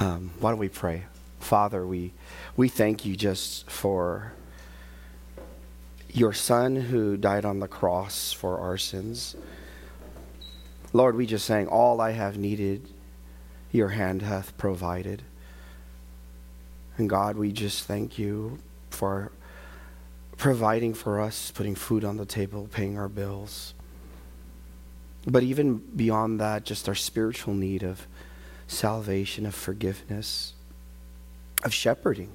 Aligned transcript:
Um, 0.00 0.30
why 0.40 0.50
don't 0.50 0.58
we 0.58 0.70
pray? 0.70 1.04
Father, 1.40 1.86
we, 1.86 2.12
we 2.56 2.68
thank 2.68 3.04
you 3.04 3.14
just 3.16 3.70
for 3.70 4.32
your 6.10 6.32
Son 6.32 6.74
who 6.74 7.18
died 7.18 7.44
on 7.44 7.60
the 7.60 7.68
cross 7.68 8.32
for 8.32 8.58
our 8.58 8.78
sins. 8.78 9.36
Lord, 10.94 11.16
we 11.16 11.26
just 11.26 11.44
sang, 11.44 11.68
All 11.68 12.00
I 12.00 12.12
have 12.12 12.38
needed, 12.38 12.88
your 13.72 13.88
hand 13.88 14.22
hath 14.22 14.56
provided. 14.56 15.22
And 16.96 17.08
God, 17.08 17.36
we 17.36 17.52
just 17.52 17.84
thank 17.84 18.18
you 18.18 18.58
for 18.88 19.30
providing 20.38 20.94
for 20.94 21.20
us, 21.20 21.50
putting 21.50 21.74
food 21.74 22.04
on 22.04 22.16
the 22.16 22.24
table, 22.24 22.68
paying 22.72 22.98
our 22.98 23.08
bills. 23.08 23.74
But 25.26 25.42
even 25.42 25.76
beyond 25.76 26.40
that, 26.40 26.64
just 26.64 26.88
our 26.88 26.94
spiritual 26.94 27.52
need 27.52 27.82
of 27.82 28.06
salvation, 28.70 29.46
of 29.46 29.54
forgiveness, 29.54 30.54
of 31.64 31.74
shepherding, 31.74 32.30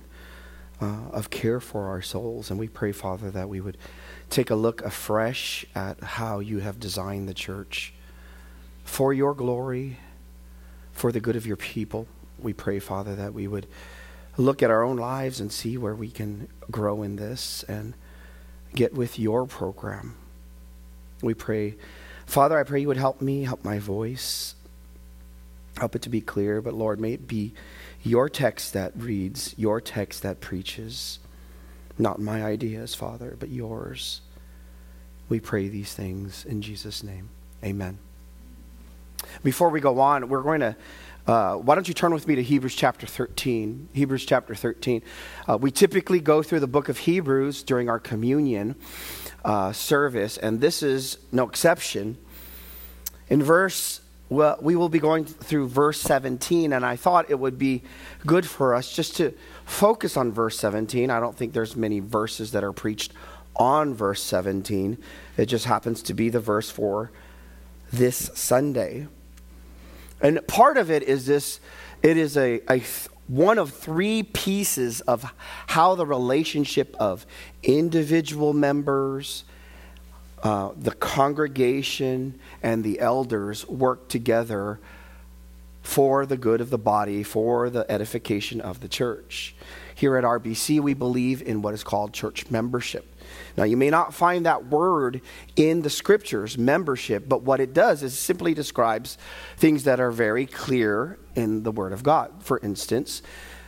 uh, 0.82 1.08
of 1.12 1.30
care 1.30 1.60
for 1.60 1.88
our 1.88 2.02
souls. 2.02 2.50
And 2.50 2.60
we 2.60 2.68
pray, 2.68 2.92
Father, 2.92 3.32
that 3.32 3.48
we 3.48 3.62
would 3.62 3.78
take 4.30 4.50
a 4.50 4.56
look 4.56 4.84
afresh 4.84 5.66
at 5.74 6.02
how 6.04 6.40
you 6.40 6.60
have 6.60 6.80
designed 6.80 7.30
the 7.30 7.34
church 7.34 7.94
for 8.84 9.14
your 9.14 9.34
glory, 9.34 9.98
for 10.92 11.12
the 11.12 11.20
good 11.20 11.36
of 11.36 11.48
your 11.48 11.58
people. 11.58 12.08
We 12.38 12.54
pray, 12.54 12.80
Father, 12.80 13.16
that 13.16 13.34
we 13.34 13.48
would 13.48 13.68
look 14.38 14.62
at 14.62 14.70
our 14.70 14.84
own 14.84 14.98
lives 14.98 15.40
and 15.40 15.52
see 15.52 15.78
where 15.78 15.96
we 15.96 16.10
can 16.12 16.50
grow 16.70 17.02
in 17.02 17.16
this 17.16 17.64
and 17.70 17.94
get 18.74 18.94
with 18.94 19.18
your 19.18 19.46
program. 19.46 20.16
We 21.22 21.34
pray, 21.34 21.76
Father, 22.26 22.60
I 22.60 22.64
pray 22.64 22.82
you 22.82 22.90
would 22.90 22.98
help 22.98 23.22
me, 23.22 23.44
help 23.44 23.64
my 23.64 23.80
voice, 23.80 24.56
help 25.78 25.96
it 25.96 26.02
to 26.04 26.10
be 26.10 26.22
clear, 26.22 26.62
but 26.62 26.74
Lord, 26.74 27.00
may 27.00 27.14
it 27.14 27.28
be 27.28 27.54
your 28.04 28.30
text 28.30 28.74
that 28.74 28.94
reads, 28.96 29.54
your 29.58 29.82
text 29.82 30.24
that 30.24 30.40
preaches, 30.40 31.20
not 31.98 32.20
my 32.20 32.44
ideas, 32.44 32.96
Father, 32.96 33.36
but 33.40 33.50
yours. 33.50 34.22
We 35.28 35.40
pray 35.40 35.68
these 35.68 35.94
things 35.94 36.46
in 36.46 36.62
Jesus' 36.62 37.04
name. 37.04 37.30
Amen. 37.64 37.98
Before 39.44 39.70
we 39.70 39.80
go 39.80 40.00
on, 40.00 40.30
we're 40.30 40.44
going 40.44 40.60
to 40.60 40.76
uh, 41.28 41.56
why 41.56 41.74
don't 41.74 41.88
you 41.88 41.94
turn 41.96 42.14
with 42.14 42.28
me 42.28 42.36
to 42.36 42.44
Hebrews 42.44 42.76
chapter 42.76 43.08
13? 43.08 43.90
Hebrews 43.94 44.26
chapter 44.28 44.54
13. 44.54 45.02
Uh, 45.48 45.58
we 45.58 45.72
typically 45.72 46.20
go 46.20 46.44
through 46.44 46.60
the 46.60 46.68
book 46.68 46.88
of 46.88 47.00
Hebrews 47.00 47.64
during 47.64 47.90
our 47.90 47.98
communion 47.98 48.76
uh, 49.44 49.72
service, 49.72 50.38
and 50.38 50.62
this 50.62 50.84
is 50.84 51.18
no 51.32 51.48
exception. 51.48 52.18
In 53.28 53.42
verse, 53.42 54.02
well, 54.36 54.58
we 54.62 54.76
will 54.76 54.90
be 54.90 55.00
going 55.00 55.24
through 55.24 55.70
verse 55.70 56.00
17, 56.02 56.74
and 56.74 56.86
I 56.86 56.98
thought 56.98 57.30
it 57.30 57.40
would 57.40 57.58
be 57.58 57.84
good 58.26 58.46
for 58.46 58.76
us 58.76 58.94
just 58.94 59.16
to 59.18 59.34
focus 59.66 60.18
on 60.18 60.34
verse 60.34 60.60
17. 60.60 61.10
I 61.10 61.20
don't 61.20 61.36
think 61.36 61.54
there's 61.54 61.76
many 61.76 62.02
verses 62.02 62.52
that 62.52 62.64
are 62.64 62.74
preached 62.74 63.14
on 63.56 63.94
verse 63.94 64.22
17. 64.22 64.98
It 65.38 65.46
just 65.46 65.66
happens 65.66 66.02
to 66.04 66.14
be 66.14 66.28
the 66.30 66.42
verse 66.42 66.70
for 66.70 67.12
this 67.94 68.30
Sunday. 68.34 69.08
And 70.22 70.46
part 70.48 70.78
of 70.78 70.92
it 70.92 71.04
is 71.04 71.26
this 71.26 71.62
it 72.04 72.18
is 72.18 72.36
a, 72.36 72.62
a 72.70 72.84
one 73.28 73.58
of 73.58 73.72
three 73.74 74.22
pieces 74.22 75.02
of 75.02 75.34
how 75.68 75.96
the 75.96 76.06
relationship 76.06 76.96
of 77.00 77.26
individual 77.64 78.54
members, 78.54 79.46
uh, 80.46 80.70
the 80.78 80.92
congregation, 80.92 82.40
and 82.62 82.84
the 82.84 83.00
elders 83.00 83.68
work 83.68 84.08
together 84.08 84.80
for 85.82 86.28
the 86.28 86.38
good 86.38 86.62
of 86.62 86.70
the 86.70 86.78
body, 86.78 87.24
for 87.24 87.72
the 87.72 87.84
edification 87.92 88.62
of 88.62 88.80
the 88.80 88.88
church. 88.88 89.56
Here 89.96 90.16
at 90.18 90.24
RBC, 90.24 90.82
we 90.82 90.94
believe 90.94 91.42
in 91.42 91.64
what 91.64 91.74
is 91.74 91.84
called 91.84 92.14
church 92.14 92.52
membership. 92.52 93.12
Now, 93.58 93.64
you 93.64 93.76
may 93.76 93.90
not 93.90 94.14
find 94.14 94.46
that 94.46 94.68
word 94.68 95.22
in 95.56 95.82
the 95.82 95.90
scriptures, 95.90 96.60
membership, 96.60 97.28
but 97.28 97.42
what 97.42 97.60
it 97.60 97.74
does 97.74 98.04
is 98.04 98.16
simply 98.16 98.54
describes 98.54 99.18
things 99.58 99.86
that 99.86 100.00
are 100.00 100.12
very 100.12 100.46
clear 100.46 101.18
in 101.34 101.64
the 101.64 101.72
Word 101.72 101.92
of 101.92 102.04
God. 102.04 102.32
For 102.42 102.60
instance, 102.60 103.24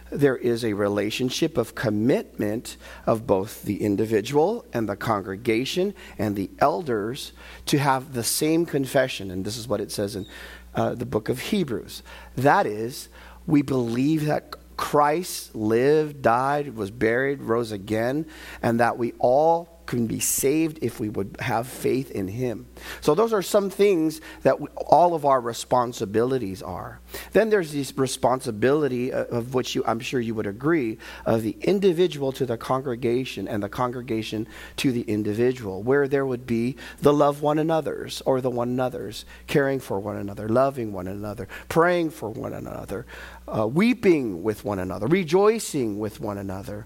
there 0.09 0.37
is 0.37 0.63
a 0.63 0.73
relationship 0.73 1.57
of 1.57 1.75
commitment 1.75 2.77
of 3.05 3.27
both 3.27 3.63
the 3.63 3.81
individual 3.81 4.65
and 4.73 4.87
the 4.87 4.95
congregation 4.95 5.93
and 6.17 6.35
the 6.35 6.49
elders 6.59 7.33
to 7.65 7.77
have 7.77 8.13
the 8.13 8.23
same 8.23 8.65
confession. 8.65 9.31
And 9.31 9.45
this 9.45 9.57
is 9.57 9.67
what 9.67 9.81
it 9.81 9.91
says 9.91 10.15
in 10.15 10.25
uh, 10.75 10.95
the 10.95 11.05
book 11.05 11.29
of 11.29 11.39
Hebrews. 11.39 12.03
That 12.35 12.65
is, 12.65 13.09
we 13.45 13.61
believe 13.61 14.25
that 14.25 14.55
Christ 14.77 15.55
lived, 15.55 16.21
died, 16.21 16.75
was 16.75 16.91
buried, 16.91 17.41
rose 17.41 17.71
again, 17.71 18.27
and 18.61 18.79
that 18.79 18.97
we 18.97 19.13
all 19.19 19.76
can 19.87 20.05
be 20.05 20.19
saved 20.19 20.79
if 20.81 20.99
we 20.99 21.09
would 21.09 21.35
have 21.39 21.67
faith 21.67 22.11
in 22.11 22.27
him. 22.27 22.67
So 23.01 23.15
those 23.15 23.33
are 23.33 23.41
some 23.41 23.69
things 23.69 24.21
that 24.43 24.59
we, 24.59 24.67
all 24.75 25.15
of 25.15 25.25
our 25.25 25.41
responsibilities 25.41 26.61
are. 26.61 26.99
Then 27.31 27.49
there's 27.49 27.71
this 27.71 27.97
responsibility 27.97 29.11
of, 29.11 29.27
of 29.27 29.53
which 29.53 29.73
you, 29.73 29.83
I'm 29.87 29.99
sure 29.99 30.19
you 30.19 30.35
would 30.35 30.45
agree 30.45 30.97
of 31.25 31.41
the 31.41 31.57
individual 31.61 32.31
to 32.33 32.45
the 32.45 32.57
congregation 32.57 33.47
and 33.47 33.63
the 33.63 33.69
congregation 33.69 34.47
to 34.77 34.91
the 34.91 35.01
individual, 35.01 35.81
where 35.81 36.07
there 36.07 36.25
would 36.25 36.45
be 36.45 36.75
the 37.01 37.13
love 37.13 37.41
one 37.41 37.57
another's 37.57 38.21
or 38.21 38.41
the 38.41 38.49
one 38.49 38.69
another's, 38.69 39.25
caring 39.47 39.79
for 39.79 39.99
one 39.99 40.17
another, 40.17 40.49
loving 40.49 40.91
one 40.91 41.07
another, 41.07 41.47
praying 41.69 42.09
for 42.09 42.29
one 42.29 42.53
another, 42.53 43.05
uh, 43.47 43.65
weeping 43.65 44.43
with 44.43 44.65
one 44.65 44.79
another, 44.79 45.07
rejoicing 45.07 45.97
with 45.97 46.19
one 46.19 46.37
another. 46.37 46.85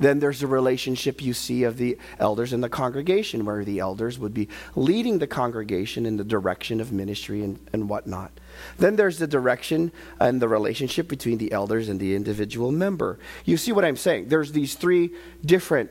Then 0.00 0.18
there's 0.18 0.40
the 0.40 0.46
relationship 0.46 1.22
you 1.22 1.34
see 1.34 1.62
of 1.64 1.76
the 1.76 1.98
elders 2.18 2.54
in 2.54 2.62
the 2.62 2.70
congregation, 2.70 3.44
where 3.44 3.64
the 3.64 3.78
elders 3.78 4.18
would 4.18 4.32
be 4.32 4.48
leading 4.74 5.18
the 5.18 5.26
congregation 5.26 6.06
in 6.06 6.16
the 6.16 6.24
direction 6.24 6.80
of 6.80 6.90
ministry 6.90 7.44
and, 7.44 7.60
and 7.74 7.88
whatnot. 7.88 8.32
Then 8.78 8.96
there's 8.96 9.18
the 9.18 9.26
direction 9.26 9.92
and 10.18 10.40
the 10.40 10.48
relationship 10.48 11.06
between 11.06 11.36
the 11.36 11.52
elders 11.52 11.90
and 11.90 12.00
the 12.00 12.16
individual 12.16 12.72
member. 12.72 13.18
You 13.44 13.58
see 13.58 13.72
what 13.72 13.84
I'm 13.84 13.96
saying? 13.96 14.28
There's 14.28 14.52
these 14.52 14.74
three 14.74 15.10
different 15.44 15.90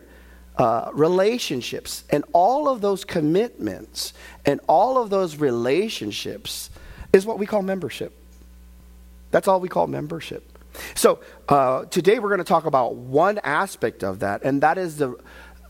uh, 0.57 0.89
relationships, 0.93 2.03
and 2.09 2.25
all 2.33 2.67
of 2.67 2.81
those 2.81 3.05
commitments 3.05 4.13
and 4.43 4.59
all 4.67 4.97
of 4.97 5.11
those 5.11 5.37
relationships 5.37 6.71
is 7.13 7.25
what 7.27 7.37
we 7.37 7.45
call 7.45 7.61
membership. 7.61 8.11
That's 9.31 9.47
all 9.47 9.59
we 9.59 9.69
call 9.69 9.85
membership. 9.85 10.48
So 10.95 11.19
uh, 11.47 11.85
today 11.85 12.19
we're 12.19 12.29
going 12.29 12.39
to 12.39 12.43
talk 12.43 12.65
about 12.65 12.95
one 12.95 13.39
aspect 13.43 14.03
of 14.03 14.19
that, 14.19 14.43
and 14.43 14.61
that 14.61 14.77
is 14.77 14.97
the, 14.97 15.15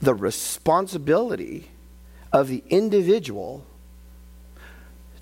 the 0.02 0.14
responsibility 0.14 1.70
of 2.32 2.48
the 2.48 2.64
individual 2.70 3.66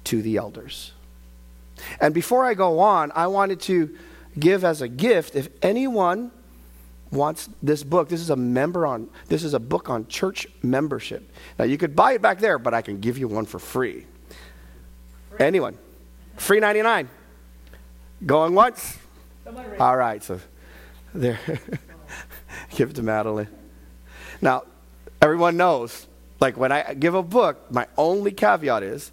to 0.05 0.21
the 0.21 0.37
elders. 0.37 0.93
And 1.99 2.13
before 2.13 2.45
I 2.45 2.53
go 2.53 2.79
on, 2.79 3.11
I 3.13 3.27
wanted 3.27 3.61
to 3.61 3.95
give 4.39 4.63
as 4.63 4.81
a 4.81 4.87
gift 4.87 5.35
if 5.35 5.49
anyone 5.61 6.31
wants 7.11 7.49
this 7.63 7.83
book 7.83 8.09
this 8.09 8.19
is 8.19 8.29
a 8.29 8.35
member 8.35 8.85
on 8.85 9.09
this 9.27 9.43
is 9.43 9.53
a 9.53 9.59
book 9.59 9.89
on 9.89 10.05
church 10.07 10.45
membership 10.61 11.31
now 11.57 11.63
you 11.63 11.77
could 11.77 11.95
buy 11.95 12.13
it 12.13 12.21
back 12.21 12.37
there 12.39 12.59
but 12.59 12.73
i 12.73 12.81
can 12.81 12.99
give 12.99 13.17
you 13.17 13.27
one 13.27 13.45
for 13.45 13.59
free, 13.59 14.05
free. 15.29 15.39
anyone 15.39 15.77
free 16.35 16.59
99 16.59 17.09
going 18.25 18.53
once 18.53 18.97
all 19.79 19.97
right, 19.97 20.23
so 20.23 20.39
there. 21.13 21.39
give 22.75 22.91
it 22.91 22.95
to 22.95 23.03
Madeline. 23.03 23.47
Now, 24.41 24.63
everyone 25.21 25.57
knows, 25.57 26.07
like 26.39 26.57
when 26.57 26.71
I 26.71 26.93
give 26.93 27.15
a 27.15 27.23
book, 27.23 27.71
my 27.71 27.87
only 27.97 28.31
caveat 28.31 28.83
is 28.83 29.11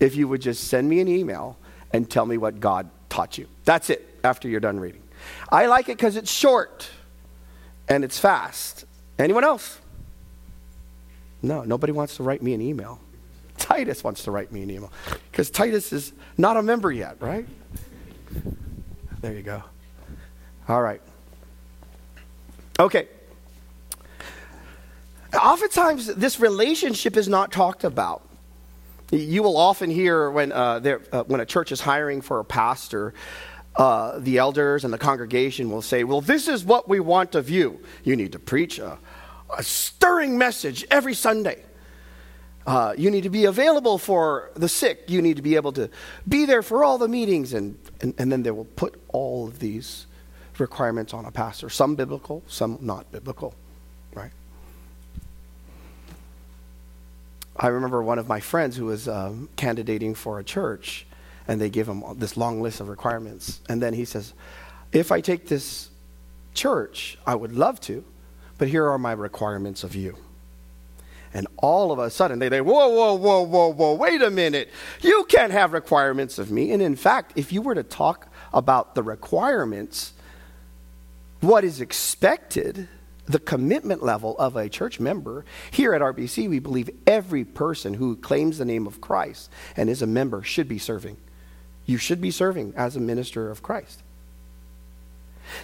if 0.00 0.14
you 0.14 0.28
would 0.28 0.42
just 0.42 0.64
send 0.64 0.88
me 0.88 1.00
an 1.00 1.08
email 1.08 1.56
and 1.92 2.10
tell 2.10 2.26
me 2.26 2.36
what 2.36 2.60
God 2.60 2.90
taught 3.08 3.38
you. 3.38 3.46
That's 3.64 3.90
it 3.90 4.18
after 4.22 4.48
you're 4.48 4.60
done 4.60 4.78
reading. 4.78 5.02
I 5.50 5.66
like 5.66 5.88
it 5.88 5.96
because 5.96 6.16
it's 6.16 6.30
short 6.30 6.88
and 7.88 8.04
it's 8.04 8.18
fast. 8.18 8.84
Anyone 9.18 9.44
else? 9.44 9.80
No, 11.42 11.62
nobody 11.62 11.92
wants 11.92 12.16
to 12.16 12.22
write 12.22 12.42
me 12.42 12.54
an 12.54 12.60
email. 12.60 13.00
Titus 13.56 14.04
wants 14.04 14.24
to 14.24 14.30
write 14.30 14.52
me 14.52 14.62
an 14.62 14.70
email 14.70 14.92
because 15.30 15.50
Titus 15.50 15.92
is 15.92 16.12
not 16.36 16.56
a 16.56 16.62
member 16.62 16.92
yet, 16.92 17.16
right? 17.20 17.46
There 19.22 19.32
you 19.32 19.42
go. 19.42 19.62
All 20.68 20.82
right. 20.82 21.00
Okay. 22.78 23.08
Oftentimes, 25.34 26.06
this 26.06 26.40
relationship 26.40 27.16
is 27.16 27.28
not 27.28 27.52
talked 27.52 27.84
about. 27.84 28.22
You 29.12 29.42
will 29.42 29.56
often 29.56 29.90
hear 29.90 30.30
when, 30.30 30.50
uh, 30.50 30.98
uh, 31.12 31.24
when 31.24 31.40
a 31.40 31.46
church 31.46 31.70
is 31.70 31.80
hiring 31.80 32.20
for 32.20 32.40
a 32.40 32.44
pastor, 32.44 33.14
uh, 33.76 34.18
the 34.18 34.38
elders 34.38 34.84
and 34.84 34.92
the 34.92 34.98
congregation 34.98 35.70
will 35.70 35.82
say, 35.82 36.02
Well, 36.02 36.20
this 36.20 36.48
is 36.48 36.64
what 36.64 36.88
we 36.88 36.98
want 36.98 37.34
of 37.34 37.48
you. 37.48 37.80
You 38.02 38.16
need 38.16 38.32
to 38.32 38.38
preach 38.38 38.78
a, 38.78 38.98
a 39.56 39.62
stirring 39.62 40.36
message 40.36 40.84
every 40.90 41.14
Sunday. 41.14 41.62
Uh, 42.66 42.94
you 42.98 43.12
need 43.12 43.22
to 43.22 43.30
be 43.30 43.44
available 43.44 43.98
for 43.98 44.50
the 44.54 44.68
sick. 44.68 45.04
You 45.06 45.22
need 45.22 45.36
to 45.36 45.42
be 45.42 45.54
able 45.54 45.72
to 45.74 45.88
be 46.26 46.46
there 46.46 46.62
for 46.62 46.82
all 46.82 46.98
the 46.98 47.06
meetings. 47.06 47.52
And, 47.52 47.78
and, 48.00 48.12
and 48.18 48.32
then 48.32 48.42
they 48.42 48.50
will 48.50 48.64
put 48.64 49.00
all 49.08 49.46
of 49.46 49.60
these 49.60 50.06
requirements 50.60 51.14
on 51.14 51.24
a 51.24 51.30
pastor 51.30 51.68
some 51.68 51.94
biblical, 51.94 52.42
some 52.46 52.78
not 52.80 53.10
biblical, 53.12 53.54
right? 54.14 54.30
I 57.56 57.68
remember 57.68 58.02
one 58.02 58.18
of 58.18 58.28
my 58.28 58.40
friends 58.40 58.76
who 58.76 58.86
was 58.86 59.08
um, 59.08 59.48
candidating 59.56 60.14
for 60.14 60.38
a 60.38 60.44
church, 60.44 61.06
and 61.48 61.60
they 61.60 61.70
gave 61.70 61.88
him 61.88 62.02
this 62.16 62.36
long 62.36 62.60
list 62.60 62.80
of 62.80 62.88
requirements. 62.88 63.60
And 63.68 63.82
then 63.82 63.94
he 63.94 64.04
says, 64.04 64.34
If 64.92 65.10
I 65.10 65.20
take 65.20 65.48
this 65.48 65.88
church, 66.52 67.18
I 67.26 67.34
would 67.34 67.52
love 67.52 67.80
to, 67.82 68.04
but 68.58 68.68
here 68.68 68.86
are 68.88 68.98
my 68.98 69.12
requirements 69.12 69.84
of 69.84 69.94
you. 69.94 70.16
And 71.32 71.46
all 71.58 71.92
of 71.92 71.98
a 71.98 72.10
sudden, 72.10 72.38
they 72.38 72.48
say, 72.48 72.60
Whoa, 72.60 72.88
whoa, 72.88 73.14
whoa, 73.14 73.42
whoa, 73.42 73.68
whoa, 73.68 73.94
wait 73.94 74.22
a 74.22 74.30
minute. 74.30 74.70
You 75.00 75.24
can't 75.28 75.52
have 75.52 75.72
requirements 75.72 76.38
of 76.38 76.50
me. 76.50 76.72
And 76.72 76.82
in 76.82 76.96
fact, 76.96 77.32
if 77.36 77.52
you 77.52 77.62
were 77.62 77.74
to 77.74 77.82
talk 77.82 78.28
about 78.52 78.94
the 78.94 79.02
requirements, 79.02 80.12
what 81.46 81.62
is 81.62 81.80
expected, 81.80 82.88
the 83.26 83.38
commitment 83.38 84.02
level 84.02 84.36
of 84.36 84.56
a 84.56 84.68
church 84.68 84.98
member, 84.98 85.44
here 85.70 85.94
at 85.94 86.02
RBC, 86.02 86.48
we 86.48 86.58
believe 86.58 86.90
every 87.06 87.44
person 87.44 87.94
who 87.94 88.16
claims 88.16 88.58
the 88.58 88.64
name 88.64 88.86
of 88.86 89.00
Christ 89.00 89.50
and 89.76 89.88
is 89.88 90.02
a 90.02 90.06
member 90.08 90.42
should 90.42 90.68
be 90.68 90.78
serving. 90.78 91.16
You 91.84 91.98
should 91.98 92.20
be 92.20 92.32
serving 92.32 92.74
as 92.76 92.96
a 92.96 93.00
minister 93.00 93.48
of 93.48 93.62
Christ. 93.62 94.02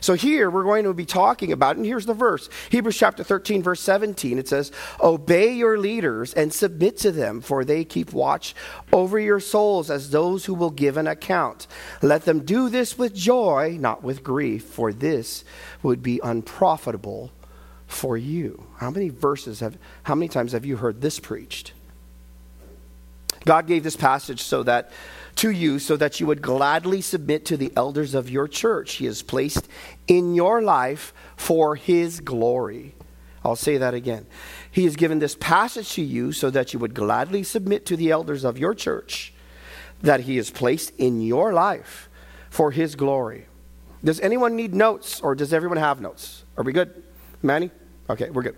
So 0.00 0.14
here 0.14 0.50
we're 0.50 0.64
going 0.64 0.84
to 0.84 0.94
be 0.94 1.06
talking 1.06 1.52
about, 1.52 1.76
and 1.76 1.84
here's 1.84 2.06
the 2.06 2.14
verse 2.14 2.48
Hebrews 2.70 2.96
chapter 2.96 3.24
13, 3.24 3.62
verse 3.62 3.80
17. 3.80 4.38
It 4.38 4.48
says, 4.48 4.72
Obey 5.00 5.52
your 5.52 5.78
leaders 5.78 6.34
and 6.34 6.52
submit 6.52 6.98
to 6.98 7.12
them, 7.12 7.40
for 7.40 7.64
they 7.64 7.84
keep 7.84 8.12
watch 8.12 8.54
over 8.92 9.18
your 9.18 9.40
souls 9.40 9.90
as 9.90 10.10
those 10.10 10.44
who 10.44 10.54
will 10.54 10.70
give 10.70 10.96
an 10.96 11.06
account. 11.06 11.66
Let 12.00 12.24
them 12.24 12.44
do 12.44 12.68
this 12.68 12.98
with 12.98 13.14
joy, 13.14 13.76
not 13.78 14.02
with 14.02 14.22
grief, 14.22 14.64
for 14.64 14.92
this 14.92 15.44
would 15.82 16.02
be 16.02 16.20
unprofitable 16.22 17.30
for 17.86 18.16
you. 18.16 18.66
How 18.78 18.90
many 18.90 19.08
verses 19.10 19.60
have, 19.60 19.78
how 20.02 20.14
many 20.14 20.28
times 20.28 20.52
have 20.52 20.64
you 20.64 20.76
heard 20.76 21.00
this 21.00 21.20
preached? 21.20 21.72
God 23.44 23.66
gave 23.66 23.82
this 23.82 23.96
passage 23.96 24.42
so 24.42 24.62
that 24.62 24.90
to 25.36 25.50
you 25.50 25.78
so 25.78 25.96
that 25.96 26.20
you 26.20 26.26
would 26.26 26.42
gladly 26.42 27.00
submit 27.00 27.44
to 27.46 27.56
the 27.56 27.72
elders 27.76 28.14
of 28.14 28.30
your 28.30 28.48
church 28.48 28.94
he 28.94 29.06
has 29.06 29.22
placed 29.22 29.68
in 30.06 30.34
your 30.34 30.62
life 30.62 31.12
for 31.36 31.76
his 31.76 32.20
glory. 32.20 32.94
I'll 33.44 33.56
say 33.56 33.78
that 33.78 33.94
again. 33.94 34.26
He 34.70 34.84
has 34.84 34.96
given 34.96 35.18
this 35.18 35.34
passage 35.34 35.92
to 35.94 36.02
you 36.02 36.32
so 36.32 36.50
that 36.50 36.72
you 36.72 36.78
would 36.78 36.94
gladly 36.94 37.42
submit 37.42 37.86
to 37.86 37.96
the 37.96 38.10
elders 38.10 38.44
of 38.44 38.58
your 38.58 38.74
church 38.74 39.32
that 40.02 40.20
he 40.20 40.36
has 40.36 40.50
placed 40.50 40.92
in 40.98 41.20
your 41.20 41.52
life 41.52 42.08
for 42.50 42.70
his 42.70 42.94
glory. 42.94 43.46
Does 44.04 44.20
anyone 44.20 44.56
need 44.56 44.74
notes 44.74 45.20
or 45.20 45.34
does 45.34 45.52
everyone 45.52 45.78
have 45.78 46.00
notes? 46.00 46.44
Are 46.56 46.64
we 46.64 46.72
good? 46.72 47.02
Manny? 47.42 47.70
Okay, 48.10 48.30
we're 48.30 48.42
good. 48.42 48.56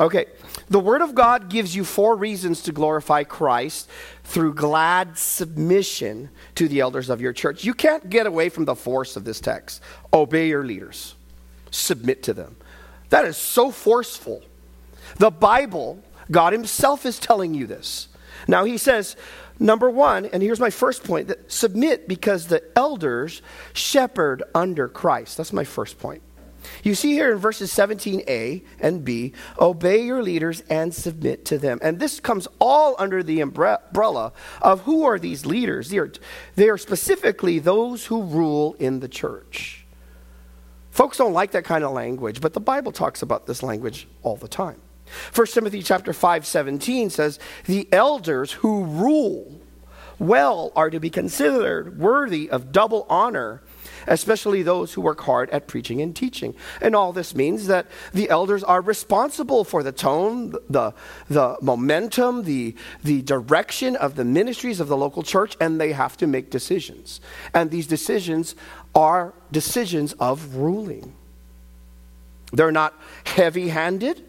Okay, 0.00 0.26
the 0.68 0.80
Word 0.80 1.02
of 1.02 1.14
God 1.14 1.50
gives 1.50 1.76
you 1.76 1.84
four 1.84 2.16
reasons 2.16 2.62
to 2.62 2.72
glorify 2.72 3.24
Christ 3.24 3.90
through 4.24 4.54
glad 4.54 5.18
submission 5.18 6.30
to 6.54 6.66
the 6.66 6.80
elders 6.80 7.10
of 7.10 7.20
your 7.20 7.34
church. 7.34 7.64
You 7.64 7.74
can't 7.74 8.08
get 8.08 8.26
away 8.26 8.48
from 8.48 8.64
the 8.64 8.74
force 8.74 9.16
of 9.16 9.24
this 9.24 9.38
text. 9.38 9.82
Obey 10.12 10.48
your 10.48 10.64
leaders, 10.64 11.14
submit 11.70 12.22
to 12.24 12.32
them. 12.32 12.56
That 13.10 13.26
is 13.26 13.36
so 13.36 13.70
forceful. 13.70 14.42
The 15.18 15.30
Bible, 15.30 16.02
God 16.30 16.54
Himself 16.54 17.04
is 17.04 17.18
telling 17.18 17.52
you 17.52 17.66
this. 17.66 18.08
Now, 18.48 18.64
He 18.64 18.78
says, 18.78 19.14
number 19.58 19.90
one, 19.90 20.24
and 20.24 20.42
here's 20.42 20.58
my 20.58 20.70
first 20.70 21.04
point 21.04 21.28
that 21.28 21.52
submit 21.52 22.08
because 22.08 22.46
the 22.46 22.62
elders 22.74 23.42
shepherd 23.74 24.42
under 24.54 24.88
Christ. 24.88 25.36
That's 25.36 25.52
my 25.52 25.64
first 25.64 25.98
point. 25.98 26.22
You 26.82 26.94
see 26.94 27.12
here 27.12 27.32
in 27.32 27.38
verses 27.38 27.72
17a 27.72 28.62
and 28.80 29.04
b, 29.04 29.32
obey 29.58 30.02
your 30.02 30.22
leaders 30.22 30.62
and 30.68 30.94
submit 30.94 31.44
to 31.46 31.58
them. 31.58 31.78
And 31.82 31.98
this 31.98 32.20
comes 32.20 32.48
all 32.58 32.94
under 32.98 33.22
the 33.22 33.40
umbrella 33.40 34.32
of 34.60 34.82
who 34.82 35.04
are 35.04 35.18
these 35.18 35.46
leaders? 35.46 35.90
They 35.90 35.98
are, 35.98 36.12
they 36.54 36.68
are 36.68 36.78
specifically 36.78 37.58
those 37.58 38.06
who 38.06 38.22
rule 38.22 38.74
in 38.78 39.00
the 39.00 39.08
church. 39.08 39.84
Folks 40.90 41.16
don't 41.16 41.32
like 41.32 41.52
that 41.52 41.64
kind 41.64 41.84
of 41.84 41.92
language, 41.92 42.40
but 42.40 42.52
the 42.52 42.60
Bible 42.60 42.92
talks 42.92 43.22
about 43.22 43.46
this 43.46 43.62
language 43.62 44.06
all 44.22 44.36
the 44.36 44.48
time. 44.48 44.80
1 45.34 45.46
Timothy 45.48 45.82
chapter 45.82 46.12
5 46.12 46.46
17 46.46 47.10
says, 47.10 47.38
The 47.64 47.88
elders 47.92 48.52
who 48.52 48.84
rule 48.84 49.60
well 50.18 50.72
are 50.76 50.90
to 50.90 51.00
be 51.00 51.10
considered 51.10 51.98
worthy 51.98 52.48
of 52.48 52.72
double 52.72 53.06
honor 53.08 53.62
especially 54.06 54.62
those 54.62 54.92
who 54.94 55.00
work 55.00 55.20
hard 55.20 55.50
at 55.50 55.66
preaching 55.66 56.00
and 56.00 56.14
teaching. 56.14 56.54
And 56.80 56.94
all 56.94 57.12
this 57.12 57.34
means 57.34 57.66
that 57.66 57.86
the 58.12 58.30
elders 58.30 58.64
are 58.64 58.80
responsible 58.80 59.64
for 59.64 59.82
the 59.82 59.92
tone, 59.92 60.54
the, 60.68 60.92
the 61.28 61.56
momentum, 61.60 62.44
the, 62.44 62.74
the 63.02 63.22
direction 63.22 63.96
of 63.96 64.16
the 64.16 64.24
ministries 64.24 64.80
of 64.80 64.88
the 64.88 64.96
local 64.96 65.22
church, 65.22 65.56
and 65.60 65.80
they 65.80 65.92
have 65.92 66.16
to 66.18 66.26
make 66.26 66.50
decisions. 66.50 67.20
And 67.54 67.70
these 67.70 67.86
decisions 67.86 68.54
are 68.94 69.34
decisions 69.50 70.12
of 70.14 70.56
ruling. 70.56 71.14
They're 72.52 72.72
not 72.72 72.94
heavy 73.24 73.68
handed, 73.68 74.22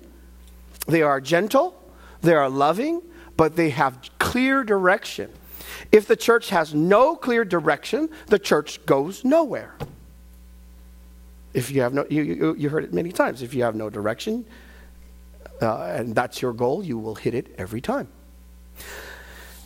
they 0.88 1.02
are 1.02 1.20
gentle, 1.20 1.76
they 2.22 2.34
are 2.34 2.50
loving, 2.50 3.02
but 3.36 3.56
they 3.56 3.70
have 3.72 4.00
clear 4.20 4.64
direction. 4.64 5.30
If 5.92 6.08
the 6.08 6.16
church 6.16 6.50
has 6.50 6.74
no 6.74 7.16
clear 7.16 7.46
direction, 7.46 8.10
the 8.28 8.40
church 8.40 8.86
goes 8.86 9.24
nowhere. 9.24 9.76
If 11.54 11.70
you 11.70 11.82
have 11.82 11.94
no, 11.94 12.06
you, 12.10 12.24
you, 12.24 12.56
you 12.58 12.70
heard 12.70 12.84
it 12.84 12.94
many 12.94 13.12
times. 13.12 13.42
If 13.42 13.54
you 13.54 13.64
have 13.64 13.76
no 13.76 13.90
direction, 13.90 14.46
uh, 15.62 15.84
and 15.84 16.16
that's 16.16 16.42
your 16.42 16.54
goal, 16.54 16.84
you 16.84 16.98
will 16.98 17.16
hit 17.16 17.36
it 17.36 17.54
every 17.58 17.82
time. 17.82 18.08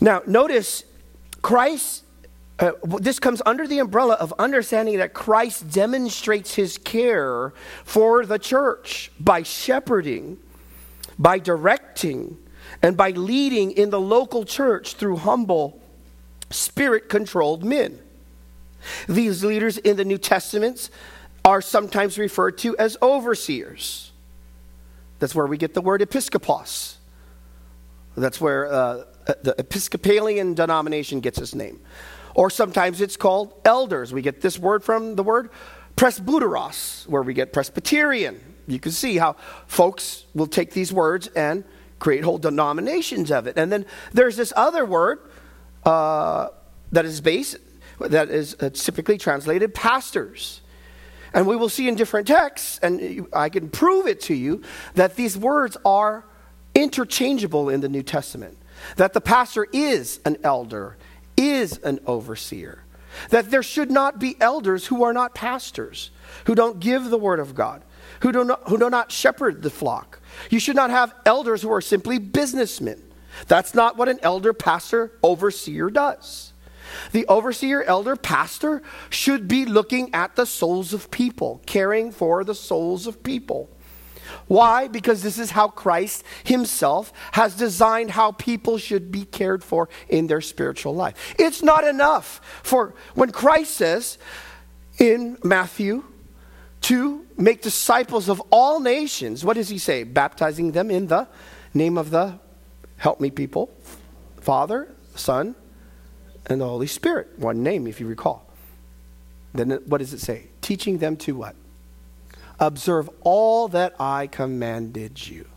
Now, 0.01 0.21
notice 0.27 0.83
Christ, 1.41 2.03
uh, 2.59 2.73
this 2.99 3.19
comes 3.19 3.41
under 3.45 3.67
the 3.67 3.79
umbrella 3.79 4.15
of 4.15 4.33
understanding 4.37 4.97
that 4.97 5.13
Christ 5.13 5.71
demonstrates 5.71 6.55
his 6.55 6.77
care 6.77 7.53
for 7.83 8.25
the 8.25 8.37
church 8.37 9.11
by 9.19 9.43
shepherding, 9.43 10.37
by 11.17 11.39
directing, 11.39 12.37
and 12.81 12.97
by 12.97 13.11
leading 13.11 13.71
in 13.71 13.89
the 13.89 13.99
local 13.99 14.43
church 14.43 14.95
through 14.95 15.17
humble 15.17 15.81
spirit 16.49 17.09
controlled 17.09 17.63
men. 17.63 17.99
These 19.07 19.43
leaders 19.43 19.77
in 19.77 19.97
the 19.97 20.05
New 20.05 20.17
Testament 20.17 20.89
are 21.43 21.61
sometimes 21.61 22.17
referred 22.17 22.57
to 22.59 22.77
as 22.77 22.97
overseers. 23.01 24.11
That's 25.19 25.33
where 25.33 25.47
we 25.47 25.57
get 25.57 25.73
the 25.73 25.81
word 25.81 26.01
episkopos. 26.01 26.95
That's 28.15 28.41
where 28.41 28.71
uh, 28.71 29.03
the 29.25 29.55
Episcopalian 29.57 30.53
denomination 30.53 31.19
gets 31.19 31.37
its 31.37 31.53
name. 31.53 31.79
Or 32.33 32.49
sometimes 32.49 33.01
it's 33.01 33.17
called 33.17 33.53
elders. 33.65 34.13
We 34.13 34.21
get 34.21 34.41
this 34.41 34.59
word 34.59 34.83
from 34.83 35.15
the 35.15 35.23
word 35.23 35.49
presbyteros, 35.95 37.07
where 37.07 37.23
we 37.23 37.33
get 37.33 37.51
Presbyterian. 37.51 38.39
You 38.67 38.79
can 38.79 38.91
see 38.91 39.17
how 39.17 39.33
folks 39.65 40.25
will 40.35 40.47
take 40.47 40.71
these 40.71 40.93
words 40.93 41.27
and 41.27 41.63
create 41.99 42.23
whole 42.23 42.37
denominations 42.37 43.31
of 43.31 43.47
it. 43.47 43.57
And 43.57 43.71
then 43.71 43.85
there's 44.13 44.35
this 44.35 44.53
other 44.55 44.85
word 44.85 45.19
uh, 45.87 46.49
that 46.91 47.05
is 47.05 47.21
based, 47.21 47.57
that 47.99 48.29
is 48.29 48.57
uh, 48.59 48.69
typically 48.69 49.17
translated 49.17 49.73
pastors. 49.73 50.61
And 51.33 51.47
we 51.47 51.55
will 51.55 51.69
see 51.69 51.87
in 51.87 51.95
different 51.95 52.27
texts, 52.27 52.79
and 52.83 53.27
I 53.31 53.49
can 53.49 53.69
prove 53.69 54.05
it 54.05 54.21
to 54.21 54.33
you, 54.33 54.63
that 54.95 55.15
these 55.15 55.37
words 55.37 55.77
are 55.85 56.25
interchangeable 56.75 57.69
in 57.69 57.81
the 57.81 57.89
New 57.89 58.03
Testament. 58.03 58.57
That 58.97 59.13
the 59.13 59.21
pastor 59.21 59.65
is 59.71 60.19
an 60.25 60.37
elder, 60.43 60.97
is 61.35 61.77
an 61.79 61.99
overseer. 62.05 62.83
That 63.29 63.49
there 63.49 63.63
should 63.63 63.89
not 63.89 64.19
be 64.19 64.35
elders 64.39 64.87
who 64.87 65.03
are 65.03 65.13
not 65.13 65.33
pastors, 65.33 66.11
who 66.45 66.53
don't 66.53 66.79
give 66.79 67.09
the 67.09 67.17
word 67.17 67.39
of 67.39 67.55
God, 67.55 67.83
who 68.21 68.31
do 68.31 68.43
not, 68.43 68.67
who 68.67 68.77
do 68.77 68.89
not 68.89 69.11
shepherd 69.11 69.63
the 69.63 69.69
flock. 69.69 70.19
You 70.49 70.59
should 70.59 70.75
not 70.75 70.89
have 70.89 71.15
elders 71.25 71.61
who 71.61 71.71
are 71.71 71.81
simply 71.81 72.19
businessmen. 72.19 73.01
That's 73.47 73.73
not 73.73 73.97
what 73.97 74.09
an 74.09 74.19
elder, 74.21 74.53
pastor, 74.53 75.11
overseer 75.21 75.89
does. 75.89 76.53
The 77.11 77.25
overseer, 77.27 77.83
elder, 77.83 78.15
pastor 78.15 78.81
should 79.09 79.47
be 79.47 79.65
looking 79.65 80.13
at 80.13 80.35
the 80.35 80.45
souls 80.45 80.93
of 80.93 81.11
people, 81.11 81.61
caring 81.65 82.11
for 82.11 82.43
the 82.43 82.55
souls 82.55 83.07
of 83.07 83.23
people. 83.23 83.69
Why? 84.47 84.87
Because 84.87 85.23
this 85.23 85.39
is 85.39 85.51
how 85.51 85.69
Christ 85.69 86.23
himself 86.43 87.13
has 87.33 87.55
designed 87.55 88.11
how 88.11 88.33
people 88.33 88.77
should 88.77 89.11
be 89.11 89.25
cared 89.25 89.63
for 89.63 89.89
in 90.09 90.27
their 90.27 90.41
spiritual 90.41 90.95
life. 90.95 91.35
It's 91.37 91.63
not 91.63 91.83
enough 91.85 92.41
for 92.63 92.93
when 93.15 93.31
Christ 93.31 93.75
says 93.75 94.17
in 94.99 95.37
Matthew 95.43 96.03
to 96.81 97.25
make 97.37 97.61
disciples 97.61 98.29
of 98.29 98.41
all 98.49 98.79
nations, 98.79 99.43
what 99.43 99.55
does 99.55 99.69
he 99.69 99.77
say? 99.77 100.03
Baptizing 100.03 100.71
them 100.71 100.91
in 100.91 101.07
the 101.07 101.27
name 101.73 101.97
of 101.97 102.09
the 102.09 102.39
Help 102.97 103.19
me, 103.19 103.29
people. 103.29 103.69
Father, 104.41 104.93
Son, 105.15 105.55
and 106.47 106.61
the 106.61 106.65
Holy 106.65 106.87
Spirit. 106.87 107.37
One 107.37 107.63
name, 107.63 107.87
if 107.87 107.99
you 107.99 108.07
recall. 108.07 108.47
Then 109.53 109.71
what 109.85 109.99
does 109.99 110.13
it 110.13 110.19
say? 110.19 110.47
Teaching 110.61 110.97
them 110.97 111.17
to 111.17 111.35
what? 111.35 111.55
Observe 112.59 113.09
all 113.21 113.67
that 113.69 113.95
I 113.99 114.27
commanded 114.27 115.27
you. 115.27 115.47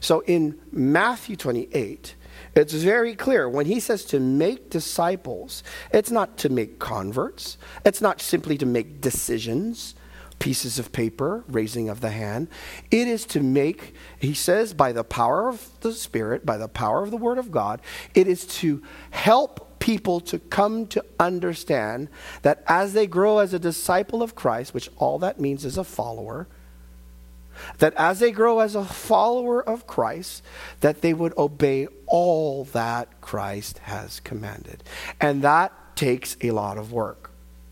So 0.00 0.20
in 0.26 0.58
Matthew 0.72 1.36
28, 1.36 2.14
it's 2.54 2.72
very 2.72 3.14
clear 3.14 3.48
when 3.48 3.66
he 3.66 3.80
says 3.80 4.04
to 4.06 4.20
make 4.20 4.70
disciples, 4.70 5.62
it's 5.92 6.10
not 6.10 6.38
to 6.38 6.48
make 6.48 6.78
converts, 6.78 7.58
it's 7.84 8.00
not 8.00 8.20
simply 8.20 8.56
to 8.58 8.66
make 8.66 9.00
decisions, 9.00 9.94
pieces 10.38 10.78
of 10.78 10.92
paper, 10.92 11.44
raising 11.48 11.88
of 11.88 12.00
the 12.00 12.10
hand. 12.10 12.48
It 12.90 13.08
is 13.08 13.24
to 13.26 13.40
make, 13.40 13.94
he 14.18 14.34
says, 14.34 14.74
by 14.74 14.92
the 14.92 15.04
power 15.04 15.48
of 15.48 15.68
the 15.80 15.92
Spirit, 15.92 16.44
by 16.44 16.56
the 16.56 16.68
power 16.68 17.02
of 17.02 17.10
the 17.10 17.16
Word 17.16 17.38
of 17.38 17.50
God, 17.50 17.80
it 18.14 18.28
is 18.28 18.46
to 18.46 18.82
help 19.10 19.78
people 19.78 20.20
to 20.20 20.38
come 20.38 20.86
to 20.88 21.04
understand 21.20 22.08
that 22.42 22.64
as 22.66 22.92
they 22.92 23.06
grow 23.06 23.38
as 23.38 23.54
a 23.54 23.58
disciple 23.58 24.22
of 24.22 24.34
Christ, 24.34 24.74
which 24.74 24.90
all 24.96 25.18
that 25.20 25.40
means 25.40 25.64
is 25.64 25.78
a 25.78 25.84
follower, 25.84 26.48
that 27.78 27.94
as 27.94 28.18
they 28.18 28.30
grow 28.30 28.60
as 28.60 28.74
a 28.74 28.84
follower 28.84 29.66
of 29.66 29.86
Christ, 29.86 30.42
that 30.80 31.00
they 31.00 31.14
would 31.14 31.36
obey 31.38 31.88
all 32.06 32.64
that 32.66 33.20
Christ 33.20 33.78
has 33.78 34.20
commanded. 34.20 34.82
And 35.20 35.42
that 35.42 35.72
takes 35.96 36.36
a 36.42 36.50
lot 36.50 36.78
of 36.78 36.92
work, 36.92 37.25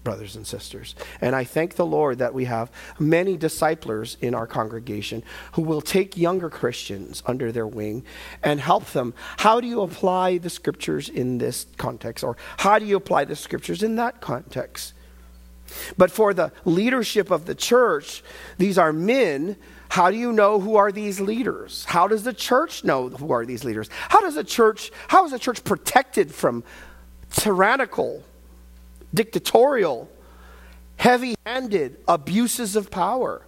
brothers 0.05 0.37
and 0.37 0.47
sisters. 0.47 0.95
And 1.21 1.35
I 1.35 1.45
thank 1.45 1.75
the 1.75 1.87
Lord 1.87 2.19
that 2.19 2.35
we 2.35 2.45
have 2.45 2.71
many 2.99 3.37
disciplers 3.37 4.17
in 4.21 4.35
our 4.35 4.47
congregation 4.47 5.25
who 5.53 5.63
will 5.63 5.81
take 5.81 6.17
younger 6.17 6.51
Christians 6.51 7.23
under 7.27 7.51
their 7.51 7.67
wing 7.67 8.05
and 8.43 8.61
help 8.61 8.85
them. 8.93 9.15
How 9.39 9.61
do 9.61 9.67
you 9.67 9.81
apply 9.81 10.39
the 10.39 10.51
scriptures 10.51 11.09
in 11.09 11.39
this 11.39 11.67
context? 11.79 12.23
Or 12.23 12.37
how 12.59 12.79
do 12.79 12.87
you 12.87 12.97
apply 12.97 13.25
the 13.25 13.37
scriptures 13.37 13.83
in 13.83 13.97
that 13.97 14.21
context? 14.21 14.93
But 15.97 16.11
for 16.11 16.35
the 16.35 16.53
leadership 16.65 17.31
of 17.31 17.47
the 17.47 17.55
church, 17.55 18.23
these 18.59 18.79
are 18.79 18.93
men 18.93 19.57
how 19.95 20.11
do 20.11 20.17
you 20.17 20.33
know 20.33 20.59
who 20.59 20.75
are 20.75 20.91
these 20.91 21.21
leaders? 21.21 21.85
How 21.85 22.09
does 22.09 22.25
the 22.25 22.33
church 22.33 22.83
know 22.83 23.11
who 23.11 23.31
are 23.31 23.47
these 23.47 23.63
leaders? 23.63 23.89
How 24.09 24.21
does 24.23 24.37
a 24.37 24.43
church, 24.43 24.91
how 25.07 25.25
is 25.25 25.31
the 25.31 25.39
church 25.39 25.63
protected 25.63 26.35
from 26.35 26.65
tyrannical, 27.31 28.25
dictatorial, 29.15 30.11
heavy 30.97 31.37
handed 31.47 31.97
abuses 32.09 32.77
of 32.77 32.91
power? 32.91 33.43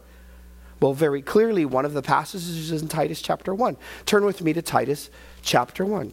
Well, 0.81 0.95
very 0.95 1.23
clearly, 1.23 1.65
one 1.65 1.85
of 1.85 1.95
the 1.95 2.03
passages 2.03 2.71
is 2.71 2.83
in 2.83 2.89
Titus 2.89 3.21
chapter 3.21 3.55
1. 3.55 3.77
Turn 4.05 4.25
with 4.25 4.43
me 4.43 4.53
to 4.53 4.63
Titus 4.63 5.11
chapter 5.43 5.85
1. 5.85 6.13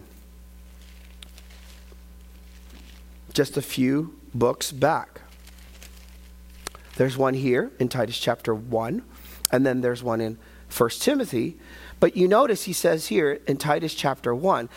Just 3.33 3.57
a 3.57 3.61
few 3.61 4.19
books 4.33 4.71
back. 4.71 5.21
There's 6.95 7.17
one 7.17 7.33
here 7.33 7.71
in 7.79 7.89
Titus 7.89 8.17
chapter 8.17 8.53
1 8.53 9.03
and 9.51 9.65
then 9.65 9.81
there's 9.81 10.03
one 10.03 10.21
in 10.21 10.37
1 10.75 10.89
Timothy. 10.91 11.57
But 11.99 12.15
you 12.15 12.27
notice 12.27 12.63
he 12.63 12.73
says 12.73 13.07
here 13.07 13.39
in 13.47 13.57
Titus 13.57 13.93
chapter 13.93 14.33
1 14.33 14.69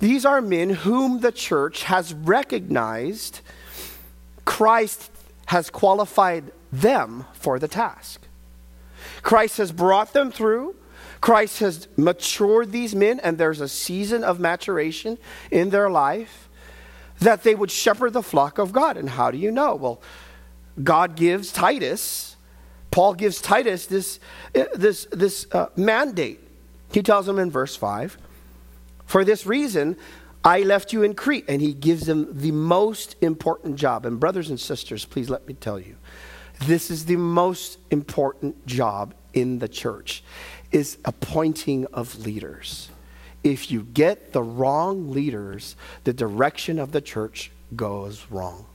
these 0.00 0.24
are 0.24 0.40
men 0.40 0.70
whom 0.70 1.20
the 1.20 1.30
church 1.30 1.82
has 1.84 2.14
recognized 2.14 3.42
Christ 4.50 5.10
has 5.46 5.70
qualified 5.70 6.52
them 6.72 7.24
for 7.32 7.58
the 7.58 7.68
task. 7.68 8.20
Christ 9.22 9.58
has 9.58 9.72
brought 9.72 10.12
them 10.12 10.30
through. 10.30 10.76
Christ 11.20 11.60
has 11.60 11.88
matured 11.96 12.72
these 12.72 12.94
men, 12.94 13.20
and 13.20 13.38
there's 13.38 13.60
a 13.60 13.68
season 13.68 14.24
of 14.24 14.40
maturation 14.40 15.18
in 15.50 15.70
their 15.70 15.90
life 15.90 16.48
that 17.20 17.42
they 17.42 17.54
would 17.54 17.70
shepherd 17.70 18.12
the 18.12 18.22
flock 18.22 18.58
of 18.58 18.72
God. 18.72 18.96
And 18.96 19.10
how 19.10 19.30
do 19.30 19.38
you 19.38 19.50
know? 19.50 19.74
Well, 19.74 20.02
God 20.82 21.16
gives 21.16 21.52
Titus 21.52 22.30
Paul 22.90 23.14
gives 23.14 23.40
Titus 23.40 23.86
this, 23.86 24.18
uh, 24.54 24.64
this, 24.74 25.06
this 25.12 25.46
uh, 25.52 25.66
mandate. 25.76 26.40
He 26.92 27.02
tells 27.02 27.28
him 27.28 27.38
in 27.38 27.50
verse 27.50 27.76
5 27.76 28.18
For 29.06 29.24
this 29.24 29.46
reason, 29.46 29.96
I 30.44 30.60
left 30.60 30.92
you 30.92 31.02
in 31.02 31.14
Crete. 31.14 31.44
And 31.48 31.60
he 31.60 31.72
gives 31.72 32.06
them 32.06 32.28
the 32.30 32.52
most 32.52 33.16
important 33.20 33.76
job. 33.76 34.06
And, 34.06 34.18
brothers 34.18 34.50
and 34.50 34.58
sisters, 34.58 35.04
please 35.04 35.30
let 35.30 35.46
me 35.46 35.54
tell 35.54 35.78
you 35.78 35.96
this 36.66 36.90
is 36.90 37.06
the 37.06 37.16
most 37.16 37.78
important 37.90 38.66
job 38.66 39.14
in 39.32 39.58
the 39.58 39.68
church 39.68 40.22
is 40.72 40.98
appointing 41.04 41.86
of 41.86 42.18
leaders 42.26 42.90
if 43.42 43.70
you 43.70 43.82
get 43.82 44.32
the 44.32 44.42
wrong 44.42 45.10
leaders 45.10 45.74
the 46.04 46.12
direction 46.12 46.78
of 46.78 46.92
the 46.92 47.00
church 47.00 47.50
goes 47.74 48.26
wrong 48.30 48.66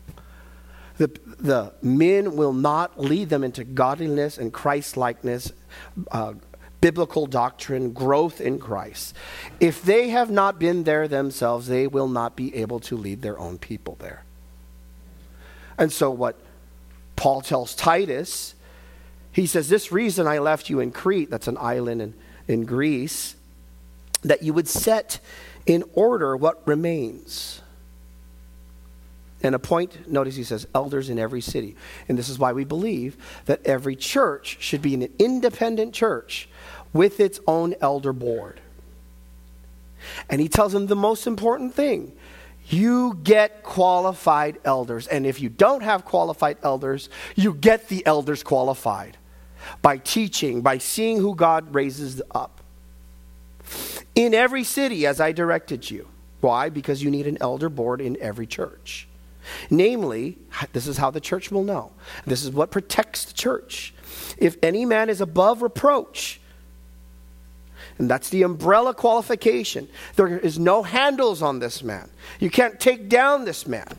the, 0.97 1.07
the 1.39 1.73
men 1.81 2.35
will 2.35 2.53
not 2.53 2.99
lead 2.99 3.29
them 3.29 3.43
into 3.43 3.65
godliness 3.65 4.37
and 4.37 4.53
Christ 4.53 4.95
likeness, 4.95 5.51
uh, 6.11 6.33
biblical 6.85 7.25
doctrine, 7.25 7.93
growth 7.93 8.39
in 8.39 8.59
Christ. 8.59 9.15
If 9.59 9.81
they 9.81 10.09
have 10.09 10.29
not 10.29 10.59
been 10.59 10.83
there 10.83 11.07
themselves, 11.07 11.65
they 11.65 11.87
will 11.87 12.07
not 12.07 12.35
be 12.35 12.55
able 12.57 12.79
to 12.81 12.95
lead 12.95 13.23
their 13.23 13.39
own 13.39 13.57
people 13.57 13.97
there. 13.99 14.23
And 15.79 15.91
so, 15.91 16.11
what 16.11 16.35
Paul 17.15 17.41
tells 17.41 17.73
Titus, 17.73 18.53
he 19.31 19.47
says, 19.47 19.67
This 19.67 19.91
reason 19.91 20.27
I 20.27 20.37
left 20.37 20.69
you 20.69 20.79
in 20.79 20.91
Crete, 20.91 21.31
that's 21.31 21.47
an 21.47 21.57
island 21.59 22.03
in, 22.03 22.13
in 22.47 22.65
Greece, 22.65 23.35
that 24.21 24.43
you 24.43 24.53
would 24.53 24.67
set 24.67 25.19
in 25.65 25.83
order 25.95 26.37
what 26.37 26.67
remains 26.67 27.63
and 29.45 29.53
appoint, 29.53 30.09
notice 30.09 30.35
he 30.35 30.43
says, 30.43 30.67
elders 30.73 31.09
in 31.09 31.19
every 31.19 31.41
city. 31.41 31.75
And 32.09 32.17
this 32.17 32.29
is 32.29 32.39
why 32.39 32.53
we 32.53 32.63
believe 32.63 33.15
that 33.45 33.65
every 33.65 33.95
church 33.95 34.57
should 34.59 34.81
be 34.81 34.95
an 34.95 35.07
independent 35.19 35.93
church 35.93 36.49
with 36.95 37.19
its 37.19 37.41
own 37.45 37.75
elder 37.81 38.13
board. 38.13 38.61
And 40.29 40.39
he 40.39 40.47
tells 40.47 40.71
them 40.71 40.87
the 40.87 40.95
most 40.95 41.27
important 41.27 41.75
thing 41.75 42.13
you 42.67 43.19
get 43.21 43.63
qualified 43.63 44.57
elders. 44.63 45.05
And 45.05 45.27
if 45.27 45.41
you 45.41 45.49
don't 45.49 45.83
have 45.83 46.05
qualified 46.05 46.57
elders, 46.63 47.09
you 47.35 47.53
get 47.53 47.89
the 47.89 48.03
elders 48.07 48.43
qualified 48.43 49.17
by 49.81 49.97
teaching, 49.97 50.61
by 50.61 50.77
seeing 50.77 51.17
who 51.17 51.35
God 51.35 51.75
raises 51.75 52.21
up. 52.31 52.61
In 54.15 54.33
every 54.33 54.63
city, 54.63 55.05
as 55.05 55.19
I 55.19 55.33
directed 55.33 55.91
you. 55.91 56.07
Why? 56.39 56.69
Because 56.69 57.03
you 57.03 57.11
need 57.11 57.27
an 57.27 57.37
elder 57.41 57.69
board 57.69 57.99
in 57.99 58.17
every 58.21 58.47
church. 58.47 59.07
Namely, 59.69 60.37
this 60.71 60.87
is 60.87 60.97
how 60.97 61.11
the 61.11 61.19
church 61.19 61.51
will 61.51 61.63
know. 61.63 61.91
This 62.25 62.43
is 62.43 62.51
what 62.51 62.71
protects 62.71 63.25
the 63.25 63.33
church. 63.33 63.93
If 64.37 64.55
any 64.63 64.85
man 64.85 65.09
is 65.09 65.19
above 65.19 65.61
reproach, 65.61 66.39
and 67.97 68.09
that's 68.09 68.29
the 68.29 68.43
umbrella 68.43 68.93
qualification, 68.93 69.87
there 70.15 70.37
is 70.37 70.59
no 70.59 70.83
handles 70.83 71.41
on 71.41 71.59
this 71.59 71.83
man. 71.83 72.09
You 72.39 72.49
can't 72.49 72.79
take 72.79 73.07
down 73.07 73.45
this 73.45 73.65
man. 73.65 73.97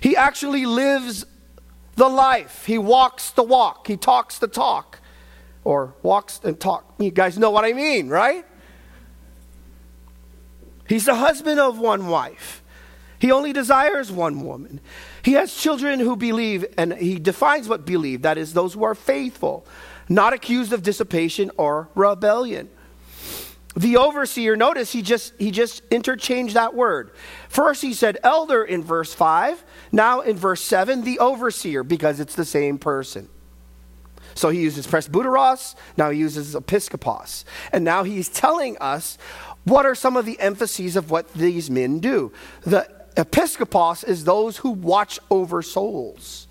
He 0.00 0.16
actually 0.16 0.66
lives 0.66 1.24
the 1.94 2.08
life, 2.08 2.64
he 2.64 2.78
walks 2.78 3.30
the 3.30 3.42
walk, 3.42 3.86
he 3.86 3.96
talks 3.96 4.38
the 4.38 4.48
talk, 4.48 4.98
or 5.62 5.94
walks 6.02 6.40
and 6.42 6.58
talk. 6.58 6.94
You 6.98 7.10
guys 7.10 7.38
know 7.38 7.50
what 7.50 7.64
I 7.64 7.72
mean, 7.72 8.08
right? 8.08 8.44
He's 10.88 11.04
the 11.04 11.14
husband 11.14 11.60
of 11.60 11.78
one 11.78 12.08
wife. 12.08 12.62
He 13.18 13.30
only 13.30 13.52
desires 13.52 14.10
one 14.10 14.44
woman. 14.44 14.80
He 15.22 15.34
has 15.34 15.54
children 15.54 16.00
who 16.00 16.16
believe, 16.16 16.64
and 16.76 16.92
he 16.94 17.20
defines 17.20 17.68
what 17.68 17.86
believe 17.86 18.22
that 18.22 18.36
is, 18.36 18.52
those 18.52 18.74
who 18.74 18.82
are 18.82 18.96
faithful, 18.96 19.64
not 20.08 20.32
accused 20.32 20.72
of 20.72 20.82
dissipation 20.82 21.52
or 21.56 21.88
rebellion. 21.94 22.68
The 23.74 23.96
overseer, 23.96 24.54
notice 24.54 24.92
he 24.92 25.00
just 25.02 25.32
he 25.38 25.50
just 25.50 25.82
interchanged 25.90 26.54
that 26.54 26.74
word. 26.74 27.10
First 27.48 27.82
he 27.82 27.94
said 27.94 28.18
elder 28.22 28.62
in 28.62 28.82
verse 28.82 29.14
5, 29.14 29.64
now 29.92 30.20
in 30.20 30.36
verse 30.36 30.60
7, 30.62 31.04
the 31.04 31.18
overseer, 31.18 31.82
because 31.82 32.20
it's 32.20 32.34
the 32.34 32.44
same 32.44 32.78
person. 32.78 33.28
So 34.34 34.50
he 34.50 34.60
uses 34.60 34.86
presbyteros, 34.86 35.74
now 35.96 36.10
he 36.10 36.18
uses 36.18 36.54
episkopos. 36.54 37.44
And 37.72 37.84
now 37.84 38.02
he's 38.02 38.28
telling 38.28 38.76
us 38.78 39.16
what 39.64 39.86
are 39.86 39.94
some 39.94 40.16
of 40.16 40.26
the 40.26 40.38
emphases 40.40 40.96
of 40.96 41.10
what 41.10 41.32
these 41.34 41.70
men 41.70 41.98
do. 41.98 42.32
The 42.62 42.88
Episkopos 43.16 44.06
is 44.08 44.24
those 44.24 44.58
who 44.58 44.70
watch 44.70 45.18
over 45.30 45.62
souls. 45.62 46.48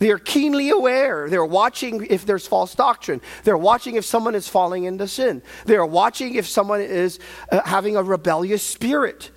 They 0.00 0.10
are 0.10 0.18
keenly 0.18 0.70
aware. 0.70 1.28
They're 1.28 1.44
watching 1.44 2.06
if 2.08 2.24
there's 2.24 2.46
false 2.46 2.74
doctrine. 2.74 3.20
They're 3.44 3.58
watching 3.58 3.96
if 3.96 4.06
someone 4.06 4.34
is 4.34 4.48
falling 4.48 4.84
into 4.84 5.06
sin. 5.06 5.42
They're 5.66 5.84
watching 5.84 6.36
if 6.36 6.48
someone 6.48 6.80
is 6.80 7.18
uh, 7.52 7.60
having 7.66 7.96
a 7.96 8.02
rebellious 8.02 8.62
spirit. 8.62 9.30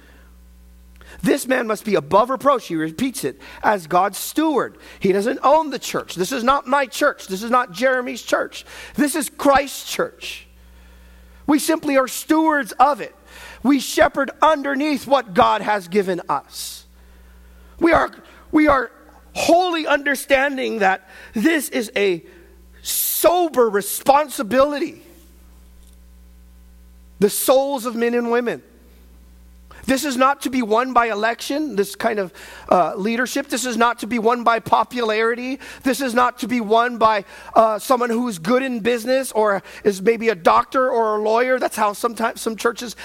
This 1.21 1.47
man 1.47 1.67
must 1.67 1.83
be 1.83 1.95
above 1.95 2.29
reproach. 2.29 2.67
He 2.67 2.77
repeats 2.77 3.25
it 3.25 3.41
as 3.61 3.87
God's 3.87 4.17
steward. 4.17 4.77
He 5.01 5.11
doesn't 5.11 5.39
own 5.43 5.69
the 5.69 5.79
church. 5.79 6.15
This 6.15 6.31
is 6.31 6.45
not 6.45 6.65
my 6.65 6.85
church. 6.85 7.27
This 7.27 7.43
is 7.43 7.51
not 7.51 7.73
Jeremy's 7.73 8.21
church. 8.21 8.65
This 8.95 9.15
is 9.15 9.29
Christ's 9.29 9.91
church. 9.91 10.47
We 11.45 11.59
simply 11.59 11.97
are 11.97 12.07
stewards 12.07 12.71
of 12.79 13.01
it. 13.01 13.13
we 13.63 13.81
shepherd 13.81 14.31
underneath 14.41 15.07
what 15.07 15.33
God 15.33 15.61
has 15.61 15.89
given 15.89 16.21
us. 16.29 16.85
We 17.79 17.91
are, 17.91 18.11
we 18.51 18.69
are 18.69 18.91
wholly 19.33 19.87
understanding 19.87 20.79
that 20.79 21.07
this 21.33 21.69
is 21.69 21.91
a 21.95 22.23
sober 22.81 23.69
responsibility. 23.69 25.01
The 27.19 27.29
souls 27.29 27.85
of 27.85 27.95
men 27.95 28.13
and 28.13 28.31
women. 28.31 28.61
This 29.85 30.05
is 30.05 30.15
not 30.15 30.41
to 30.43 30.49
be 30.49 30.61
won 30.61 30.93
by 30.93 31.07
election, 31.07 31.75
this 31.75 31.95
kind 31.95 32.19
of 32.19 32.33
uh, 32.69 32.95
leadership. 32.95 33.49
This 33.49 33.65
is 33.65 33.75
not 33.75 33.99
to 33.99 34.07
be 34.07 34.17
won 34.17 34.43
by 34.43 34.59
popularity. 34.59 35.59
This 35.83 35.99
is 35.99 36.13
not 36.13 36.39
to 36.39 36.47
be 36.47 36.61
won 36.61 36.97
by 36.97 37.25
uh, 37.53 37.79
someone 37.79 38.09
who's 38.09 38.39
good 38.39 38.63
in 38.63 38.79
business 38.79 39.31
or 39.33 39.61
is 39.83 40.01
maybe 40.01 40.29
a 40.29 40.35
doctor 40.35 40.89
or 40.89 41.15
a 41.15 41.21
lawyer. 41.21 41.59
That's 41.59 41.75
how 41.75 41.93
sometimes 41.93 42.41
some 42.41 42.55
churches 42.55 42.95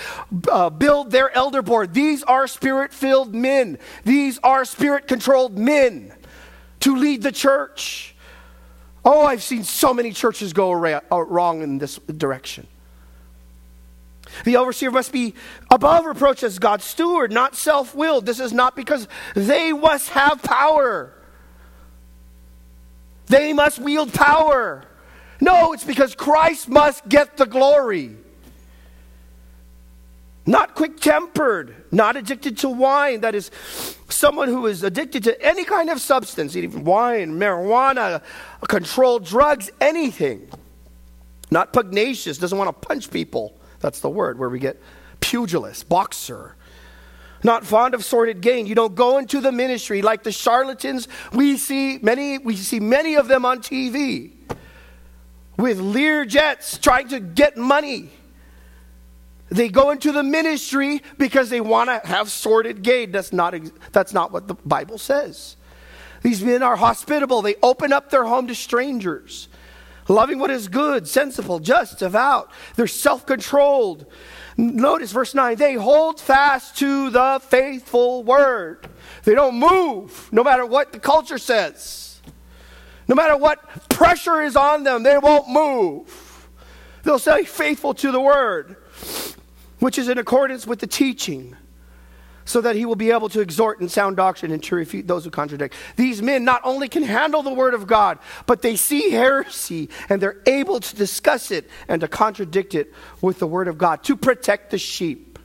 uh, 0.48 0.70
build 0.70 1.10
their 1.10 1.34
elder 1.36 1.62
board. 1.62 1.94
These 1.94 2.22
are 2.22 2.46
spirit 2.46 2.92
filled 2.92 3.34
men, 3.34 3.78
these 4.04 4.38
are 4.44 4.64
spirit 4.64 5.08
controlled 5.08 5.58
men 5.58 6.12
to 6.80 6.96
lead 6.96 7.22
the 7.22 7.32
church. 7.32 8.14
Oh, 9.04 9.22
I've 9.22 9.42
seen 9.42 9.64
so 9.64 9.94
many 9.94 10.12
churches 10.12 10.52
go 10.52 10.72
uh, 10.72 11.00
wrong 11.10 11.62
in 11.62 11.78
this 11.78 11.96
direction. 11.98 12.66
The 14.44 14.56
overseer 14.56 14.90
must 14.90 15.12
be 15.12 15.34
above 15.70 16.04
reproach 16.04 16.42
as 16.42 16.58
God's 16.58 16.84
steward, 16.84 17.32
not 17.32 17.54
self 17.54 17.94
willed. 17.94 18.26
This 18.26 18.40
is 18.40 18.52
not 18.52 18.76
because 18.76 19.08
they 19.34 19.72
must 19.72 20.10
have 20.10 20.42
power. 20.42 21.12
They 23.26 23.52
must 23.52 23.78
wield 23.78 24.12
power. 24.12 24.84
No, 25.40 25.72
it's 25.72 25.84
because 25.84 26.14
Christ 26.14 26.68
must 26.68 27.08
get 27.08 27.36
the 27.36 27.46
glory. 27.46 28.16
Not 30.48 30.74
quick 30.74 30.98
tempered, 30.98 31.84
not 31.92 32.16
addicted 32.16 32.56
to 32.58 32.70
wine. 32.70 33.20
That 33.20 33.34
is 33.34 33.50
someone 34.08 34.48
who 34.48 34.64
is 34.64 34.82
addicted 34.82 35.24
to 35.24 35.42
any 35.44 35.62
kind 35.62 35.90
of 35.90 36.00
substance, 36.00 36.56
even 36.56 36.84
wine, 36.84 37.32
marijuana, 37.32 38.22
controlled 38.66 39.26
drugs, 39.26 39.70
anything. 39.78 40.48
Not 41.50 41.74
pugnacious, 41.74 42.38
doesn't 42.38 42.56
want 42.56 42.68
to 42.68 42.88
punch 42.88 43.10
people 43.10 43.58
that's 43.80 44.00
the 44.00 44.08
word 44.08 44.38
where 44.38 44.48
we 44.48 44.58
get 44.58 44.80
pugilist, 45.20 45.86
boxer. 45.86 46.56
Not 47.44 47.66
fond 47.66 47.92
of 47.92 48.02
sordid 48.02 48.40
gain. 48.40 48.66
You 48.66 48.74
don't 48.74 48.94
go 48.94 49.18
into 49.18 49.42
the 49.42 49.52
ministry 49.52 50.00
like 50.00 50.22
the 50.22 50.32
charlatans. 50.32 51.08
We 51.30 51.58
see 51.58 51.98
many, 51.98 52.38
we 52.38 52.56
see 52.56 52.80
many 52.80 53.16
of 53.16 53.28
them 53.28 53.44
on 53.44 53.58
TV 53.58 54.32
with 55.58 55.78
Lear 55.78 56.24
jets 56.24 56.78
trying 56.78 57.08
to 57.08 57.20
get 57.20 57.58
money. 57.58 58.12
They 59.50 59.68
go 59.68 59.90
into 59.90 60.12
the 60.12 60.22
ministry 60.22 61.02
because 61.16 61.50
they 61.50 61.60
want 61.60 61.88
to 61.88 62.06
have 62.06 62.30
sordid 62.30 62.82
gain. 62.82 63.12
That's 63.12 63.32
not, 63.32 63.54
that's 63.92 64.12
not 64.12 64.32
what 64.32 64.46
the 64.46 64.54
Bible 64.54 64.98
says. 64.98 65.56
These 66.22 66.42
men 66.42 66.62
are 66.62 66.76
hospitable. 66.76 67.42
They 67.42 67.54
open 67.62 67.92
up 67.92 68.10
their 68.10 68.24
home 68.24 68.48
to 68.48 68.54
strangers 68.54 69.48
loving 70.08 70.38
what 70.38 70.50
is 70.50 70.68
good, 70.68 71.06
sensible, 71.06 71.58
just, 71.58 71.98
devout. 71.98 72.50
They're 72.76 72.86
self 72.86 73.26
controlled. 73.26 74.06
Notice 74.56 75.12
verse 75.12 75.34
9 75.34 75.56
they 75.56 75.74
hold 75.74 76.20
fast 76.20 76.76
to 76.78 77.10
the 77.10 77.40
faithful 77.42 78.24
word. 78.24 78.88
They 79.24 79.34
don't 79.34 79.58
move 79.58 80.28
no 80.32 80.42
matter 80.42 80.66
what 80.66 80.92
the 80.92 80.98
culture 80.98 81.38
says. 81.38 82.20
No 83.06 83.14
matter 83.14 83.36
what 83.36 83.88
pressure 83.88 84.42
is 84.42 84.56
on 84.56 84.82
them, 84.82 85.02
they 85.02 85.16
won't 85.16 85.48
move. 85.48 86.48
They'll 87.04 87.18
stay 87.18 87.44
faithful 87.44 87.94
to 87.94 88.12
the 88.12 88.20
word, 88.20 88.76
which 89.78 89.98
is 89.98 90.08
in 90.08 90.18
accordance 90.18 90.66
with 90.66 90.80
the 90.80 90.86
teaching 90.86 91.56
so 92.48 92.62
that 92.62 92.76
he 92.76 92.86
will 92.86 92.96
be 92.96 93.10
able 93.10 93.28
to 93.28 93.40
exhort 93.40 93.78
in 93.80 93.90
sound 93.90 94.16
doctrine 94.16 94.50
and 94.50 94.62
to 94.62 94.74
refute 94.74 95.06
those 95.06 95.22
who 95.22 95.30
contradict. 95.30 95.74
These 95.96 96.22
men 96.22 96.44
not 96.44 96.62
only 96.64 96.88
can 96.88 97.02
handle 97.02 97.42
the 97.42 97.52
word 97.52 97.74
of 97.74 97.86
God, 97.86 98.18
but 98.46 98.62
they 98.62 98.74
see 98.74 99.10
heresy 99.10 99.90
and 100.08 100.20
they're 100.20 100.40
able 100.46 100.80
to 100.80 100.96
discuss 100.96 101.50
it 101.50 101.68
and 101.88 102.00
to 102.00 102.08
contradict 102.08 102.74
it 102.74 102.94
with 103.20 103.38
the 103.38 103.46
word 103.46 103.68
of 103.68 103.76
God 103.76 104.02
to 104.04 104.16
protect 104.16 104.70
the 104.70 104.78
sheep. 104.78 105.38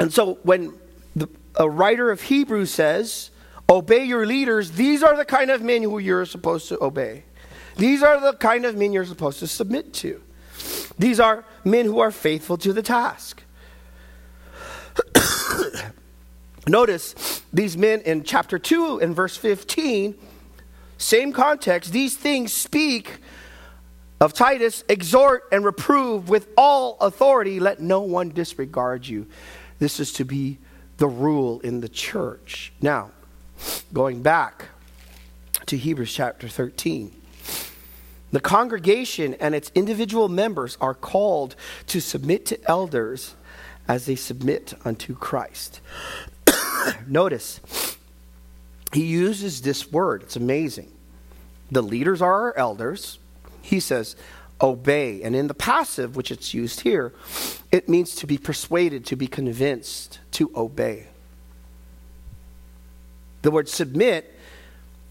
And 0.00 0.10
so 0.10 0.38
when 0.42 0.72
the, 1.14 1.28
a 1.56 1.68
writer 1.68 2.10
of 2.10 2.22
Hebrews 2.22 2.70
says, 2.72 3.30
Obey 3.68 4.04
your 4.04 4.24
leaders, 4.24 4.72
these 4.72 5.02
are 5.02 5.16
the 5.16 5.26
kind 5.26 5.50
of 5.50 5.60
men 5.60 5.82
who 5.82 5.98
you're 5.98 6.24
supposed 6.24 6.68
to 6.70 6.82
obey. 6.82 7.24
These 7.76 8.02
are 8.02 8.18
the 8.20 8.32
kind 8.32 8.64
of 8.64 8.74
men 8.74 8.92
you're 8.92 9.04
supposed 9.04 9.38
to 9.40 9.46
submit 9.46 9.92
to. 9.94 10.20
These 10.98 11.20
are 11.20 11.44
men 11.64 11.86
who 11.86 12.00
are 12.00 12.10
faithful 12.10 12.56
to 12.58 12.72
the 12.72 12.82
task. 12.82 13.42
Notice 16.66 17.42
these 17.52 17.76
men 17.76 18.00
in 18.02 18.22
chapter 18.22 18.58
2 18.58 19.00
and 19.00 19.14
verse 19.14 19.36
15, 19.36 20.14
same 20.98 21.32
context, 21.32 21.92
these 21.92 22.16
things 22.16 22.52
speak 22.52 23.20
of 24.20 24.34
Titus, 24.34 24.84
exhort 24.88 25.44
and 25.50 25.64
reprove 25.64 26.28
with 26.28 26.48
all 26.56 26.98
authority, 27.00 27.58
let 27.58 27.80
no 27.80 28.00
one 28.00 28.28
disregard 28.28 29.06
you. 29.06 29.26
This 29.78 29.98
is 29.98 30.12
to 30.14 30.24
be 30.26 30.58
the 30.98 31.08
rule 31.08 31.60
in 31.60 31.80
the 31.80 31.88
church. 31.88 32.72
Now, 32.82 33.12
going 33.94 34.22
back 34.22 34.66
to 35.66 35.76
Hebrews 35.76 36.12
chapter 36.12 36.48
13. 36.48 37.19
The 38.32 38.40
congregation 38.40 39.34
and 39.34 39.54
its 39.54 39.72
individual 39.74 40.28
members 40.28 40.78
are 40.80 40.94
called 40.94 41.56
to 41.88 42.00
submit 42.00 42.46
to 42.46 42.70
elders 42.70 43.34
as 43.88 44.06
they 44.06 44.14
submit 44.14 44.74
unto 44.84 45.14
Christ. 45.14 45.80
Notice, 47.06 47.60
he 48.92 49.04
uses 49.04 49.62
this 49.62 49.90
word. 49.90 50.22
It's 50.22 50.36
amazing. 50.36 50.90
The 51.70 51.82
leaders 51.82 52.22
are 52.22 52.42
our 52.42 52.56
elders. 52.56 53.18
He 53.62 53.80
says, 53.80 54.16
obey. 54.60 55.22
And 55.22 55.34
in 55.34 55.46
the 55.46 55.54
passive, 55.54 56.16
which 56.16 56.30
it's 56.30 56.54
used 56.54 56.80
here, 56.80 57.12
it 57.72 57.88
means 57.88 58.14
to 58.16 58.26
be 58.26 58.38
persuaded, 58.38 59.06
to 59.06 59.16
be 59.16 59.26
convinced, 59.26 60.20
to 60.32 60.50
obey. 60.54 61.06
The 63.42 63.50
word 63.50 63.68
submit, 63.68 64.36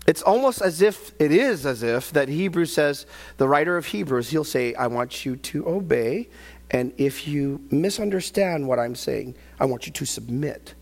it's 0.09 0.23
almost 0.23 0.63
as 0.63 0.81
if, 0.81 1.11
it 1.19 1.31
is 1.31 1.67
as 1.67 1.83
if 1.83 2.11
that 2.13 2.29
Hebrews 2.29 2.73
says, 2.73 3.05
the 3.37 3.47
writer 3.47 3.77
of 3.77 3.85
Hebrews, 3.85 4.31
he'll 4.31 4.43
say, 4.43 4.73
I 4.73 4.87
want 4.87 5.23
you 5.23 5.35
to 5.35 5.69
obey. 5.69 6.29
And 6.71 6.93
if 6.97 7.27
you 7.27 7.61
misunderstand 7.69 8.67
what 8.67 8.79
I'm 8.79 8.95
saying, 8.95 9.35
I 9.59 9.65
want 9.65 9.85
you 9.85 9.93
to 9.93 10.05
submit. 10.05 10.73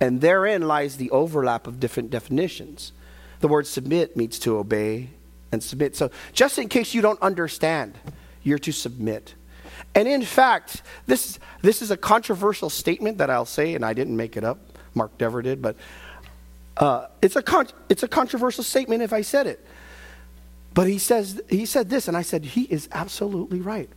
And 0.00 0.20
therein 0.20 0.68
lies 0.68 0.98
the 0.98 1.10
overlap 1.12 1.66
of 1.66 1.80
different 1.80 2.10
definitions. 2.10 2.92
The 3.40 3.48
word 3.48 3.66
submit 3.66 4.18
means 4.18 4.38
to 4.40 4.58
obey 4.58 5.08
and 5.50 5.62
submit. 5.62 5.96
So, 5.96 6.10
just 6.34 6.58
in 6.58 6.68
case 6.68 6.92
you 6.92 7.00
don't 7.00 7.20
understand, 7.22 7.94
you're 8.42 8.58
to 8.58 8.72
submit. 8.72 9.34
And 9.94 10.06
in 10.06 10.20
fact, 10.20 10.82
this, 11.06 11.38
this 11.62 11.80
is 11.80 11.90
a 11.90 11.96
controversial 11.96 12.68
statement 12.68 13.16
that 13.16 13.30
I'll 13.30 13.46
say, 13.46 13.74
and 13.74 13.82
I 13.82 13.94
didn't 13.94 14.18
make 14.18 14.36
it 14.36 14.44
up. 14.44 14.58
Mark 14.94 15.16
Dever 15.16 15.40
did, 15.40 15.62
but 15.62 15.76
uh, 16.76 17.06
it's, 17.22 17.36
a 17.36 17.42
con- 17.42 17.68
it's 17.88 18.02
a 18.02 18.08
controversial 18.08 18.64
statement 18.64 19.02
if 19.02 19.12
I 19.12 19.22
said 19.22 19.46
it. 19.46 19.64
But 20.72 20.88
he, 20.88 20.98
says, 20.98 21.40
he 21.48 21.66
said 21.66 21.88
this, 21.88 22.08
and 22.08 22.16
I 22.16 22.22
said, 22.22 22.44
he 22.44 22.62
is 22.62 22.88
absolutely 22.90 23.60
right. 23.60 23.88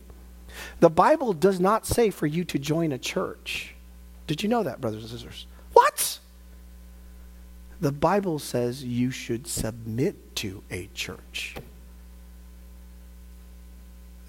The 0.80 0.90
Bible 0.90 1.32
does 1.32 1.58
not 1.58 1.86
say 1.86 2.10
for 2.10 2.26
you 2.26 2.44
to 2.44 2.58
join 2.58 2.92
a 2.92 2.98
church. 2.98 3.74
Did 4.26 4.42
you 4.42 4.48
know 4.48 4.62
that, 4.62 4.80
brothers 4.80 5.02
and 5.02 5.10
sisters? 5.10 5.46
What? 5.72 6.18
The 7.80 7.92
Bible 7.92 8.38
says 8.38 8.84
you 8.84 9.10
should 9.10 9.46
submit 9.46 10.36
to 10.36 10.62
a 10.70 10.88
church. 10.94 11.56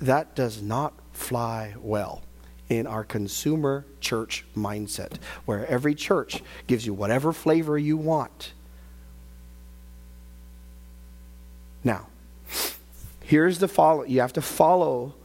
That 0.01 0.35
does 0.35 0.61
not 0.61 0.93
fly 1.11 1.75
well 1.79 2.23
in 2.69 2.85
our 2.85 3.03
consumer 3.03 3.85
church 3.99 4.45
mindset, 4.55 5.17
where 5.45 5.65
every 5.67 5.95
church 5.95 6.41
gives 6.67 6.85
you 6.85 6.93
whatever 6.93 7.33
flavor 7.33 7.77
you 7.77 7.97
want. 7.97 8.53
Now, 11.83 12.07
here's 13.23 13.59
the 13.59 13.67
follow 13.67 14.03
you 14.03 14.21
have 14.21 14.33
to 14.33 14.41
follow 14.41 15.15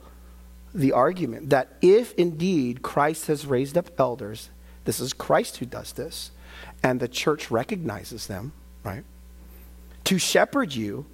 the 0.75 0.93
argument 0.93 1.51
that 1.51 1.69
if 1.81 2.15
indeed 2.15 2.83
Christ 2.83 3.27
has 3.27 3.47
raised 3.47 3.77
up 3.77 3.91
elders, 3.99 4.51
this 4.85 5.01
is 5.01 5.13
Christ 5.13 5.59
who 5.59 5.67
does 5.67 5.93
this, 5.93 6.31
and 6.83 6.99
the 6.99 7.09
church 7.09 7.51
recognizes 7.51 8.27
them, 8.27 8.53
right? 8.83 9.05
To 10.05 10.19
shepherd 10.19 10.75
you, 10.75 11.07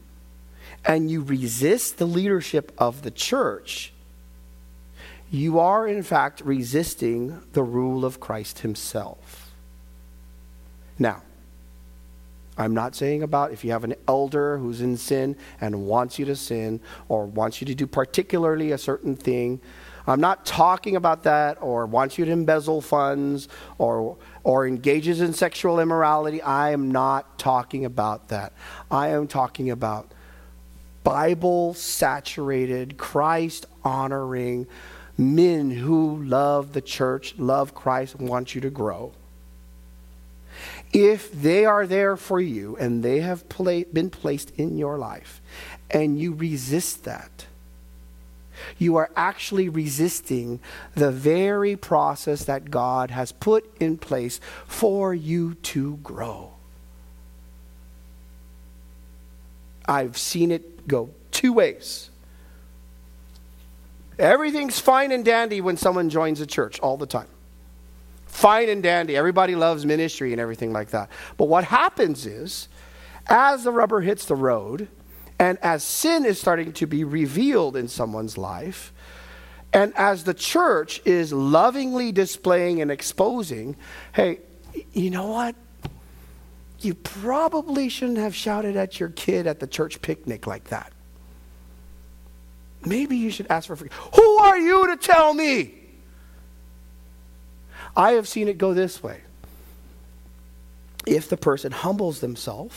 and 0.85 1.11
you 1.11 1.23
resist 1.23 1.99
the 1.99 2.07
leadership 2.07 2.73
of 2.79 3.03
the 3.03 3.11
church, 3.11 3.93
you 5.31 5.61
are 5.61 5.87
in 5.87 6.03
fact 6.03 6.41
resisting 6.45 7.41
the 7.53 7.63
rule 7.63 8.05
of 8.05 8.19
Christ 8.21 8.61
himself. 8.61 9.53
Now, 10.99 11.23
I'm 12.59 12.75
not 12.75 12.95
saying 12.95 13.23
about 13.23 13.53
if 13.53 13.65
you 13.65 13.71
have 13.71 13.85
an 13.85 13.95
elder 14.07 14.59
who's 14.59 14.83
in 14.83 14.97
sin 14.97 15.37
and 15.61 15.87
wants 15.87 16.19
you 16.19 16.27
to 16.27 16.37
sin 16.37 16.81
or 17.09 17.25
wants 17.25 17.61
you 17.61 17.67
to 17.69 17.75
do 17.75 17.87
particularly 17.87 18.73
a 18.73 18.79
certain 18.79 19.17
thing. 19.17 19.61
I'm 20.07 20.21
not 20.21 20.45
talking 20.45 20.97
about 20.97 21.23
that 21.23 21.59
or 21.61 21.87
wants 21.87 22.19
you 22.19 22.25
to 22.25 22.31
embezzle 22.31 22.81
funds 22.81 23.49
or 23.79 24.17
or 24.43 24.67
engages 24.67 25.21
in 25.21 25.33
sexual 25.33 25.79
immorality. 25.79 26.43
I 26.43 26.73
am 26.73 26.91
not 26.91 27.39
talking 27.39 27.85
about 27.85 28.29
that. 28.29 28.53
I 28.91 29.09
am 29.09 29.27
talking 29.27 29.71
about 29.71 30.13
Bible 31.05 31.73
saturated, 31.75 32.99
Christ 32.99 33.67
honoring 33.85 34.67
men 35.21 35.71
who 35.71 36.23
love 36.25 36.73
the 36.73 36.81
church, 36.81 37.35
love 37.39 37.75
Christ, 37.75 38.17
want 38.17 38.55
you 38.55 38.61
to 38.63 38.71
grow. 38.71 39.13
If 40.93 41.31
they 41.31 41.65
are 41.65 41.87
there 41.87 42.17
for 42.17 42.41
you 42.41 42.77
and 42.77 43.03
they 43.03 43.21
have 43.21 43.49
pla- 43.49 43.85
been 43.93 44.11
placed 44.11 44.51
in 44.57 44.77
your 44.79 44.99
life 44.99 45.41
and 45.91 46.19
you 46.19 46.33
resist 46.33 47.05
that, 47.05 47.47
you 48.79 48.97
are 48.97 49.11
actually 49.17 49.69
resisting 49.69 50.61
the 50.95 51.11
very 51.11 51.77
process 51.77 52.45
that 52.45 52.71
God 52.71 53.11
has 53.11 53.33
put 53.33 53.71
in 53.81 53.99
place 53.99 54.41
for 54.67 55.15
you 55.15 55.55
to 55.55 55.97
grow. 55.99 56.53
I've 59.87 60.19
seen 60.19 60.51
it 60.51 60.87
go 60.87 61.11
two 61.31 61.53
ways. 61.53 62.10
Everything's 64.21 64.79
fine 64.79 65.13
and 65.13 65.25
dandy 65.25 65.63
when 65.63 65.79
someone 65.79 66.11
joins 66.11 66.41
a 66.41 66.47
church 66.47 66.79
all 66.81 66.99
the 66.99 67.07
time. 67.07 67.29
Fine 68.27 68.69
and 68.69 68.83
dandy. 68.83 69.17
Everybody 69.17 69.57
loves 69.57 69.87
ministry 69.87 70.33
and 70.33 70.41
everything 70.41 70.73
like 70.73 70.91
that. 70.91 71.09
But 71.39 71.47
what 71.47 71.65
happens 71.65 72.27
is, 72.27 72.69
as 73.27 73.65
the 73.65 73.73
rubber 73.73 74.03
hits 74.03 74.27
the 74.27 74.37
road, 74.37 74.89
and 75.39 75.59
as 75.63 75.83
sin 75.83 76.27
is 76.27 76.39
starting 76.39 76.73
to 76.75 76.87
be 76.87 77.03
revealed 77.03 77.77
in 77.77 77.89
someone's 77.89 78.37
life, 78.37 78.93
and 79.73 79.95
as 79.97 80.25
the 80.25 80.35
church 80.35 81.01
is 81.07 81.33
lovingly 81.33 82.13
displaying 82.13 82.83
and 82.83 82.91
exposing, 82.91 83.75
hey, 84.13 84.41
you 84.93 85.11
know 85.11 85.29
what? 85.29 85.55
You 86.81 86.95
probably 86.95 87.89
shouldn't 87.89 88.19
have 88.19 88.35
shouted 88.35 88.77
at 88.77 89.01
your 89.01 89.09
kid 89.09 89.47
at 89.47 89.61
the 89.61 89.67
church 89.67 90.03
picnic 90.03 90.47
like 90.47 90.65
that. 90.65 90.93
Maybe 92.85 93.17
you 93.17 93.31
should 93.31 93.47
ask 93.51 93.67
for 93.67 93.77
forgiveness. 93.77 94.09
Who 94.15 94.39
are 94.39 94.59
you 94.59 94.87
to 94.89 94.97
tell 94.97 95.35
me? 95.35 95.75
I 97.97 98.13
have 98.13 98.29
seen 98.29 98.49
it 98.49 98.59
go 98.59 98.73
this 98.73 99.03
way. 99.03 99.21
If 101.07 101.29
the 101.29 101.37
person 101.37 101.73
humbles 101.73 102.21
themselves, 102.21 102.77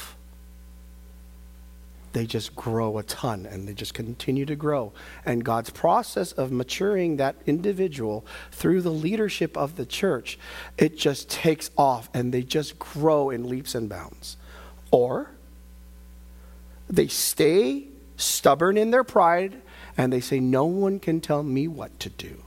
they 2.13 2.25
just 2.25 2.55
grow 2.55 2.99
a 2.99 3.03
ton 3.03 3.45
and 3.45 3.67
they 3.67 3.73
just 3.73 3.93
continue 3.93 4.45
to 4.45 4.55
grow. 4.55 4.93
And 5.25 5.43
God's 5.43 5.71
process 5.71 6.31
of 6.31 6.51
maturing 6.51 7.17
that 7.17 7.35
individual 7.45 8.25
through 8.51 8.81
the 8.81 8.91
leadership 8.91 9.57
of 9.57 9.75
the 9.75 9.85
church, 9.85 10.37
it 10.77 10.97
just 10.97 11.29
takes 11.29 11.71
off 11.77 12.09
and 12.13 12.33
they 12.33 12.43
just 12.43 12.77
grow 12.79 13.29
in 13.29 13.49
leaps 13.49 13.73
and 13.75 13.89
bounds. 13.89 14.37
Or 14.91 15.31
they 16.87 17.07
stay 17.07 17.87
stubborn 18.15 18.77
in 18.77 18.91
their 18.91 19.03
pride 19.03 19.59
and 19.97 20.11
they 20.11 20.19
say, 20.19 20.39
No 20.39 20.65
one 20.65 20.99
can 20.99 21.21
tell 21.21 21.43
me 21.43 21.67
what 21.67 21.99
to 21.99 22.09
do. 22.09 22.43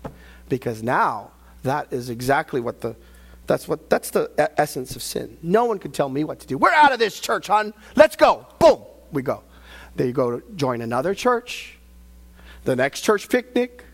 Because 0.48 0.82
now 0.82 1.32
that 1.62 1.92
is 1.92 2.10
exactly 2.10 2.60
what 2.60 2.80
the 2.80 2.96
that's 3.46 3.68
what 3.68 3.88
that's 3.88 4.10
the 4.10 4.30
essence 4.56 4.96
of 4.96 5.02
sin. 5.02 5.38
No 5.42 5.64
one 5.64 5.78
can 5.78 5.92
tell 5.92 6.08
me 6.08 6.24
what 6.24 6.40
to 6.40 6.46
do. 6.46 6.58
We're 6.58 6.72
out 6.72 6.92
of 6.92 6.98
this 6.98 7.20
church, 7.20 7.46
hon. 7.46 7.74
Let's 7.94 8.16
go. 8.16 8.46
Boom, 8.58 8.82
we 9.12 9.22
go. 9.22 9.42
They 9.94 10.12
go 10.12 10.38
to 10.38 10.54
join 10.56 10.82
another 10.82 11.14
church, 11.14 11.78
the 12.64 12.76
next 12.76 13.00
church 13.00 13.28
picnic, 13.28 13.84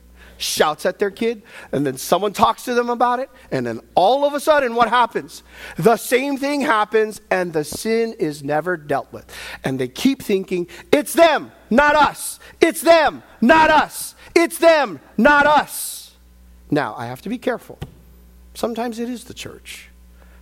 shouts 0.43 0.85
at 0.87 0.99
their 0.99 1.11
kid, 1.11 1.43
and 1.73 1.87
then 1.87 1.97
someone 1.97 2.33
talks 2.33 2.65
to 2.65 2.75
them 2.75 2.91
about 2.91 3.21
it, 3.21 3.31
and 3.51 3.67
then 3.67 3.81
all 3.95 4.25
of 4.25 4.35
a 4.35 4.41
sudden, 4.41 4.75
what 4.75 4.89
happens? 4.89 5.43
The 5.77 5.97
same 5.97 6.37
thing 6.37 6.61
happens, 6.61 7.21
and 7.31 7.53
the 7.53 7.65
sin 7.65 8.15
is 8.19 8.43
never 8.43 8.77
dealt 8.77 9.13
with. 9.13 9.25
And 9.65 9.79
they 9.79 9.89
keep 9.89 10.23
thinking, 10.23 10.69
it's 10.91 11.13
them, 11.13 11.53
not 11.71 11.95
us. 11.95 12.39
It's 12.61 12.81
them, 12.81 13.23
not 13.41 13.71
us. 13.71 14.15
It's 14.35 14.59
them, 14.59 15.01
not 15.17 15.47
us. 15.47 16.15
Now, 16.71 16.95
I 16.97 17.07
have 17.07 17.23
to 17.23 17.29
be 17.29 17.39
careful. 17.39 17.79
Sometimes 18.55 18.99
it 18.99 19.09
is 19.09 19.25
the 19.25 19.35
church. 19.35 19.89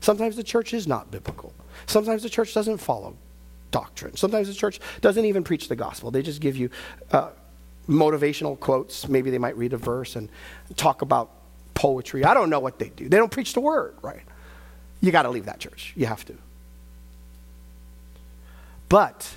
Sometimes 0.00 0.36
the 0.36 0.42
church 0.42 0.72
is 0.72 0.86
not 0.86 1.10
biblical. 1.10 1.52
Sometimes 1.86 2.22
the 2.22 2.28
church 2.28 2.54
doesn't 2.54 2.78
follow 2.78 3.16
doctrine. 3.70 4.16
Sometimes 4.16 4.48
the 4.48 4.54
church 4.54 4.80
doesn't 5.00 5.24
even 5.24 5.44
preach 5.44 5.68
the 5.68 5.76
gospel, 5.76 6.10
they 6.10 6.22
just 6.22 6.40
give 6.40 6.56
you 6.56 6.70
uh, 7.12 7.30
motivational 7.90 8.59
quotes. 8.59 9.09
Maybe 9.09 9.31
they 9.31 9.38
might 9.38 9.57
read 9.57 9.72
a 9.72 9.76
verse 9.76 10.16
and 10.16 10.29
talk 10.76 11.03
about 11.03 11.31
poetry. 11.74 12.24
I 12.24 12.35
don't 12.35 12.50
know 12.50 12.61
what 12.61 12.79
they 12.79 12.88
do. 12.88 13.09
They 13.09 13.16
don't 13.16 13.31
preach 13.31 13.53
the 13.53 13.61
word, 13.61 13.94
right? 14.03 14.22
You 15.00 15.12
got 15.12 15.22
to 15.22 15.31
leave 15.31 15.46
that 15.46 15.59
church. 15.59 15.92
You 15.96 16.07
have 16.07 16.24
to. 16.26 16.35
But 18.88 19.37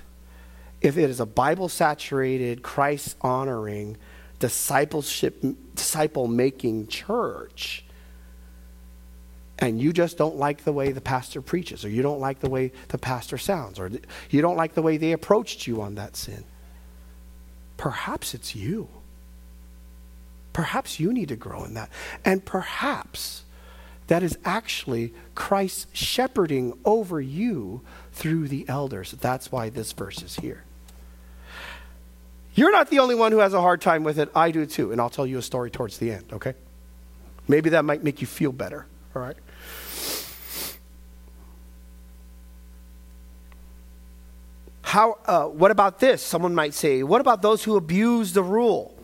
if 0.81 0.97
it 0.97 1.09
is 1.09 1.19
a 1.19 1.25
Bible 1.25 1.69
saturated, 1.69 2.63
Christ 2.63 3.15
honoring, 3.21 3.97
discipleship, 4.39 5.43
disciple 5.75 6.27
making 6.27 6.87
church, 6.87 7.85
and 9.59 9.79
you 9.79 9.93
just 9.93 10.17
don't 10.17 10.35
like 10.35 10.65
the 10.65 10.73
way 10.73 10.91
the 10.91 10.99
pastor 10.99 11.41
preaches, 11.41 11.85
or 11.85 11.89
you 11.89 12.01
don't 12.01 12.19
like 12.19 12.39
the 12.39 12.49
way 12.49 12.71
the 12.89 12.97
pastor 12.97 13.37
sounds, 13.37 13.79
or 13.79 13.89
you 14.29 14.41
don't 14.41 14.57
like 14.57 14.73
the 14.73 14.81
way 14.81 14.97
they 14.97 15.13
approached 15.13 15.67
you 15.67 15.81
on 15.81 15.95
that 15.95 16.17
sin, 16.17 16.43
perhaps 17.77 18.33
it's 18.33 18.55
you. 18.55 18.87
Perhaps 20.53 20.99
you 20.99 21.11
need 21.11 21.29
to 21.29 21.35
grow 21.35 21.63
in 21.63 21.73
that. 21.73 21.89
And 22.23 22.45
perhaps 22.45 23.43
that 24.07 24.21
is 24.21 24.37
actually 24.45 25.13
Christ 25.33 25.87
shepherding 25.95 26.77
over 26.85 27.19
you 27.19 27.81
through 28.11 28.47
the 28.47 28.65
elders. 28.67 29.11
That's 29.11 29.51
why 29.51 29.69
this 29.69 29.91
verse 29.93 30.21
is 30.21 30.35
here. 30.35 30.63
You're 32.55 32.71
not 32.71 32.89
the 32.89 32.99
only 32.99 33.15
one 33.15 33.31
who 33.31 33.39
has 33.39 33.53
a 33.53 33.61
hard 33.61 33.81
time 33.81 34.03
with 34.03 34.19
it. 34.19 34.29
I 34.35 34.51
do 34.51 34.65
too. 34.65 34.91
And 34.91 35.01
I'll 35.01 35.09
tell 35.09 35.25
you 35.25 35.39
a 35.39 35.41
story 35.41 35.71
towards 35.71 35.97
the 35.97 36.11
end, 36.11 36.25
okay? 36.33 36.53
Maybe 37.47 37.71
that 37.71 37.83
might 37.83 38.03
make 38.03 38.21
you 38.21 38.27
feel 38.27 38.51
better, 38.51 38.85
all 39.15 39.21
right? 39.21 39.37
How, 44.93 45.17
uh, 45.25 45.45
what 45.45 45.71
about 45.71 45.97
this? 45.97 46.21
Someone 46.21 46.53
might 46.53 46.75
say, 46.75 47.01
what 47.01 47.19
about 47.19 47.41
those 47.41 47.63
who 47.63 47.77
abuse 47.77 48.33
the 48.33 48.43
rule? 48.43 48.95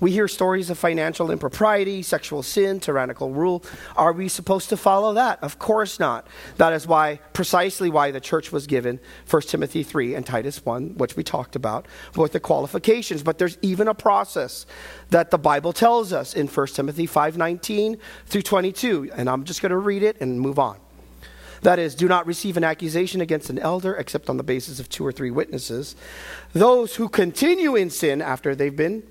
We 0.00 0.10
hear 0.10 0.26
stories 0.26 0.70
of 0.70 0.76
financial 0.76 1.30
impropriety, 1.30 2.02
sexual 2.02 2.42
sin, 2.42 2.80
tyrannical 2.80 3.30
rule. 3.30 3.62
Are 3.94 4.12
we 4.12 4.26
supposed 4.26 4.70
to 4.70 4.76
follow 4.76 5.14
that? 5.14 5.38
Of 5.40 5.60
course 5.60 6.00
not. 6.00 6.26
That 6.56 6.72
is 6.72 6.84
why, 6.84 7.20
precisely 7.32 7.90
why 7.90 8.10
the 8.10 8.18
church 8.18 8.50
was 8.50 8.66
given 8.66 8.98
1 9.30 9.42
Timothy 9.42 9.84
3 9.84 10.16
and 10.16 10.26
Titus 10.26 10.64
1, 10.64 10.96
which 10.96 11.14
we 11.14 11.22
talked 11.22 11.54
about, 11.54 11.86
with 12.16 12.32
the 12.32 12.40
qualifications. 12.40 13.22
But 13.22 13.38
there's 13.38 13.56
even 13.62 13.86
a 13.86 13.94
process 13.94 14.66
that 15.10 15.30
the 15.30 15.38
Bible 15.38 15.72
tells 15.72 16.12
us 16.12 16.34
in 16.34 16.48
1 16.48 16.66
Timothy 16.74 17.06
5:19 17.06 17.98
through 18.26 18.42
22. 18.42 19.12
And 19.14 19.30
I'm 19.30 19.44
just 19.44 19.62
going 19.62 19.70
to 19.70 19.78
read 19.78 20.02
it 20.02 20.20
and 20.20 20.40
move 20.40 20.58
on. 20.58 20.80
That 21.62 21.78
is, 21.78 21.94
do 21.94 22.08
not 22.08 22.26
receive 22.26 22.56
an 22.56 22.64
accusation 22.64 23.20
against 23.20 23.50
an 23.50 23.58
elder 23.58 23.94
except 23.94 24.30
on 24.30 24.36
the 24.36 24.42
basis 24.42 24.80
of 24.80 24.88
two 24.88 25.04
or 25.04 25.12
three 25.12 25.30
witnesses. 25.30 25.94
Those 26.52 26.96
who 26.96 27.08
continue 27.08 27.76
in 27.76 27.90
sin 27.90 28.22
after 28.22 28.54
they've 28.54 28.74
been 28.74 29.02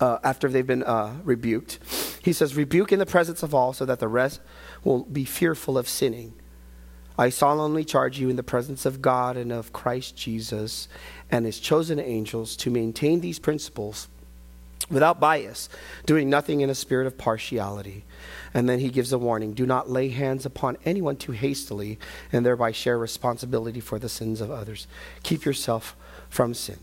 uh, 0.00 0.18
after 0.22 0.48
they've 0.48 0.66
been 0.66 0.84
uh, 0.84 1.12
rebuked, 1.24 1.80
he 2.22 2.32
says, 2.32 2.54
rebuke 2.54 2.92
in 2.92 3.00
the 3.00 3.06
presence 3.06 3.42
of 3.42 3.52
all, 3.52 3.72
so 3.72 3.84
that 3.84 3.98
the 3.98 4.06
rest 4.06 4.40
will 4.84 5.02
be 5.04 5.24
fearful 5.24 5.76
of 5.76 5.88
sinning. 5.88 6.34
I 7.18 7.30
solemnly 7.30 7.84
charge 7.84 8.20
you 8.20 8.30
in 8.30 8.36
the 8.36 8.44
presence 8.44 8.86
of 8.86 9.02
God 9.02 9.36
and 9.36 9.50
of 9.50 9.72
Christ 9.72 10.16
Jesus 10.16 10.86
and 11.32 11.44
his 11.44 11.58
chosen 11.58 11.98
angels 11.98 12.54
to 12.58 12.70
maintain 12.70 13.20
these 13.20 13.40
principles 13.40 14.06
without 14.90 15.20
bias, 15.20 15.68
doing 16.06 16.30
nothing 16.30 16.60
in 16.60 16.70
a 16.70 16.74
spirit 16.74 17.06
of 17.06 17.18
partiality 17.18 18.04
and 18.54 18.68
then 18.68 18.78
he 18.78 18.88
gives 18.88 19.12
a 19.12 19.18
warning 19.18 19.52
do 19.52 19.66
not 19.66 19.90
lay 19.90 20.08
hands 20.08 20.46
upon 20.46 20.76
anyone 20.84 21.16
too 21.16 21.32
hastily 21.32 21.98
and 22.32 22.44
thereby 22.44 22.72
share 22.72 22.98
responsibility 22.98 23.80
for 23.80 23.98
the 23.98 24.08
sins 24.08 24.40
of 24.40 24.50
others. 24.50 24.86
Keep 25.22 25.44
yourself 25.44 25.96
from 26.28 26.54
sin. 26.54 26.78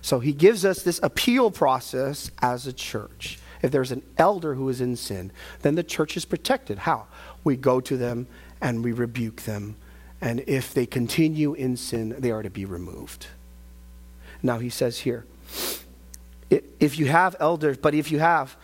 So 0.00 0.20
he 0.20 0.32
gives 0.32 0.64
us 0.64 0.82
this 0.82 1.00
appeal 1.02 1.50
process 1.50 2.30
as 2.40 2.66
a 2.66 2.72
church. 2.72 3.38
If 3.62 3.70
there's 3.70 3.92
an 3.92 4.02
elder 4.18 4.54
who 4.54 4.68
is 4.68 4.80
in 4.80 4.96
sin, 4.96 5.30
then 5.60 5.76
the 5.76 5.84
church 5.84 6.16
is 6.16 6.24
protected. 6.24 6.78
How? 6.78 7.06
We 7.44 7.56
go 7.56 7.80
to 7.80 7.96
them 7.96 8.26
and 8.60 8.82
we 8.82 8.92
rebuke 8.92 9.42
them. 9.42 9.76
And 10.20 10.40
if 10.46 10.74
they 10.74 10.86
continue 10.86 11.54
in 11.54 11.76
sin, 11.76 12.14
they 12.18 12.30
are 12.30 12.42
to 12.42 12.50
be 12.50 12.64
removed. 12.64 13.28
Now 14.42 14.58
he 14.58 14.70
says 14.70 15.00
here, 15.00 15.24
if 16.80 16.98
you 16.98 17.06
have 17.06 17.36
elders, 17.40 17.76
but 17.78 17.94
if 17.94 18.10
you 18.10 18.18
have 18.18 18.56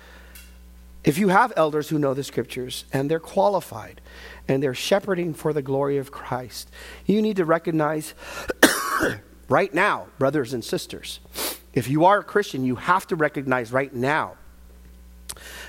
If 1.05 1.17
you 1.17 1.29
have 1.29 1.53
elders 1.57 1.89
who 1.89 1.99
know 1.99 2.13
the 2.13 2.25
scriptures 2.25 2.85
and 2.93 3.11
they're 3.11 3.21
qualified 3.21 4.01
and 4.47 4.63
they're 4.63 4.75
shepherding 4.75 5.33
for 5.33 5.53
the 5.53 5.63
glory 5.63 5.97
of 5.97 6.11
Christ, 6.11 6.69
you 7.07 7.23
need 7.23 7.37
to 7.37 7.45
recognize 7.45 8.15
right 9.49 9.73
now, 9.73 10.09
brothers 10.19 10.53
and 10.53 10.63
sisters, 10.63 11.21
if 11.73 11.89
you 11.89 12.05
are 12.05 12.19
a 12.19 12.25
Christian, 12.25 12.65
you 12.65 12.77
have 12.77 13.07
to 13.07 13.17
recognize 13.17 13.73
right 13.73 13.95
now 13.95 14.35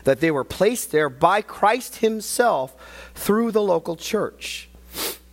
that 0.04 0.20
they 0.20 0.32
were 0.32 0.44
placed 0.44 0.92
there 0.92 1.10
by 1.10 1.42
Christ 1.42 1.98
Himself 1.98 2.76
through 3.14 3.52
the 3.52 3.62
local 3.62 3.96
church. 3.96 4.69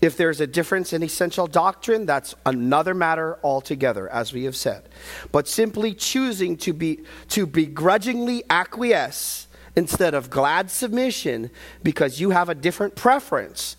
If 0.01 0.17
there's 0.17 0.41
a 0.41 0.47
difference 0.47 0.93
in 0.93 1.03
essential 1.03 1.47
doctrine, 1.47 2.05
that's 2.05 2.35
another 2.45 2.95
matter 2.95 3.39
altogether, 3.43 4.09
as 4.11 4.33
we 4.33 4.45
have 4.45 4.57
said. 4.57 4.89
But 5.33 5.49
simply 5.49 5.95
choosing 5.95 6.57
to 6.59 6.73
be 6.73 7.01
to 7.29 7.47
begrudgingly 7.47 8.45
acquiesce 8.51 9.49
instead 9.75 10.15
of 10.15 10.31
glad 10.31 10.71
submission 10.71 11.51
because 11.83 12.21
you 12.21 12.31
have 12.31 12.49
a 12.49 12.55
different 12.55 12.95
preference 12.95 13.77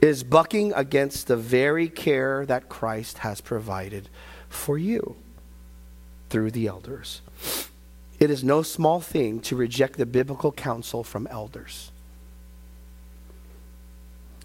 is 0.00 0.22
bucking 0.22 0.72
against 0.74 1.26
the 1.26 1.36
very 1.36 1.88
care 1.88 2.46
that 2.46 2.68
Christ 2.68 3.18
has 3.18 3.40
provided 3.40 4.08
for 4.48 4.78
you 4.78 5.16
through 6.30 6.52
the 6.52 6.66
elders. 6.66 7.20
It 8.18 8.30
is 8.30 8.44
no 8.44 8.62
small 8.62 9.00
thing 9.00 9.40
to 9.40 9.56
reject 9.56 9.98
the 9.98 10.06
biblical 10.06 10.52
counsel 10.52 11.04
from 11.04 11.26
elders. 11.26 11.90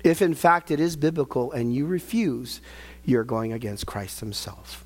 If 0.05 0.21
in 0.21 0.35
fact 0.35 0.69
it 0.69 0.79
is 0.79 0.95
biblical 0.95 1.51
and 1.51 1.73
you 1.73 1.87
refuse, 1.87 2.61
you're 3.03 3.23
going 3.23 3.51
against 3.51 3.87
Christ 3.87 4.19
Himself. 4.19 4.85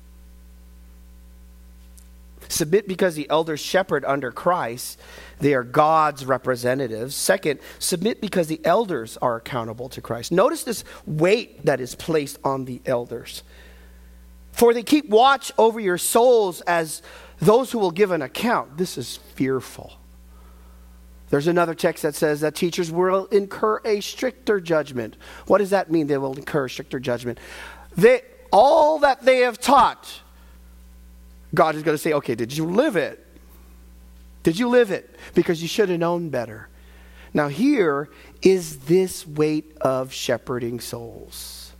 Submit 2.48 2.88
because 2.88 3.16
the 3.16 3.28
elders 3.28 3.60
shepherd 3.60 4.02
under 4.06 4.32
Christ. 4.32 4.98
They 5.38 5.52
are 5.52 5.62
God's 5.62 6.24
representatives. 6.24 7.14
Second, 7.14 7.60
submit 7.78 8.22
because 8.22 8.46
the 8.46 8.62
elders 8.64 9.18
are 9.18 9.36
accountable 9.36 9.90
to 9.90 10.00
Christ. 10.00 10.32
Notice 10.32 10.64
this 10.64 10.84
weight 11.06 11.66
that 11.66 11.80
is 11.80 11.94
placed 11.94 12.38
on 12.42 12.64
the 12.64 12.80
elders. 12.86 13.42
For 14.52 14.72
they 14.72 14.82
keep 14.82 15.10
watch 15.10 15.52
over 15.58 15.78
your 15.78 15.98
souls 15.98 16.62
as 16.62 17.02
those 17.40 17.70
who 17.70 17.78
will 17.78 17.90
give 17.90 18.10
an 18.10 18.22
account. 18.22 18.78
This 18.78 18.96
is 18.96 19.18
fearful. 19.34 19.99
There's 21.30 21.46
another 21.46 21.74
text 21.74 22.02
that 22.02 22.14
says 22.14 22.40
that 22.40 22.56
teachers 22.56 22.90
will 22.90 23.26
incur 23.26 23.80
a 23.84 24.00
stricter 24.00 24.60
judgment. 24.60 25.16
What 25.46 25.58
does 25.58 25.70
that 25.70 25.90
mean? 25.90 26.08
They 26.08 26.18
will 26.18 26.36
incur 26.36 26.68
stricter 26.68 26.98
judgment. 26.98 27.38
They, 27.96 28.22
all 28.52 28.98
that 28.98 29.22
they 29.22 29.38
have 29.38 29.58
taught, 29.60 30.20
God 31.54 31.76
is 31.76 31.82
going 31.82 31.94
to 31.94 32.02
say, 32.02 32.12
okay, 32.14 32.34
did 32.34 32.56
you 32.56 32.66
live 32.66 32.96
it? 32.96 33.24
Did 34.42 34.58
you 34.58 34.68
live 34.68 34.90
it? 34.90 35.16
Because 35.34 35.62
you 35.62 35.68
should 35.68 35.88
have 35.88 36.00
known 36.00 36.30
better. 36.30 36.68
Now, 37.32 37.48
here 37.48 38.08
is 38.42 38.78
this 38.80 39.24
weight 39.26 39.76
of 39.80 40.12
shepherding 40.12 40.80
souls. 40.80 41.72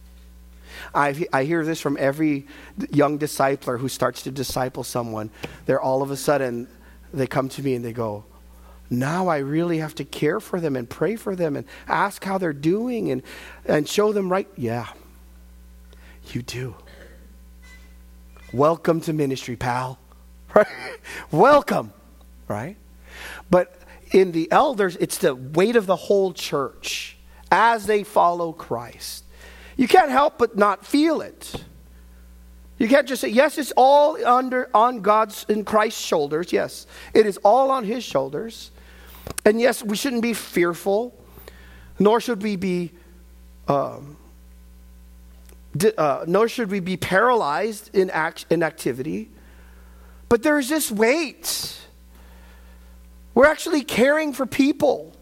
I, 0.95 1.27
I 1.33 1.45
hear 1.45 1.65
this 1.65 1.81
from 1.81 1.97
every 1.99 2.47
young 2.91 3.19
discipler 3.19 3.79
who 3.79 3.89
starts 3.89 4.23
to 4.23 4.31
disciple 4.31 4.85
someone. 4.85 5.31
They're 5.67 5.81
all 5.81 6.03
of 6.03 6.11
a 6.11 6.17
sudden, 6.17 6.69
they 7.13 7.27
come 7.27 7.49
to 7.51 7.63
me 7.63 7.75
and 7.75 7.85
they 7.85 7.93
go, 7.93 8.25
now 8.91 9.29
I 9.29 9.39
really 9.39 9.79
have 9.79 9.95
to 9.97 10.05
care 10.05 10.41
for 10.41 10.61
them 10.61 10.75
and 10.75 10.91
pray 10.91 11.15
for 11.15 11.37
them 11.37 11.57
and 11.57 11.65
ask 11.87 12.25
how 12.25 12.39
they're 12.39 12.53
doing 12.53 13.11
and, 13.11 13.23
and 13.65 13.89
show 13.89 14.13
them 14.13 14.31
right. 14.31 14.49
Yeah, 14.57 14.89
you 16.33 16.43
do. 16.43 16.75
Welcome 18.53 19.01
to 19.03 19.13
ministry, 19.13 19.57
pal. 19.57 19.99
Right? 20.53 20.67
Welcome, 21.31 21.93
right? 22.49 22.77
But 23.51 23.73
in 24.11 24.33
the 24.33 24.51
elders, 24.51 24.97
it's 24.97 25.19
the 25.19 25.37
weight 25.37 25.77
of 25.77 25.87
the 25.87 25.95
whole 25.95 26.33
church 26.33 27.17
as 27.53 27.87
they 27.87 28.03
follow 28.03 28.53
Christ. 28.53 29.25
You 29.77 29.87
can't 29.87 30.11
help 30.11 30.39
but 30.39 30.57
not 30.57 30.85
feel 30.85 31.21
it. 31.21 31.55
You 32.79 32.89
can't 32.89 33.07
just 33.07 33.21
say, 33.21 33.29
yes, 33.29 33.59
it's 33.59 33.73
all 33.77 34.17
under 34.27 34.71
on 34.75 35.03
God's 35.03 35.45
in 35.49 35.65
Christ's 35.65 36.01
shoulders. 36.01 36.53
Yes, 36.53 36.87
it 37.15 37.27
is 37.27 37.37
all 37.45 37.71
on 37.71 37.85
his 37.85 38.03
shoulders. 38.03 38.73
And 39.45 39.61
yes, 39.61 39.83
we 39.83 39.97
shouldn't 39.97 40.23
be 40.23 40.35
fearful, 40.35 41.15
nor 41.99 42.21
should 42.21 42.43
we 42.43 42.57
be 42.57 42.93
um, 43.69 44.17
uh, 45.97 46.25
nor 46.27 46.49
should 46.49 46.71
we 46.71 46.81
be 46.81 46.97
paralyzed 46.97 47.95
in, 47.95 48.11
act, 48.11 48.47
in 48.51 48.63
activity. 48.63 49.31
But 50.29 50.43
there 50.43 50.59
is 50.59 50.69
this 50.69 50.91
weight. 50.91 51.79
We're 53.35 53.47
actually 53.47 53.85
caring 53.85 54.33
for 54.33 54.47
people, 54.47 55.13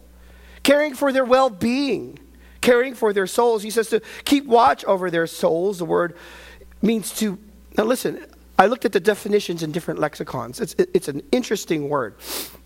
caring 0.63 0.95
for 0.95 1.11
their 1.11 1.25
well 1.25 1.49
being, 1.49 2.19
caring 2.61 2.95
for 2.95 3.13
their 3.13 3.27
souls. 3.27 3.63
He 3.63 3.69
says 3.69 3.89
to 3.89 4.01
keep 4.25 4.45
watch 4.45 4.83
over 4.85 5.11
their 5.11 5.27
souls. 5.27 5.77
The 5.77 5.85
word 5.85 6.15
means 6.81 7.13
to. 7.19 7.37
Now, 7.77 7.83
listen, 7.83 8.25
I 8.57 8.65
looked 8.65 8.85
at 8.85 8.91
the 8.91 8.99
definitions 8.99 9.63
in 9.63 9.71
different 9.71 9.99
lexicons. 9.99 10.59
It's, 10.59 10.73
it, 10.73 10.89
it's 10.93 11.07
an 11.07 11.21
interesting 11.31 11.89
word. 11.89 12.15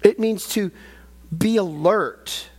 It 0.02 0.20
means 0.20 0.48
to 0.50 0.72
be 1.38 1.58
alert 1.58 2.50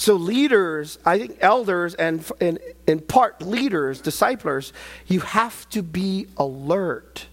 so, 0.00 0.14
leaders, 0.14 0.98
I 1.04 1.18
think 1.18 1.36
elders 1.42 1.94
and 1.94 2.24
in, 2.40 3.00
part 3.00 3.42
leaders, 3.42 4.00
disciplers, 4.00 4.72
you 5.06 5.20
have 5.20 5.68
to 5.68 5.82
be 5.82 6.26
alert. 6.38 7.26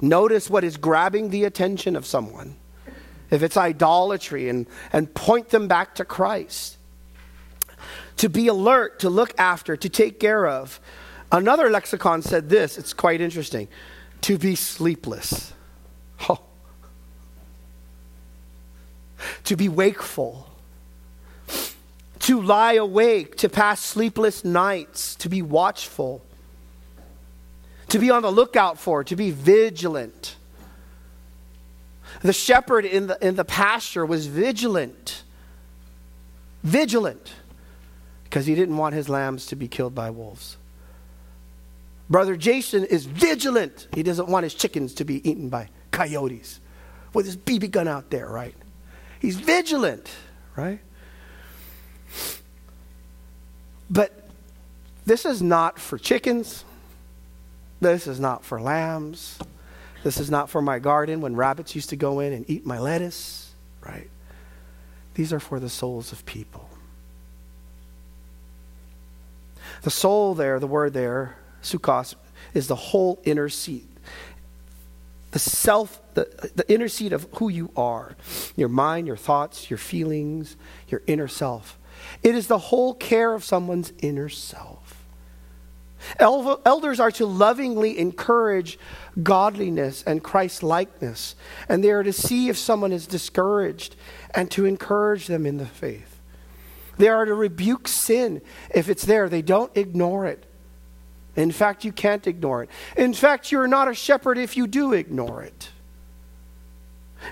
Notice 0.00 0.50
what 0.50 0.64
is 0.64 0.76
grabbing 0.76 1.30
the 1.30 1.44
attention 1.44 1.94
of 1.94 2.06
someone. 2.06 2.56
If 3.30 3.44
it's 3.44 3.56
idolatry, 3.56 4.48
and, 4.48 4.66
and 4.92 5.14
point 5.14 5.50
them 5.50 5.68
back 5.68 5.94
to 5.94 6.04
Christ. 6.04 6.76
To 8.16 8.28
be 8.28 8.48
alert, 8.48 8.98
to 8.98 9.08
look 9.08 9.32
after, 9.38 9.76
to 9.76 9.88
take 9.88 10.18
care 10.18 10.48
of. 10.48 10.80
Another 11.30 11.70
lexicon 11.70 12.22
said 12.22 12.48
this, 12.48 12.76
it's 12.76 12.92
quite 12.92 13.20
interesting 13.20 13.68
to 14.22 14.38
be 14.38 14.56
sleepless. 14.56 15.52
Oh. 16.28 16.40
To 19.44 19.56
be 19.56 19.68
wakeful 19.68 20.48
to 22.22 22.40
lie 22.40 22.74
awake, 22.74 23.36
to 23.36 23.48
pass 23.48 23.80
sleepless 23.80 24.44
nights, 24.44 25.16
to 25.16 25.28
be 25.28 25.42
watchful, 25.42 26.22
to 27.88 27.98
be 27.98 28.10
on 28.10 28.22
the 28.22 28.30
lookout 28.30 28.78
for, 28.78 29.02
to 29.02 29.16
be 29.16 29.32
vigilant. 29.32 30.36
The 32.20 32.32
shepherd 32.32 32.84
in 32.84 33.08
the, 33.08 33.18
in 33.26 33.34
the 33.34 33.44
pasture 33.44 34.06
was 34.06 34.26
vigilant. 34.26 35.24
Vigilant. 36.62 37.32
Because 38.22 38.46
he 38.46 38.54
didn't 38.54 38.76
want 38.76 38.94
his 38.94 39.08
lambs 39.08 39.46
to 39.46 39.56
be 39.56 39.66
killed 39.66 39.94
by 39.94 40.10
wolves. 40.10 40.56
Brother 42.08 42.36
Jason 42.36 42.84
is 42.84 43.04
vigilant. 43.04 43.88
He 43.94 44.04
doesn't 44.04 44.28
want 44.28 44.44
his 44.44 44.54
chickens 44.54 44.94
to 44.94 45.04
be 45.04 45.28
eaten 45.28 45.48
by 45.48 45.70
coyotes 45.90 46.60
with 47.12 47.26
his 47.26 47.36
BB 47.36 47.72
gun 47.72 47.88
out 47.88 48.10
there, 48.10 48.28
right? 48.28 48.54
He's 49.22 49.36
vigilant, 49.36 50.10
right? 50.56 50.80
But 53.88 54.28
this 55.06 55.24
is 55.24 55.40
not 55.40 55.78
for 55.78 55.96
chickens. 55.96 56.64
This 57.80 58.08
is 58.08 58.18
not 58.18 58.44
for 58.44 58.60
lambs. 58.60 59.38
This 60.02 60.18
is 60.18 60.28
not 60.28 60.50
for 60.50 60.60
my 60.60 60.80
garden 60.80 61.20
when 61.20 61.36
rabbits 61.36 61.76
used 61.76 61.90
to 61.90 61.96
go 61.96 62.18
in 62.18 62.32
and 62.32 62.50
eat 62.50 62.66
my 62.66 62.80
lettuce, 62.80 63.54
right? 63.86 64.10
These 65.14 65.32
are 65.32 65.38
for 65.38 65.60
the 65.60 65.68
souls 65.68 66.10
of 66.10 66.26
people. 66.26 66.68
The 69.82 69.90
soul 69.90 70.34
there, 70.34 70.58
the 70.58 70.66
word 70.66 70.94
there, 70.94 71.36
sukkos, 71.62 72.16
is 72.54 72.66
the 72.66 72.74
whole 72.74 73.20
inner 73.22 73.48
seat. 73.48 73.91
The 75.32 75.38
self, 75.38 76.00
the, 76.14 76.50
the 76.54 76.70
inner 76.72 76.88
seat 76.88 77.12
of 77.12 77.26
who 77.36 77.48
you 77.48 77.70
are 77.76 78.16
your 78.54 78.68
mind, 78.68 79.06
your 79.06 79.16
thoughts, 79.16 79.70
your 79.70 79.78
feelings, 79.78 80.56
your 80.88 81.02
inner 81.06 81.28
self. 81.28 81.78
It 82.22 82.34
is 82.34 82.46
the 82.46 82.58
whole 82.58 82.94
care 82.94 83.34
of 83.34 83.44
someone's 83.44 83.92
inner 83.98 84.28
self. 84.28 85.02
Elders 86.18 87.00
are 87.00 87.10
to 87.12 87.26
lovingly 87.26 87.98
encourage 87.98 88.78
godliness 89.22 90.02
and 90.02 90.22
Christ 90.22 90.62
likeness, 90.62 91.34
and 91.68 91.82
they 91.82 91.90
are 91.90 92.02
to 92.02 92.12
see 92.12 92.48
if 92.48 92.58
someone 92.58 92.92
is 92.92 93.06
discouraged 93.06 93.96
and 94.34 94.50
to 94.50 94.64
encourage 94.64 95.26
them 95.26 95.46
in 95.46 95.58
the 95.58 95.66
faith. 95.66 96.20
They 96.98 97.08
are 97.08 97.24
to 97.24 97.34
rebuke 97.34 97.88
sin 97.88 98.42
if 98.74 98.88
it's 98.88 99.04
there, 99.04 99.28
they 99.28 99.42
don't 99.42 99.74
ignore 99.76 100.26
it. 100.26 100.44
In 101.34 101.50
fact, 101.50 101.84
you 101.84 101.92
can't 101.92 102.26
ignore 102.26 102.62
it. 102.62 102.70
In 102.96 103.14
fact, 103.14 103.50
you're 103.50 103.66
not 103.66 103.88
a 103.88 103.94
shepherd 103.94 104.36
if 104.38 104.56
you 104.56 104.66
do 104.66 104.92
ignore 104.92 105.42
it. 105.42 105.70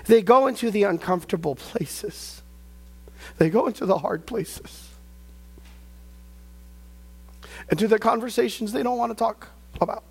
They 0.05 0.21
go 0.21 0.47
into 0.47 0.71
the 0.71 0.83
uncomfortable 0.83 1.55
places. 1.55 2.41
They 3.37 3.49
go 3.49 3.67
into 3.67 3.85
the 3.85 3.99
hard 3.99 4.25
places. 4.25 4.89
Into 7.69 7.87
the 7.87 7.99
conversations 7.99 8.71
they 8.71 8.83
don't 8.83 8.97
want 8.97 9.11
to 9.11 9.15
talk 9.15 9.49
about. 9.79 10.03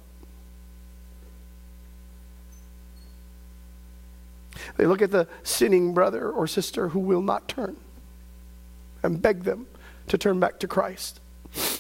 They 4.76 4.87
look 4.87 5.03
at 5.03 5.11
the 5.11 5.26
sinning 5.42 5.94
brother 5.94 6.31
or 6.31 6.46
sister 6.46 6.88
who 6.88 7.00
will 7.00 7.22
not 7.22 7.48
turn 7.48 7.76
and 9.03 9.20
beg 9.20 9.44
them 9.44 9.66
to 10.09 10.16
turn 10.16 10.38
back 10.38 10.59
to 10.61 10.68
Christ. 10.68 11.20
The 11.55 11.79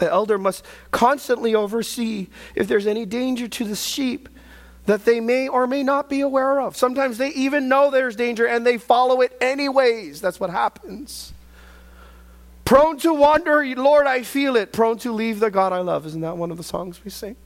elder 0.00 0.38
must 0.38 0.64
constantly 0.90 1.54
oversee 1.54 2.28
if 2.54 2.68
there's 2.68 2.86
any 2.86 3.06
danger 3.06 3.48
to 3.48 3.64
the 3.64 3.76
sheep 3.76 4.28
that 4.86 5.04
they 5.04 5.20
may 5.20 5.48
or 5.48 5.66
may 5.66 5.82
not 5.82 6.08
be 6.08 6.20
aware 6.20 6.60
of. 6.60 6.76
Sometimes 6.76 7.18
they 7.18 7.30
even 7.30 7.68
know 7.68 7.90
there's 7.90 8.16
danger 8.16 8.46
and 8.46 8.64
they 8.64 8.78
follow 8.78 9.20
it 9.20 9.36
anyways. 9.40 10.20
That's 10.20 10.38
what 10.38 10.50
happens. 10.50 11.32
Prone 12.64 12.98
to 12.98 13.12
wander, 13.12 13.64
Lord, 13.76 14.06
I 14.06 14.22
feel 14.22 14.56
it. 14.56 14.72
Prone 14.72 14.98
to 14.98 15.12
leave 15.12 15.40
the 15.40 15.50
God 15.50 15.72
I 15.72 15.80
love. 15.80 16.06
Isn't 16.06 16.20
that 16.22 16.36
one 16.36 16.50
of 16.50 16.56
the 16.56 16.62
songs 16.62 17.02
we 17.04 17.10
sing? 17.10 17.36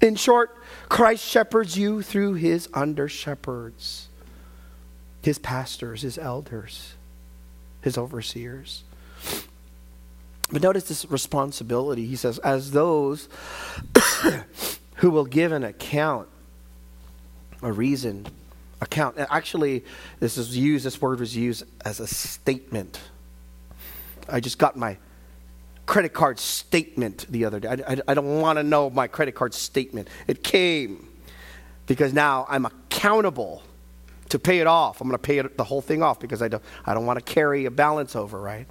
In 0.00 0.16
short, 0.16 0.56
Christ 0.88 1.24
shepherds 1.24 1.76
you 1.76 2.02
through 2.02 2.34
his 2.34 2.68
under 2.74 3.08
shepherds, 3.08 4.08
his 5.22 5.38
pastors, 5.38 6.02
his 6.02 6.18
elders 6.18 6.94
his 7.82 7.98
overseers. 7.98 8.84
But 10.50 10.62
notice 10.62 10.84
this 10.84 11.04
responsibility. 11.10 12.06
He 12.06 12.16
says, 12.16 12.38
as 12.38 12.70
those 12.70 13.28
who 14.96 15.10
will 15.10 15.24
give 15.24 15.52
an 15.52 15.64
account, 15.64 16.28
a 17.62 17.72
reason, 17.72 18.26
account. 18.82 19.16
Actually, 19.18 19.84
this 20.20 20.36
is 20.36 20.56
used, 20.56 20.84
this 20.84 21.00
word 21.00 21.20
was 21.20 21.36
used 21.36 21.64
as 21.84 22.00
a 22.00 22.06
statement. 22.06 23.00
I 24.28 24.40
just 24.40 24.58
got 24.58 24.76
my 24.76 24.98
credit 25.86 26.12
card 26.12 26.38
statement 26.38 27.26
the 27.30 27.44
other 27.44 27.60
day. 27.60 27.68
I, 27.68 27.92
I, 27.92 27.96
I 28.08 28.14
don't 28.14 28.40
want 28.40 28.58
to 28.58 28.62
know 28.62 28.90
my 28.90 29.06
credit 29.06 29.34
card 29.34 29.54
statement. 29.54 30.08
It 30.26 30.42
came 30.42 31.08
because 31.86 32.12
now 32.12 32.46
I'm 32.48 32.66
accountable 32.66 33.62
to 34.28 34.38
pay 34.38 34.60
it 34.60 34.66
off. 34.66 35.00
I'm 35.00 35.08
going 35.08 35.18
to 35.18 35.22
pay 35.22 35.38
it, 35.38 35.56
the 35.56 35.64
whole 35.64 35.80
thing 35.80 36.02
off 36.02 36.20
because 36.20 36.42
I 36.42 36.48
don't, 36.48 36.62
I 36.86 36.94
don't 36.94 37.06
want 37.06 37.18
to 37.18 37.24
carry 37.24 37.66
a 37.66 37.70
balance 37.70 38.16
over, 38.16 38.40
right? 38.40 38.66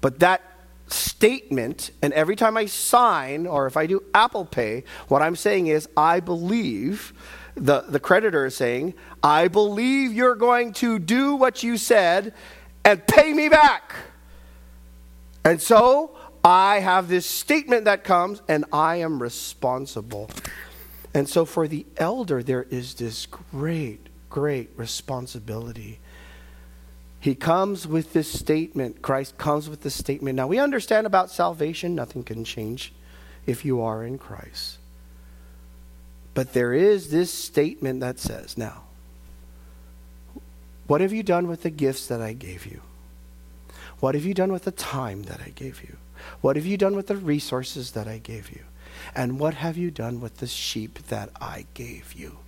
But 0.00 0.20
that 0.20 0.42
statement, 0.88 1.90
and 2.02 2.12
every 2.12 2.36
time 2.36 2.56
I 2.56 2.66
sign 2.66 3.46
or 3.46 3.66
if 3.66 3.76
I 3.76 3.86
do 3.86 4.02
Apple 4.14 4.44
Pay, 4.44 4.84
what 5.08 5.22
I'm 5.22 5.36
saying 5.36 5.66
is, 5.68 5.88
I 5.96 6.20
believe, 6.20 7.12
the, 7.54 7.82
the 7.82 8.00
creditor 8.00 8.46
is 8.46 8.56
saying, 8.56 8.94
I 9.22 9.48
believe 9.48 10.12
you're 10.12 10.34
going 10.34 10.72
to 10.74 10.98
do 10.98 11.34
what 11.36 11.62
you 11.62 11.76
said 11.76 12.34
and 12.84 13.06
pay 13.06 13.32
me 13.32 13.48
back. 13.48 13.94
And 15.44 15.60
so 15.60 16.16
I 16.44 16.80
have 16.80 17.08
this 17.08 17.26
statement 17.26 17.86
that 17.86 18.04
comes, 18.04 18.42
and 18.48 18.64
I 18.72 18.96
am 18.96 19.22
responsible. 19.22 20.30
And 21.14 21.28
so 21.28 21.44
for 21.44 21.68
the 21.68 21.86
elder, 21.96 22.42
there 22.42 22.64
is 22.64 22.94
this 22.94 23.26
great 23.26 24.03
great 24.34 24.68
responsibility. 24.74 26.00
He 27.20 27.36
comes 27.36 27.86
with 27.86 28.14
this 28.14 28.26
statement. 28.26 29.00
Christ 29.00 29.38
comes 29.38 29.70
with 29.70 29.82
this 29.82 29.94
statement. 29.94 30.34
Now, 30.34 30.48
we 30.48 30.58
understand 30.58 31.06
about 31.06 31.30
salvation, 31.30 31.94
nothing 31.94 32.24
can 32.24 32.44
change 32.44 32.92
if 33.46 33.64
you 33.64 33.80
are 33.80 34.02
in 34.02 34.18
Christ. 34.18 34.78
But 36.34 36.52
there 36.52 36.72
is 36.72 37.12
this 37.12 37.32
statement 37.32 38.00
that 38.00 38.18
says, 38.18 38.58
Now, 38.58 38.82
what 40.88 41.00
have 41.00 41.12
you 41.12 41.22
done 41.22 41.46
with 41.46 41.62
the 41.62 41.70
gifts 41.70 42.08
that 42.08 42.20
I 42.20 42.32
gave 42.32 42.66
you? 42.66 42.80
What 44.00 44.16
have 44.16 44.24
you 44.24 44.34
done 44.34 44.50
with 44.50 44.64
the 44.64 44.72
time 44.72 45.22
that 45.22 45.42
I 45.46 45.50
gave 45.50 45.84
you? 45.84 45.96
What 46.40 46.56
have 46.56 46.66
you 46.66 46.76
done 46.76 46.96
with 46.96 47.06
the 47.06 47.16
resources 47.16 47.92
that 47.92 48.08
I 48.08 48.18
gave 48.18 48.50
you? 48.50 48.64
And 49.14 49.38
what 49.38 49.54
have 49.54 49.76
you 49.76 49.92
done 49.92 50.20
with 50.20 50.38
the 50.38 50.48
sheep 50.48 50.98
that 51.06 51.30
I 51.40 51.66
gave 51.74 52.14
you? 52.14 52.38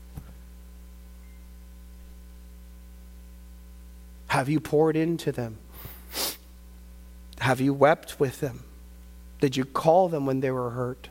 Have 4.29 4.49
you 4.49 4.61
poured 4.61 4.97
into 4.97 5.33
them? 5.33 5.59
Have 7.41 7.61
you 7.61 7.73
wept 7.73 8.19
with 8.19 8.41
them? 8.41 8.65
Did 9.41 9.57
you 9.57 9.65
call 9.65 10.09
them 10.09 10.27
when 10.27 10.41
they 10.41 10.51
were 10.51 10.71
hurt? 10.71 11.09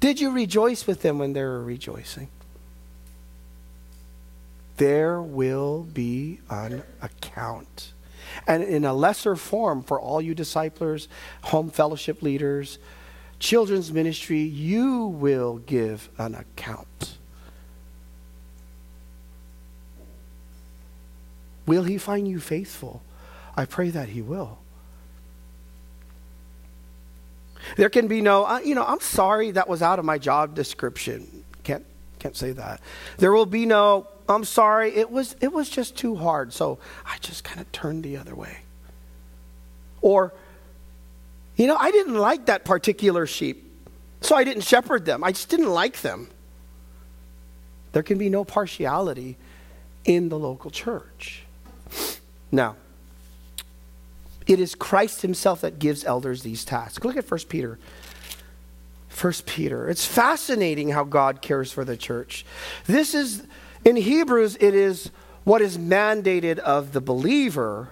Did 0.00 0.20
you 0.20 0.30
rejoice 0.30 0.86
with 0.86 1.02
them 1.02 1.18
when 1.18 1.32
they 1.32 1.42
were 1.42 1.62
rejoicing? 1.62 2.28
There 4.78 5.20
will 5.20 5.82
be 5.82 6.40
an 6.48 6.82
account. 7.02 7.92
And 8.46 8.62
in 8.62 8.84
a 8.84 8.94
lesser 8.94 9.36
form 9.36 9.82
for 9.82 10.00
all 10.00 10.22
you 10.22 10.34
disciplers, 10.34 11.08
home 11.42 11.70
fellowship 11.70 12.22
leaders, 12.22 12.78
children's 13.38 13.92
ministry, 13.92 14.40
you 14.40 15.06
will 15.06 15.58
give 15.58 16.08
an 16.18 16.34
account. 16.34 17.18
Will 21.66 21.84
he 21.84 21.98
find 21.98 22.26
you 22.26 22.40
faithful? 22.40 23.02
I 23.56 23.64
pray 23.64 23.90
that 23.90 24.08
he 24.08 24.22
will. 24.22 24.58
There 27.76 27.90
can 27.90 28.08
be 28.08 28.20
no, 28.20 28.44
uh, 28.44 28.60
you 28.60 28.74
know, 28.74 28.84
I'm 28.84 29.00
sorry 29.00 29.50
that 29.52 29.68
was 29.68 29.82
out 29.82 29.98
of 29.98 30.04
my 30.04 30.18
job 30.18 30.54
description. 30.54 31.44
Can't 31.62 31.84
can't 32.18 32.36
say 32.36 32.52
that. 32.52 32.80
There 33.16 33.32
will 33.32 33.46
be 33.46 33.64
no, 33.64 34.06
I'm 34.28 34.44
sorry, 34.44 34.94
it 34.94 35.10
was 35.10 35.36
it 35.40 35.52
was 35.52 35.68
just 35.68 35.96
too 35.96 36.16
hard, 36.16 36.52
so 36.52 36.78
I 37.06 37.18
just 37.18 37.44
kind 37.44 37.60
of 37.60 37.70
turned 37.72 38.02
the 38.04 38.16
other 38.16 38.34
way. 38.34 38.58
Or 40.00 40.32
you 41.56 41.66
know, 41.66 41.76
I 41.76 41.90
didn't 41.90 42.16
like 42.16 42.46
that 42.46 42.64
particular 42.64 43.26
sheep, 43.26 43.70
so 44.20 44.34
I 44.34 44.44
didn't 44.44 44.62
shepherd 44.62 45.04
them. 45.04 45.22
I 45.22 45.32
just 45.32 45.48
didn't 45.48 45.70
like 45.70 46.00
them. 46.00 46.30
There 47.92 48.02
can 48.02 48.18
be 48.18 48.30
no 48.30 48.44
partiality 48.44 49.36
in 50.04 50.28
the 50.28 50.38
local 50.38 50.70
church. 50.70 51.44
Now, 52.52 52.76
it 54.46 54.58
is 54.58 54.74
Christ 54.74 55.22
himself 55.22 55.60
that 55.60 55.78
gives 55.78 56.04
elders 56.04 56.42
these 56.42 56.64
tasks. 56.64 57.04
Look 57.04 57.16
at 57.16 57.30
1 57.30 57.40
Peter. 57.48 57.78
1 59.20 59.32
Peter. 59.46 59.88
It's 59.88 60.06
fascinating 60.06 60.90
how 60.90 61.04
God 61.04 61.42
cares 61.42 61.72
for 61.72 61.84
the 61.84 61.96
church. 61.96 62.44
This 62.86 63.14
is, 63.14 63.46
in 63.84 63.96
Hebrews, 63.96 64.56
it 64.60 64.74
is 64.74 65.10
what 65.44 65.62
is 65.62 65.78
mandated 65.78 66.58
of 66.58 66.92
the 66.92 67.00
believer. 67.00 67.90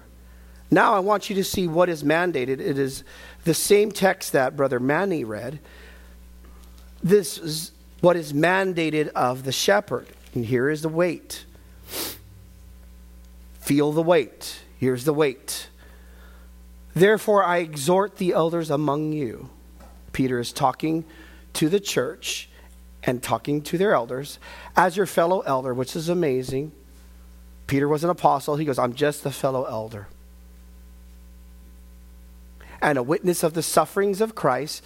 Now 0.70 0.94
I 0.94 0.98
want 1.00 1.30
you 1.30 1.36
to 1.36 1.44
see 1.44 1.66
what 1.66 1.88
is 1.88 2.02
mandated. 2.02 2.60
It 2.60 2.78
is 2.78 3.04
the 3.44 3.54
same 3.54 3.90
text 3.90 4.32
that 4.32 4.56
Brother 4.56 4.80
Manny 4.80 5.24
read. 5.24 5.60
This 7.02 7.38
is 7.38 7.72
what 8.00 8.16
is 8.16 8.32
mandated 8.32 9.08
of 9.08 9.44
the 9.44 9.52
shepherd. 9.52 10.08
And 10.34 10.44
here 10.44 10.68
is 10.68 10.82
the 10.82 10.88
weight. 10.88 11.44
Feel 13.68 13.92
the 13.92 14.02
weight. 14.02 14.60
Here's 14.78 15.04
the 15.04 15.12
weight. 15.12 15.68
Therefore, 16.94 17.44
I 17.44 17.58
exhort 17.58 18.16
the 18.16 18.32
elders 18.32 18.70
among 18.70 19.12
you. 19.12 19.50
Peter 20.14 20.40
is 20.40 20.54
talking 20.54 21.04
to 21.52 21.68
the 21.68 21.78
church 21.78 22.48
and 23.02 23.22
talking 23.22 23.60
to 23.60 23.76
their 23.76 23.92
elders 23.92 24.38
as 24.74 24.96
your 24.96 25.04
fellow 25.04 25.40
elder, 25.40 25.74
which 25.74 25.94
is 25.94 26.08
amazing. 26.08 26.72
Peter 27.66 27.86
was 27.86 28.04
an 28.04 28.08
apostle. 28.08 28.56
He 28.56 28.64
goes, 28.64 28.78
I'm 28.78 28.94
just 28.94 29.26
a 29.26 29.30
fellow 29.30 29.64
elder. 29.64 30.08
And 32.80 32.96
a 32.96 33.02
witness 33.02 33.42
of 33.42 33.52
the 33.52 33.62
sufferings 33.62 34.22
of 34.22 34.34
Christ 34.34 34.82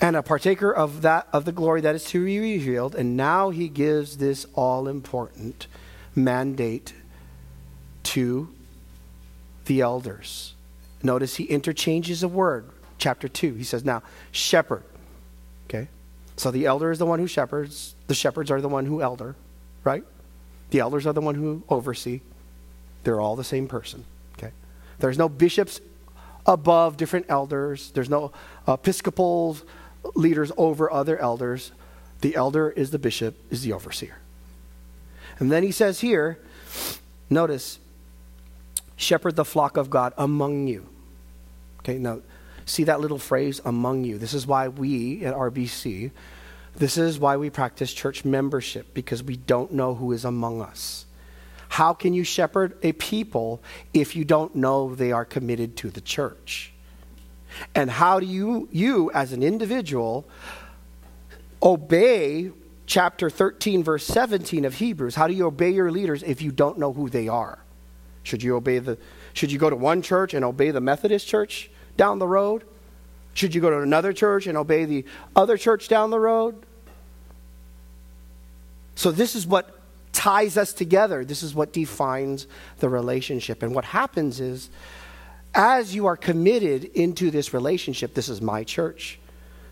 and 0.00 0.14
a 0.14 0.22
partaker 0.22 0.72
of 0.72 1.02
that 1.02 1.26
of 1.32 1.44
the 1.46 1.50
glory 1.50 1.80
that 1.80 1.96
is 1.96 2.04
to 2.04 2.24
be 2.24 2.38
revealed. 2.38 2.94
And 2.94 3.16
now 3.16 3.50
he 3.50 3.68
gives 3.68 4.18
this 4.18 4.46
all 4.54 4.86
important 4.86 5.66
mandate 6.14 6.92
to 8.08 8.48
the 9.66 9.82
elders. 9.82 10.54
Notice 11.02 11.36
he 11.36 11.44
interchanges 11.44 12.22
a 12.22 12.28
word. 12.28 12.68
Chapter 12.96 13.28
2, 13.28 13.54
he 13.54 13.64
says, 13.64 13.84
Now, 13.84 14.02
shepherd. 14.32 14.82
Okay? 15.66 15.88
So 16.36 16.50
the 16.50 16.66
elder 16.66 16.90
is 16.90 16.98
the 16.98 17.06
one 17.06 17.18
who 17.18 17.26
shepherds, 17.26 17.94
the 18.06 18.14
shepherds 18.14 18.50
are 18.50 18.60
the 18.60 18.68
one 18.68 18.86
who 18.86 19.02
elder, 19.02 19.36
right? 19.84 20.04
The 20.70 20.80
elders 20.80 21.06
are 21.06 21.12
the 21.12 21.20
one 21.20 21.34
who 21.34 21.62
oversee. 21.68 22.20
They're 23.04 23.20
all 23.20 23.36
the 23.36 23.44
same 23.44 23.68
person. 23.68 24.04
Okay? 24.38 24.52
There's 24.98 25.18
no 25.18 25.28
bishops 25.28 25.80
above 26.46 26.96
different 26.96 27.26
elders, 27.28 27.90
there's 27.90 28.08
no 28.08 28.32
episcopal 28.66 29.58
leaders 30.14 30.50
over 30.56 30.90
other 30.90 31.18
elders. 31.18 31.72
The 32.22 32.34
elder 32.34 32.70
is 32.70 32.90
the 32.90 32.98
bishop, 32.98 33.36
is 33.50 33.62
the 33.62 33.74
overseer. 33.74 34.16
And 35.38 35.52
then 35.52 35.62
he 35.62 35.70
says 35.70 36.00
here, 36.00 36.38
notice, 37.30 37.78
shepherd 38.98 39.36
the 39.36 39.44
flock 39.44 39.78
of 39.78 39.88
God 39.88 40.12
among 40.18 40.66
you. 40.66 40.86
Okay, 41.80 41.96
now 41.96 42.20
see 42.66 42.84
that 42.84 43.00
little 43.00 43.18
phrase, 43.18 43.62
among 43.64 44.04
you. 44.04 44.18
This 44.18 44.34
is 44.34 44.46
why 44.46 44.68
we 44.68 45.24
at 45.24 45.34
RBC, 45.34 46.10
this 46.76 46.98
is 46.98 47.18
why 47.18 47.38
we 47.38 47.48
practice 47.48 47.92
church 47.94 48.24
membership, 48.24 48.92
because 48.92 49.22
we 49.22 49.36
don't 49.36 49.72
know 49.72 49.94
who 49.94 50.12
is 50.12 50.24
among 50.26 50.60
us. 50.60 51.06
How 51.68 51.94
can 51.94 52.12
you 52.12 52.24
shepherd 52.24 52.78
a 52.82 52.92
people 52.92 53.62
if 53.94 54.16
you 54.16 54.24
don't 54.24 54.54
know 54.54 54.94
they 54.94 55.12
are 55.12 55.24
committed 55.24 55.76
to 55.78 55.90
the 55.90 56.00
church? 56.00 56.72
And 57.74 57.90
how 57.90 58.20
do 58.20 58.26
you, 58.26 58.68
you 58.70 59.10
as 59.12 59.32
an 59.32 59.42
individual, 59.42 60.28
obey 61.62 62.50
chapter 62.86 63.30
13, 63.30 63.82
verse 63.82 64.04
17 64.04 64.64
of 64.64 64.74
Hebrews? 64.74 65.14
How 65.14 65.26
do 65.26 65.34
you 65.34 65.46
obey 65.46 65.70
your 65.70 65.90
leaders 65.90 66.22
if 66.22 66.42
you 66.42 66.52
don't 66.52 66.78
know 66.78 66.92
who 66.92 67.08
they 67.08 67.28
are? 67.28 67.58
Should 68.28 68.42
you 68.42 68.56
obey 68.56 68.78
the 68.78 68.98
should 69.32 69.50
you 69.50 69.58
go 69.58 69.70
to 69.70 69.76
one 69.76 70.02
church 70.02 70.34
and 70.34 70.44
obey 70.44 70.70
the 70.70 70.80
Methodist 70.80 71.26
church 71.26 71.70
down 71.96 72.18
the 72.18 72.26
road? 72.26 72.64
Should 73.34 73.54
you 73.54 73.60
go 73.60 73.70
to 73.70 73.78
another 73.80 74.12
church 74.12 74.46
and 74.46 74.58
obey 74.58 74.84
the 74.84 75.04
other 75.34 75.56
church 75.56 75.88
down 75.88 76.10
the 76.10 76.20
road? 76.20 76.54
So 78.96 79.10
this 79.10 79.34
is 79.34 79.46
what 79.46 79.78
ties 80.12 80.58
us 80.58 80.72
together. 80.72 81.24
This 81.24 81.42
is 81.42 81.54
what 81.54 81.72
defines 81.72 82.46
the 82.80 82.88
relationship. 82.88 83.62
And 83.62 83.74
what 83.74 83.84
happens 83.84 84.40
is 84.40 84.68
as 85.54 85.94
you 85.94 86.06
are 86.06 86.16
committed 86.16 86.84
into 86.84 87.30
this 87.30 87.54
relationship, 87.54 88.14
this 88.14 88.28
is 88.28 88.42
my 88.42 88.64
church. 88.64 89.18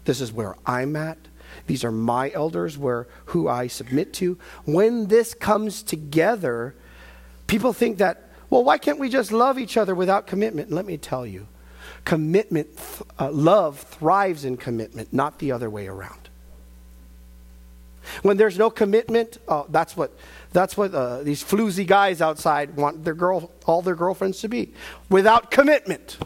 This 0.04 0.20
is 0.20 0.32
where 0.32 0.56
I'm 0.64 0.96
at. 0.96 1.18
These 1.66 1.84
are 1.84 1.92
my 1.92 2.30
elders 2.30 2.78
where 2.78 3.06
who 3.26 3.48
I 3.48 3.66
submit 3.66 4.14
to. 4.14 4.38
When 4.64 5.08
this 5.08 5.34
comes 5.34 5.82
together, 5.82 6.74
people 7.46 7.72
think 7.72 7.98
that, 7.98 8.25
well, 8.50 8.64
why 8.64 8.78
can't 8.78 8.98
we 8.98 9.08
just 9.08 9.32
love 9.32 9.58
each 9.58 9.76
other 9.76 9.94
without 9.94 10.26
commitment? 10.26 10.70
let 10.70 10.86
me 10.86 10.96
tell 10.96 11.26
you, 11.26 11.46
commitment, 12.04 12.68
uh, 13.18 13.30
love 13.30 13.80
thrives 13.80 14.44
in 14.44 14.56
commitment, 14.56 15.12
not 15.12 15.38
the 15.38 15.52
other 15.52 15.68
way 15.68 15.88
around. 15.88 16.28
When 18.22 18.36
there's 18.36 18.56
no 18.56 18.70
commitment, 18.70 19.38
oh, 19.48 19.66
that's 19.68 19.96
what 19.96 20.12
that's 20.52 20.76
what 20.76 20.94
uh, 20.94 21.22
these 21.22 21.42
floozy 21.42 21.86
guys 21.86 22.22
outside 22.22 22.76
want 22.76 23.04
their 23.04 23.14
girl, 23.14 23.50
all 23.66 23.82
their 23.82 23.96
girlfriends 23.96 24.40
to 24.40 24.48
be, 24.48 24.72
without 25.10 25.50
commitment. 25.50 26.16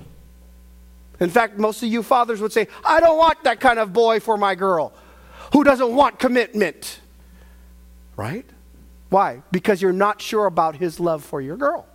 In 1.21 1.31
fact, 1.31 1.59
most 1.59 1.83
of 1.83 1.89
you 1.89 2.03
fathers 2.03 2.41
would 2.43 2.53
say, 2.53 2.69
"I 2.85 3.01
don't 3.01 3.17
want 3.17 3.43
that 3.45 3.61
kind 3.61 3.79
of 3.79 3.95
boy 3.95 4.21
for 4.21 4.37
my 4.37 4.55
girl." 4.55 4.93
Who 5.53 5.65
doesn't 5.65 5.95
want 5.95 6.19
commitment? 6.19 7.01
Right? 8.17 8.47
Why? 9.09 9.43
Because 9.51 9.83
you're 9.83 9.93
not 9.93 10.23
sure 10.23 10.47
about 10.47 10.77
his 10.77 11.01
love 11.01 11.25
for 11.25 11.41
your 11.41 11.57
girl. 11.57 11.87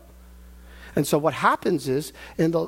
And 0.95 1.05
so 1.05 1.17
what 1.17 1.33
happens 1.33 1.87
is 1.87 2.13
in 2.37 2.51
the 2.51 2.67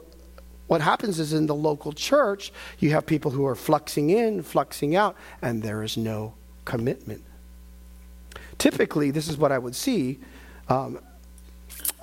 what 0.67 0.81
happens 0.81 1.17
is 1.17 1.31
in 1.31 1.47
the 1.47 1.55
local 1.55 1.93
church, 1.93 2.51
you 2.79 2.89
have 2.91 3.05
people 3.05 3.31
who 3.31 3.45
are 3.45 3.55
fluxing 3.55 4.09
in, 4.11 4.43
fluxing 4.43 4.95
out, 4.95 5.15
and 5.41 5.63
there 5.63 5.81
is 5.81 5.95
no 5.95 6.33
commitment. 6.65 7.23
Typically, 8.57 9.09
this 9.09 9.29
is 9.29 9.37
what 9.37 9.53
I 9.53 9.57
would 9.57 9.75
see. 9.75 10.19
Um, 10.67 10.99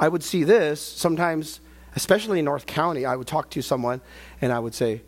I 0.01 0.09
would 0.09 0.22
see 0.22 0.45
this 0.45 0.81
sometimes, 0.81 1.61
especially 1.95 2.39
in 2.39 2.47
North 2.47 2.66
County. 2.66 3.05
I 3.05 3.16
would 3.16 3.27
talk 3.27 3.51
to 3.51 3.62
someone 3.62 4.01
and 4.41 4.53
I 4.53 4.59
would 4.59 4.75
say, 4.75 5.03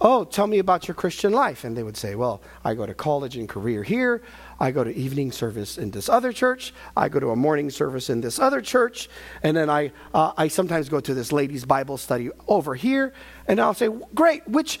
Oh, 0.00 0.24
tell 0.24 0.46
me 0.46 0.58
about 0.58 0.88
your 0.88 0.94
Christian 0.94 1.32
life. 1.32 1.64
And 1.64 1.76
they 1.76 1.82
would 1.82 1.96
say, 1.96 2.14
Well, 2.14 2.42
I 2.64 2.74
go 2.74 2.86
to 2.86 2.94
college 2.94 3.36
and 3.36 3.48
career 3.48 3.82
here. 3.82 4.22
I 4.64 4.70
go 4.70 4.82
to 4.82 4.96
evening 4.96 5.30
service 5.30 5.76
in 5.76 5.90
this 5.90 6.08
other 6.08 6.32
church. 6.32 6.72
I 6.96 7.10
go 7.10 7.20
to 7.20 7.32
a 7.32 7.36
morning 7.36 7.68
service 7.68 8.08
in 8.08 8.22
this 8.22 8.38
other 8.38 8.62
church. 8.62 9.10
And 9.42 9.54
then 9.54 9.68
I, 9.68 9.92
uh, 10.14 10.32
I 10.38 10.48
sometimes 10.48 10.88
go 10.88 11.00
to 11.00 11.12
this 11.12 11.32
ladies' 11.32 11.66
Bible 11.66 11.98
study 11.98 12.30
over 12.48 12.74
here. 12.74 13.12
And 13.46 13.60
I'll 13.60 13.74
say, 13.74 13.90
Great, 14.14 14.48
which, 14.48 14.80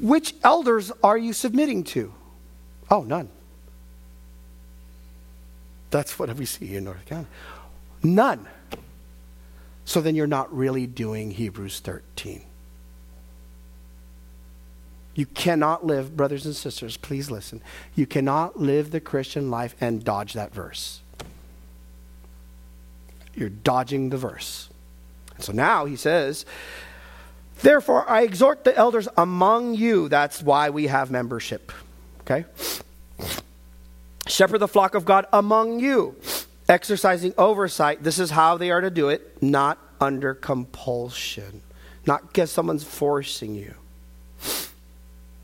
which 0.00 0.34
elders 0.42 0.90
are 1.04 1.16
you 1.16 1.32
submitting 1.32 1.84
to? 1.84 2.12
Oh, 2.90 3.04
none. 3.04 3.28
That's 5.92 6.18
what 6.18 6.34
we 6.34 6.44
see 6.44 6.74
in 6.74 6.82
North 6.82 7.06
County. 7.06 7.28
None. 8.02 8.48
So 9.84 10.00
then 10.00 10.16
you're 10.16 10.26
not 10.26 10.52
really 10.52 10.88
doing 10.88 11.30
Hebrews 11.30 11.78
13. 11.78 12.42
You 15.20 15.26
cannot 15.26 15.84
live, 15.84 16.16
brothers 16.16 16.46
and 16.46 16.56
sisters, 16.56 16.96
please 16.96 17.30
listen. 17.30 17.60
You 17.94 18.06
cannot 18.06 18.58
live 18.58 18.90
the 18.90 19.00
Christian 19.00 19.50
life 19.50 19.76
and 19.78 20.02
dodge 20.02 20.32
that 20.32 20.54
verse. 20.54 21.02
You're 23.34 23.50
dodging 23.50 24.08
the 24.08 24.16
verse. 24.16 24.70
So 25.38 25.52
now 25.52 25.84
he 25.84 25.94
says, 25.94 26.46
Therefore, 27.60 28.08
I 28.08 28.22
exhort 28.22 28.64
the 28.64 28.74
elders 28.74 29.08
among 29.14 29.74
you. 29.74 30.08
That's 30.08 30.42
why 30.42 30.70
we 30.70 30.86
have 30.86 31.10
membership. 31.10 31.70
Okay? 32.22 32.46
Shepherd 34.26 34.60
the 34.60 34.68
flock 34.68 34.94
of 34.94 35.04
God 35.04 35.26
among 35.34 35.80
you, 35.80 36.16
exercising 36.66 37.34
oversight. 37.36 38.02
This 38.02 38.18
is 38.18 38.30
how 38.30 38.56
they 38.56 38.70
are 38.70 38.80
to 38.80 38.90
do 38.90 39.10
it, 39.10 39.42
not 39.42 39.76
under 40.00 40.32
compulsion, 40.32 41.60
not 42.06 42.28
because 42.28 42.50
someone's 42.50 42.84
forcing 42.84 43.54
you. 43.54 43.74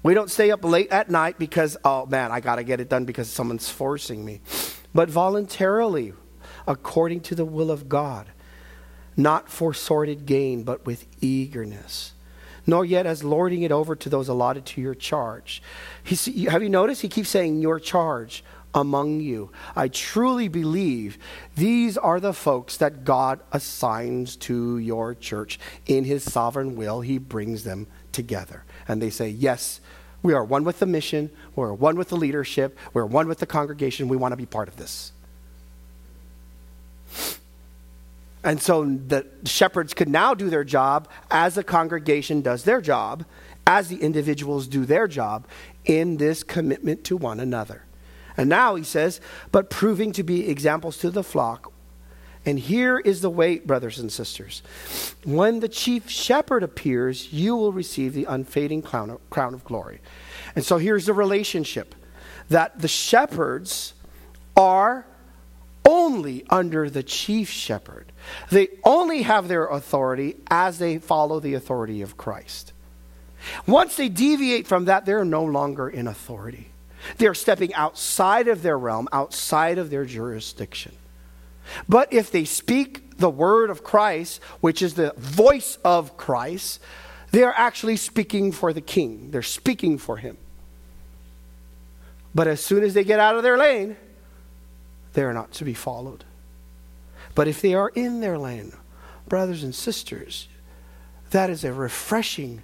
We 0.07 0.15
don't 0.15 0.31
stay 0.31 0.53
up 0.53 0.65
late 0.65 0.93
at 0.93 1.11
night 1.11 1.37
because, 1.37 1.77
oh 1.85 2.07
man, 2.07 2.31
I 2.31 2.39
got 2.39 2.57
to 2.57 2.63
get 2.63 2.79
it 2.79 2.89
done 2.89 3.07
because 3.07 3.29
someone's 3.29 3.69
forcing 3.69 4.25
me, 4.25 4.41
but 4.95 5.11
voluntarily, 5.11 6.13
according 6.65 7.23
to 7.23 7.35
the 7.35 7.45
will 7.45 7.73
of 7.73 7.89
God, 7.89 8.29
not 9.17 9.49
for 9.49 9.75
sordid 9.75 10.25
gain, 10.25 10.63
but 10.63 10.87
with 10.87 11.07
eagerness 11.21 12.13
nor 12.69 12.85
yet 12.85 13.07
as 13.07 13.23
lording 13.23 13.63
it 13.63 13.71
over 13.71 13.95
to 13.95 14.09
those 14.09 14.27
allotted 14.29 14.67
to 14.67 14.81
your 14.81 14.95
charge. 14.95 15.63
Have 16.05 16.63
you 16.63 16.69
noticed? 16.69 17.01
He 17.03 17.09
keeps 17.09 17.29
saying 17.29 17.61
your 17.61 17.79
charge 17.79 18.43
among 18.75 19.21
you. 19.21 19.51
I 19.75 19.89
truly 19.89 20.49
believe 20.49 21.17
these 21.57 21.97
are 21.97 22.21
the 22.21 22.35
folks 22.35 22.77
that 22.77 23.05
God 23.05 23.41
assigns 23.53 24.37
to 24.37 24.79
your 24.79 25.15
church. 25.15 25.59
In 25.87 26.05
His 26.05 26.23
sovereign 26.23 26.77
will, 26.77 27.01
He 27.01 27.19
brings 27.19 27.65
them 27.65 27.87
together. 28.13 28.65
And 28.87 29.01
they 29.01 29.11
say, 29.11 29.29
Yes, 29.29 29.81
we 30.23 30.35
are 30.35 30.45
one 30.45 30.64
with 30.64 30.79
the 30.79 30.87
mission, 30.87 31.31
we're 31.55 31.73
one 31.73 31.97
with 31.97 32.09
the 32.09 32.17
leadership, 32.17 32.79
we're 32.93 33.07
one 33.07 33.29
with 33.29 33.39
the 33.39 33.47
congregation, 33.47 34.09
we 34.09 34.17
want 34.17 34.33
to 34.33 34.37
be 34.37 34.47
part 34.47 34.69
of 34.69 34.77
this. 34.77 35.12
And 38.43 38.62
so 38.62 38.85
the 38.85 39.27
shepherds 39.45 39.93
could 39.93 40.09
now 40.09 40.35
do 40.35 40.49
their 40.49 40.64
job 40.64 41.09
as 41.31 41.57
the 41.57 41.64
congregation 41.64 42.43
does 42.43 42.62
their 42.62 42.81
job, 42.81 43.25
as 43.67 43.89
the 43.89 43.97
individuals 43.97 44.69
do 44.69 44.85
their 44.85 45.09
job 45.09 45.47
in 45.85 46.17
this 46.17 46.45
commitment 46.45 47.03
to 47.05 47.17
one 47.17 47.41
another. 47.41 47.83
And 48.37 48.49
now 48.49 48.75
he 48.77 48.85
says, 48.85 49.21
but 49.51 49.71
proving 49.71 50.12
to 50.12 50.23
be 50.23 50.49
examples 50.49 50.99
to 50.99 51.11
the 51.11 51.25
flock. 51.25 51.73
And 52.47 52.61
here 52.61 52.99
is 52.99 53.21
the 53.21 53.31
weight, 53.31 53.67
brothers 53.67 53.99
and 53.99 54.11
sisters. 54.11 54.63
When 55.25 55.59
the 55.59 55.69
chief 55.69 56.09
shepherd 56.09 56.63
appears, 56.63 57.33
you 57.33 57.57
will 57.57 57.73
receive 57.73 58.15
the 58.15 58.25
unfading 58.25 58.83
crown 58.83 59.11
of, 59.11 59.31
crown 59.31 59.53
of 59.53 59.65
glory. 59.65 60.01
And 60.55 60.65
so 60.65 60.79
here's 60.79 61.07
the 61.07 61.13
relationship 61.13 61.95
that 62.49 62.79
the 62.79 62.89
shepherds 62.89 63.95
are 64.57 65.05
only 65.85 66.45
under 66.49 66.89
the 66.89 67.03
chief 67.03 67.51
shepherd. 67.51 68.13
They 68.51 68.69
only 68.85 69.23
have 69.23 69.49
their 69.49 69.67
authority 69.67 70.37
as 70.49 70.79
they 70.79 70.99
follow 70.99 71.41
the 71.41 71.55
authority 71.55 72.03
of 72.03 72.17
Christ. 72.17 72.73
Once 73.67 73.97
they 73.97 74.09
deviate 74.09 74.69
from 74.69 74.87
that, 74.87 75.05
they're 75.05 75.25
no 75.25 75.45
longer 75.45 75.89
in 75.89 76.07
authority. 76.07 76.69
They're 77.19 77.35
stepping 77.35 77.75
outside 77.75 78.49
of 78.49 78.63
their 78.63 78.79
realm, 78.79 79.09
outside 79.13 79.79
of 79.79 79.91
their 79.91 80.05
jurisdiction. 80.05 80.93
But 81.89 82.12
if 82.12 82.31
they 82.31 82.45
speak 82.45 83.19
the 83.19 83.31
word 83.31 83.71
of 83.71 83.83
Christ, 83.83 84.43
which 84.61 84.83
is 84.83 84.95
the 84.95 85.12
voice 85.17 85.79
of 85.85 86.17
Christ, 86.17 86.81
they 87.33 87.43
are 87.43 87.55
actually 87.57 87.97
speaking 87.97 88.53
for 88.53 88.73
the 88.73 88.81
king. 88.81 89.31
They're 89.31 89.43
speaking 89.43 89.99
for 89.99 90.17
him. 90.17 90.37
But 92.35 92.47
as 92.47 92.61
soon 92.61 92.85
as 92.85 92.95
they 92.95 93.05
get 93.05 93.19
out 93.19 93.37
of 93.37 93.43
their 93.43 93.57
lane, 93.57 93.97
they 95.14 95.23
are 95.23 95.33
not 95.33 95.53
to 95.53 95.64
be 95.64 95.75
followed. 95.75 96.25
But 97.35 97.49
if 97.49 97.62
they 97.62 97.75
are 97.75 97.91
in 97.95 98.21
their 98.21 98.39
lane, 98.39 98.73
brothers 99.29 99.62
and 99.62 99.75
sisters, 99.75 100.49
that 101.31 101.51
is 101.51 101.64
a 101.64 101.73
refreshing, 101.73 102.62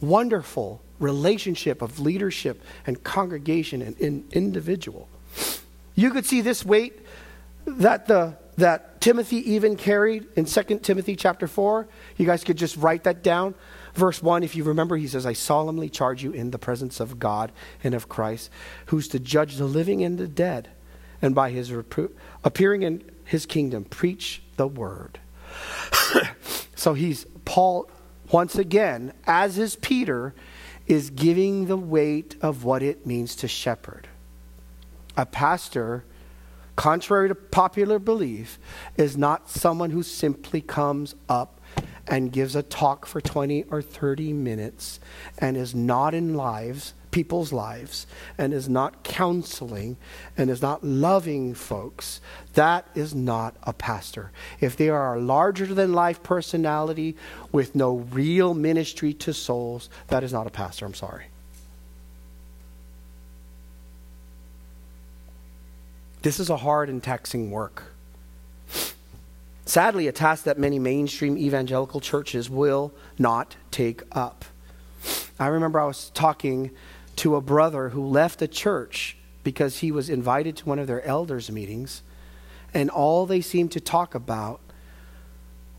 wonderful 0.00 0.82
relationship 0.98 1.82
of 1.82 1.98
leadership 1.98 2.62
and 2.86 3.02
congregation 3.02 3.82
and 3.82 3.98
in 3.98 4.24
individual. 4.32 5.08
You 5.94 6.10
could 6.10 6.26
see 6.26 6.42
this 6.42 6.64
weight 6.64 7.05
that 7.66 8.06
the 8.06 8.36
that 8.56 9.00
Timothy 9.00 9.52
even 9.52 9.76
carried 9.76 10.26
in 10.34 10.46
2 10.46 10.78
Timothy 10.78 11.14
chapter 11.14 11.46
4. 11.46 11.86
You 12.16 12.26
guys 12.26 12.42
could 12.42 12.56
just 12.56 12.76
write 12.76 13.04
that 13.04 13.22
down. 13.22 13.54
Verse 13.94 14.22
1, 14.22 14.42
if 14.42 14.54
you 14.54 14.64
remember, 14.64 14.96
he 14.96 15.06
says, 15.06 15.24
I 15.24 15.32
solemnly 15.32 15.88
charge 15.88 16.22
you 16.22 16.32
in 16.32 16.50
the 16.50 16.58
presence 16.58 17.00
of 17.00 17.18
God 17.18 17.52
and 17.84 17.94
of 17.94 18.08
Christ, 18.08 18.50
who's 18.86 19.08
to 19.08 19.18
judge 19.18 19.56
the 19.56 19.64
living 19.64 20.02
and 20.02 20.18
the 20.18 20.28
dead, 20.28 20.70
and 21.22 21.34
by 21.34 21.50
his 21.50 21.70
repro- 21.70 22.12
appearing 22.44 22.82
in 22.82 23.10
his 23.24 23.46
kingdom, 23.46 23.84
preach 23.84 24.42
the 24.56 24.68
word. 24.68 25.18
so 26.74 26.94
he's, 26.94 27.26
Paul, 27.44 27.90
once 28.30 28.56
again, 28.56 29.12
as 29.26 29.58
is 29.58 29.76
Peter, 29.76 30.34
is 30.86 31.10
giving 31.10 31.66
the 31.66 31.76
weight 31.76 32.36
of 32.40 32.64
what 32.64 32.82
it 32.82 33.06
means 33.06 33.34
to 33.36 33.48
shepherd. 33.48 34.08
A 35.16 35.26
pastor, 35.26 36.04
contrary 36.76 37.28
to 37.28 37.34
popular 37.34 37.98
belief, 37.98 38.58
is 38.96 39.16
not 39.16 39.50
someone 39.50 39.90
who 39.90 40.02
simply 40.02 40.60
comes 40.60 41.14
up 41.28 41.60
and 42.06 42.32
gives 42.32 42.54
a 42.54 42.62
talk 42.62 43.06
for 43.06 43.20
20 43.20 43.64
or 43.64 43.82
30 43.82 44.32
minutes 44.32 45.00
and 45.38 45.56
is 45.56 45.74
not 45.74 46.14
in 46.14 46.34
lives, 46.34 46.94
people's 47.10 47.52
lives, 47.52 48.06
and 48.38 48.52
is 48.52 48.68
not 48.68 49.02
counseling 49.02 49.96
and 50.36 50.50
is 50.50 50.62
not 50.62 50.84
loving 50.84 51.54
folks, 51.54 52.20
that 52.54 52.86
is 52.94 53.14
not 53.14 53.56
a 53.64 53.72
pastor. 53.72 54.30
If 54.60 54.76
they 54.76 54.88
are 54.88 55.16
a 55.16 55.20
larger 55.20 55.66
than 55.66 55.92
life 55.92 56.22
personality 56.22 57.16
with 57.50 57.74
no 57.74 57.96
real 57.96 58.54
ministry 58.54 59.12
to 59.14 59.32
souls, 59.32 59.88
that 60.08 60.22
is 60.22 60.32
not 60.32 60.46
a 60.46 60.50
pastor. 60.50 60.84
I'm 60.84 60.94
sorry. 60.94 61.26
This 66.26 66.40
is 66.40 66.50
a 66.50 66.56
hard 66.56 66.88
and 66.88 67.00
taxing 67.00 67.52
work. 67.52 67.84
Sadly, 69.64 70.08
a 70.08 70.12
task 70.12 70.42
that 70.42 70.58
many 70.58 70.76
mainstream 70.76 71.38
evangelical 71.38 72.00
churches 72.00 72.50
will 72.50 72.92
not 73.16 73.54
take 73.70 74.02
up. 74.10 74.44
I 75.38 75.46
remember 75.46 75.78
I 75.78 75.84
was 75.84 76.10
talking 76.14 76.72
to 77.14 77.36
a 77.36 77.40
brother 77.40 77.90
who 77.90 78.04
left 78.04 78.42
a 78.42 78.48
church 78.48 79.16
because 79.44 79.78
he 79.78 79.92
was 79.92 80.10
invited 80.10 80.56
to 80.56 80.64
one 80.64 80.80
of 80.80 80.88
their 80.88 81.04
elders' 81.04 81.48
meetings, 81.48 82.02
and 82.74 82.90
all 82.90 83.24
they 83.24 83.40
seemed 83.40 83.70
to 83.70 83.80
talk 83.80 84.16
about 84.16 84.58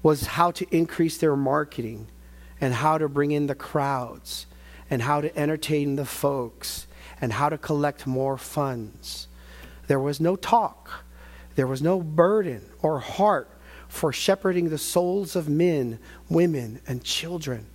was 0.02 0.28
how 0.28 0.52
to 0.52 0.66
increase 0.74 1.18
their 1.18 1.36
marketing 1.36 2.08
and 2.62 2.76
how 2.76 2.98
to 2.98 3.10
bring 3.10 3.32
in 3.32 3.48
the 3.48 3.54
crowds 3.54 4.45
and 4.89 5.02
how 5.02 5.20
to 5.20 5.38
entertain 5.38 5.98
the 5.98 6.06
folks 6.06 6.88
and 7.20 7.34
how 7.34 7.50
to 7.50 7.58
collect 7.58 8.08
more 8.08 8.38
funds. 8.38 9.26
There 9.88 9.99
was 9.99 10.19
no 10.19 10.35
talk, 10.35 11.05
there 11.55 11.67
was 11.67 11.81
no 11.81 12.01
burden 12.01 12.61
or 12.81 12.99
heart 12.99 13.49
for 13.88 14.11
shepherding 14.11 14.69
the 14.69 14.77
souls 14.77 15.35
of 15.35 15.49
men, 15.49 15.97
women, 16.29 16.81
and 16.88 17.03
children. 17.03 17.65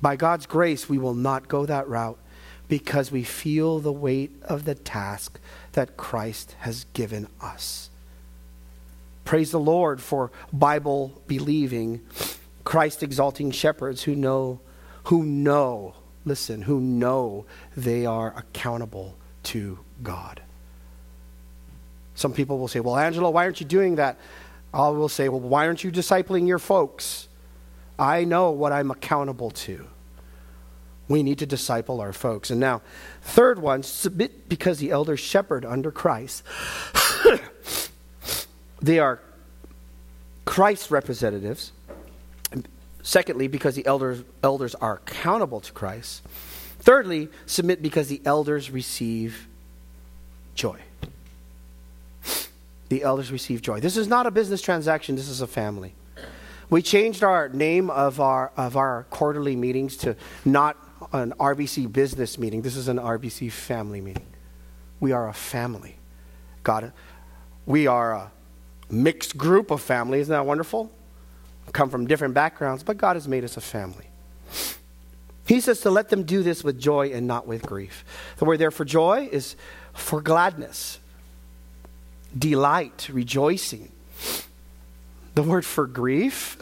By 0.00 0.16
God's 0.16 0.46
grace, 0.46 0.88
we 0.88 0.96
will 0.96 1.14
not 1.14 1.48
go 1.48 1.66
that 1.66 1.88
route 1.88 2.18
because 2.68 3.10
we 3.10 3.24
feel 3.24 3.80
the 3.80 3.92
weight 3.92 4.30
of 4.44 4.64
the 4.64 4.76
task 4.76 5.38
that 5.72 5.96
Christ 5.96 6.54
has 6.60 6.86
given 6.94 7.26
us. 7.42 7.90
Praise 9.24 9.50
the 9.50 9.60
Lord 9.60 10.00
for 10.00 10.30
Bible 10.52 11.20
believing, 11.26 12.00
Christ 12.64 13.02
exalting 13.02 13.50
shepherds 13.50 14.04
who 14.04 14.14
know, 14.14 14.60
who 15.04 15.24
know, 15.24 15.94
listen, 16.24 16.62
who 16.62 16.80
know 16.80 17.44
they 17.76 18.06
are 18.06 18.34
accountable 18.36 19.16
to 19.50 19.78
God. 20.02 20.40
Some 22.14 22.32
people 22.32 22.58
will 22.58 22.68
say, 22.68 22.80
Well, 22.80 22.96
Angelo, 22.96 23.30
why 23.30 23.44
aren't 23.44 23.60
you 23.60 23.66
doing 23.66 23.96
that? 23.96 24.18
I 24.72 24.88
will 24.88 25.08
say, 25.08 25.28
Well, 25.28 25.40
why 25.40 25.66
aren't 25.66 25.82
you 25.82 25.90
discipling 25.90 26.46
your 26.46 26.58
folks? 26.58 27.28
I 27.98 28.24
know 28.24 28.50
what 28.50 28.72
I'm 28.72 28.90
accountable 28.90 29.50
to. 29.50 29.86
We 31.08 31.22
need 31.22 31.38
to 31.40 31.46
disciple 31.46 32.00
our 32.00 32.12
folks. 32.12 32.50
And 32.50 32.60
now, 32.60 32.82
third 33.22 33.58
one, 33.58 33.82
submit 33.82 34.48
because 34.48 34.78
the 34.78 34.90
elders 34.90 35.18
shepherd 35.18 35.64
under 35.64 35.90
Christ. 35.90 36.44
they 38.80 39.00
are 39.00 39.20
Christ's 40.44 40.90
representatives. 40.90 41.72
Secondly, 43.02 43.48
because 43.48 43.74
the 43.74 43.86
elders, 43.86 44.22
elders 44.42 44.74
are 44.76 45.00
accountable 45.04 45.60
to 45.60 45.72
Christ. 45.72 46.22
Thirdly, 46.80 47.28
submit 47.46 47.82
because 47.82 48.08
the 48.08 48.20
elders 48.24 48.70
receive 48.70 49.46
joy 50.54 50.80
the 52.90 53.04
elders 53.04 53.32
receive 53.32 53.62
joy. 53.62 53.80
This 53.80 53.96
is 53.96 54.08
not 54.08 54.26
a 54.26 54.30
business 54.30 54.60
transaction, 54.60 55.16
this 55.16 55.28
is 55.28 55.40
a 55.40 55.46
family. 55.46 55.94
We 56.68 56.82
changed 56.82 57.24
our 57.24 57.48
name 57.48 57.88
of 57.88 58.20
our, 58.20 58.52
of 58.56 58.76
our 58.76 59.06
quarterly 59.10 59.56
meetings 59.56 59.96
to 59.98 60.16
not 60.44 60.76
an 61.12 61.32
RBC 61.40 61.92
business 61.92 62.38
meeting. 62.38 62.62
This 62.62 62.76
is 62.76 62.88
an 62.88 62.98
RBC 62.98 63.50
family 63.50 64.00
meeting. 64.00 64.26
We 65.00 65.12
are 65.12 65.28
a 65.28 65.32
family. 65.32 65.96
God, 66.62 66.92
we 67.64 67.86
are 67.86 68.12
a 68.12 68.32
mixed 68.90 69.36
group 69.36 69.70
of 69.70 69.80
family. 69.80 70.20
Isn't 70.20 70.32
that 70.32 70.44
wonderful? 70.44 70.90
Come 71.72 71.90
from 71.90 72.06
different 72.06 72.34
backgrounds, 72.34 72.82
but 72.82 72.98
God 72.98 73.14
has 73.16 73.26
made 73.26 73.44
us 73.44 73.56
a 73.56 73.60
family. 73.60 74.06
He 75.50 75.60
says 75.60 75.80
to 75.80 75.90
let 75.90 76.10
them 76.10 76.22
do 76.22 76.44
this 76.44 76.62
with 76.62 76.78
joy 76.78 77.10
and 77.12 77.26
not 77.26 77.44
with 77.44 77.62
grief. 77.62 78.04
The 78.36 78.44
word 78.44 78.60
there 78.60 78.70
for 78.70 78.84
joy 78.84 79.28
is 79.32 79.56
for 79.92 80.20
gladness 80.20 81.00
delight, 82.38 83.08
rejoicing. 83.12 83.90
The 85.34 85.42
word 85.42 85.64
for 85.64 85.88
grief 85.88 86.56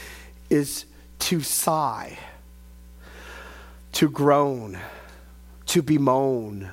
is 0.48 0.86
to 1.18 1.42
sigh, 1.42 2.18
to 3.92 4.08
groan, 4.08 4.78
to 5.66 5.82
bemoan, 5.82 6.70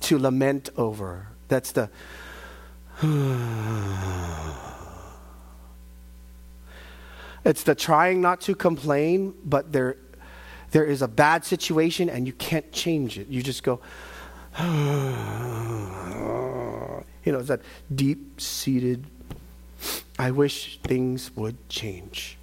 to 0.00 0.18
lament 0.18 0.70
over. 0.76 1.28
That's 1.46 1.70
the. 1.70 1.90
it's 7.44 7.62
the 7.62 7.76
trying 7.76 8.20
not 8.20 8.40
to 8.40 8.56
complain, 8.56 9.34
but 9.44 9.70
there, 9.70 9.96
there 10.72 10.84
is 10.84 11.02
a 11.02 11.08
bad 11.08 11.44
situation 11.44 12.10
and 12.10 12.26
you 12.26 12.32
can't 12.32 12.70
change 12.72 13.18
it. 13.18 13.28
You 13.28 13.42
just 13.42 13.62
go. 13.62 13.80
You 17.24 17.30
know, 17.30 17.38
it's 17.38 17.48
that 17.48 17.60
deep 17.94 18.40
seated, 18.40 19.06
I 20.18 20.32
wish 20.32 20.80
things 20.82 21.30
would 21.36 21.68
change. 21.68 22.36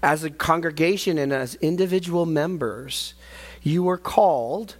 As 0.00 0.22
a 0.22 0.30
congregation 0.30 1.18
and 1.18 1.32
as 1.32 1.56
individual 1.56 2.24
members, 2.24 3.14
you 3.64 3.88
are 3.88 3.98
called 3.98 4.76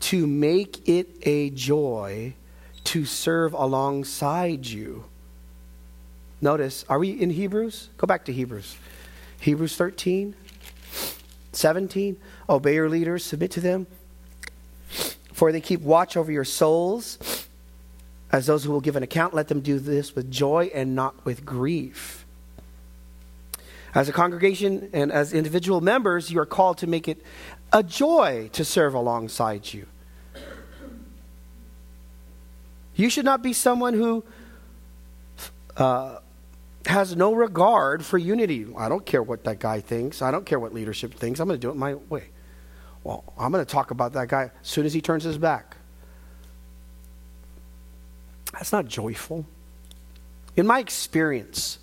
to 0.00 0.26
make 0.26 0.88
it 0.88 1.08
a 1.22 1.50
joy 1.50 2.32
to 2.84 3.04
serve 3.04 3.52
alongside 3.52 4.66
you. 4.66 5.04
Notice, 6.40 6.84
are 6.88 6.98
we 6.98 7.10
in 7.10 7.30
Hebrews? 7.30 7.90
Go 7.98 8.06
back 8.06 8.24
to 8.26 8.32
Hebrews. 8.32 8.76
Hebrews 9.40 9.76
13, 9.76 10.34
17. 11.52 12.16
Obey 12.48 12.74
your 12.74 12.88
leaders, 12.88 13.24
submit 13.24 13.50
to 13.52 13.60
them, 13.60 13.86
for 15.32 15.52
they 15.52 15.60
keep 15.60 15.80
watch 15.80 16.16
over 16.16 16.30
your 16.30 16.44
souls 16.44 17.18
as 18.30 18.46
those 18.46 18.64
who 18.64 18.72
will 18.72 18.80
give 18.80 18.96
an 18.96 19.02
account, 19.02 19.32
let 19.32 19.48
them 19.48 19.60
do 19.60 19.78
this 19.78 20.14
with 20.14 20.30
joy 20.30 20.70
and 20.74 20.94
not 20.94 21.24
with 21.24 21.44
grief. 21.44 22.26
As 23.94 24.08
a 24.08 24.12
congregation 24.12 24.90
and 24.92 25.10
as 25.10 25.32
individual 25.32 25.80
members, 25.80 26.30
you 26.30 26.38
are 26.38 26.46
called 26.46 26.78
to 26.78 26.86
make 26.86 27.08
it 27.08 27.22
a 27.72 27.82
joy 27.82 28.50
to 28.52 28.64
serve 28.64 28.92
alongside 28.94 29.72
you. 29.72 29.86
You 32.94 33.08
should 33.08 33.24
not 33.24 33.42
be 33.42 33.52
someone 33.52 33.94
who 33.94 34.24
uh, 35.76 36.18
has 36.88 37.14
no 37.14 37.34
regard 37.34 38.04
for 38.04 38.16
unity. 38.16 38.66
I 38.76 38.88
don't 38.88 39.04
care 39.04 39.22
what 39.22 39.44
that 39.44 39.58
guy 39.58 39.80
thinks. 39.80 40.22
I 40.22 40.30
don't 40.30 40.46
care 40.46 40.58
what 40.58 40.72
leadership 40.72 41.14
thinks. 41.14 41.38
I'm 41.38 41.46
going 41.46 41.60
to 41.60 41.66
do 41.66 41.70
it 41.70 41.76
my 41.76 41.94
way. 41.94 42.24
Well, 43.04 43.24
I'm 43.38 43.52
going 43.52 43.64
to 43.64 43.70
talk 43.70 43.90
about 43.90 44.14
that 44.14 44.28
guy 44.28 44.50
as 44.62 44.68
soon 44.68 44.86
as 44.86 44.94
he 44.94 45.00
turns 45.00 45.24
his 45.24 45.38
back. 45.38 45.76
That's 48.52 48.72
not 48.72 48.86
joyful. 48.86 49.44
In 50.56 50.66
my 50.66 50.78
experience, 50.78 51.78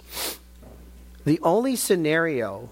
the 1.24 1.39
only 1.43 1.76
scenario, 1.76 2.70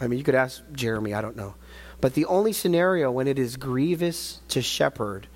I 0.00 0.08
mean, 0.08 0.18
you 0.18 0.24
could 0.24 0.34
ask 0.34 0.62
Jeremy, 0.72 1.14
I 1.14 1.22
don't 1.22 1.36
know, 1.36 1.54
but 2.00 2.14
the 2.14 2.26
only 2.26 2.52
scenario 2.52 3.10
when 3.10 3.26
it 3.26 3.38
is 3.38 3.56
grievous 3.56 4.40
to 4.48 4.60
shepherd 4.60 5.26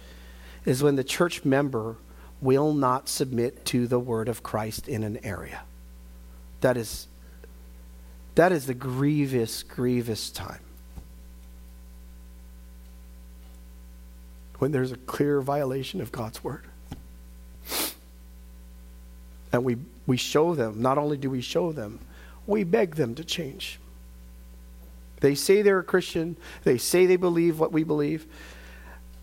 is 0.64 0.82
when 0.82 0.96
the 0.96 1.04
church 1.04 1.44
member 1.44 1.96
will 2.40 2.74
not 2.74 3.08
submit 3.08 3.64
to 3.66 3.86
the 3.86 3.98
word 3.98 4.28
of 4.28 4.42
Christ 4.42 4.88
in 4.88 5.02
an 5.04 5.24
area. 5.24 5.62
That 6.62 6.76
is 6.76 7.06
that 8.34 8.50
is 8.50 8.66
the 8.66 8.74
grievous 8.74 9.62
grievous 9.62 10.30
time. 10.30 10.60
When 14.58 14.72
there's 14.72 14.92
a 14.92 14.96
clear 14.96 15.40
violation 15.40 16.00
of 16.00 16.10
God's 16.12 16.42
word. 16.42 16.64
And 19.52 19.64
we, 19.64 19.76
we 20.06 20.16
show 20.16 20.54
them, 20.54 20.80
not 20.80 20.96
only 20.96 21.18
do 21.18 21.28
we 21.28 21.42
show 21.42 21.72
them, 21.72 21.98
we 22.46 22.64
beg 22.64 22.94
them 22.94 23.14
to 23.16 23.24
change. 23.24 23.78
They 25.20 25.34
say 25.34 25.62
they're 25.62 25.80
a 25.80 25.84
Christian, 25.84 26.36
they 26.64 26.78
say 26.78 27.06
they 27.06 27.16
believe 27.16 27.60
what 27.60 27.70
we 27.70 27.84
believe, 27.84 28.26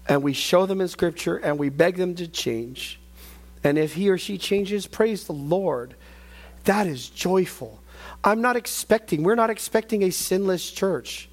and 0.08 0.22
we 0.24 0.34
show 0.34 0.66
them 0.66 0.82
in 0.82 0.88
Scripture 0.88 1.38
and 1.38 1.58
we 1.58 1.70
beg 1.70 1.96
them 1.96 2.16
to 2.16 2.28
change. 2.28 3.00
And 3.64 3.78
if 3.78 3.96
he 3.96 4.10
or 4.10 4.18
she 4.18 4.38
changes, 4.38 4.88
praise 4.88 5.26
the 5.26 5.34
Lord. 5.34 5.96
That 6.70 6.86
is 6.86 7.10
joyful. 7.10 7.82
I'm 8.24 8.42
not 8.42 8.56
expecting, 8.56 9.24
we're 9.24 9.34
not 9.34 9.50
expecting 9.50 10.04
a 10.04 10.12
sinless 10.12 10.70
church. 10.70 11.28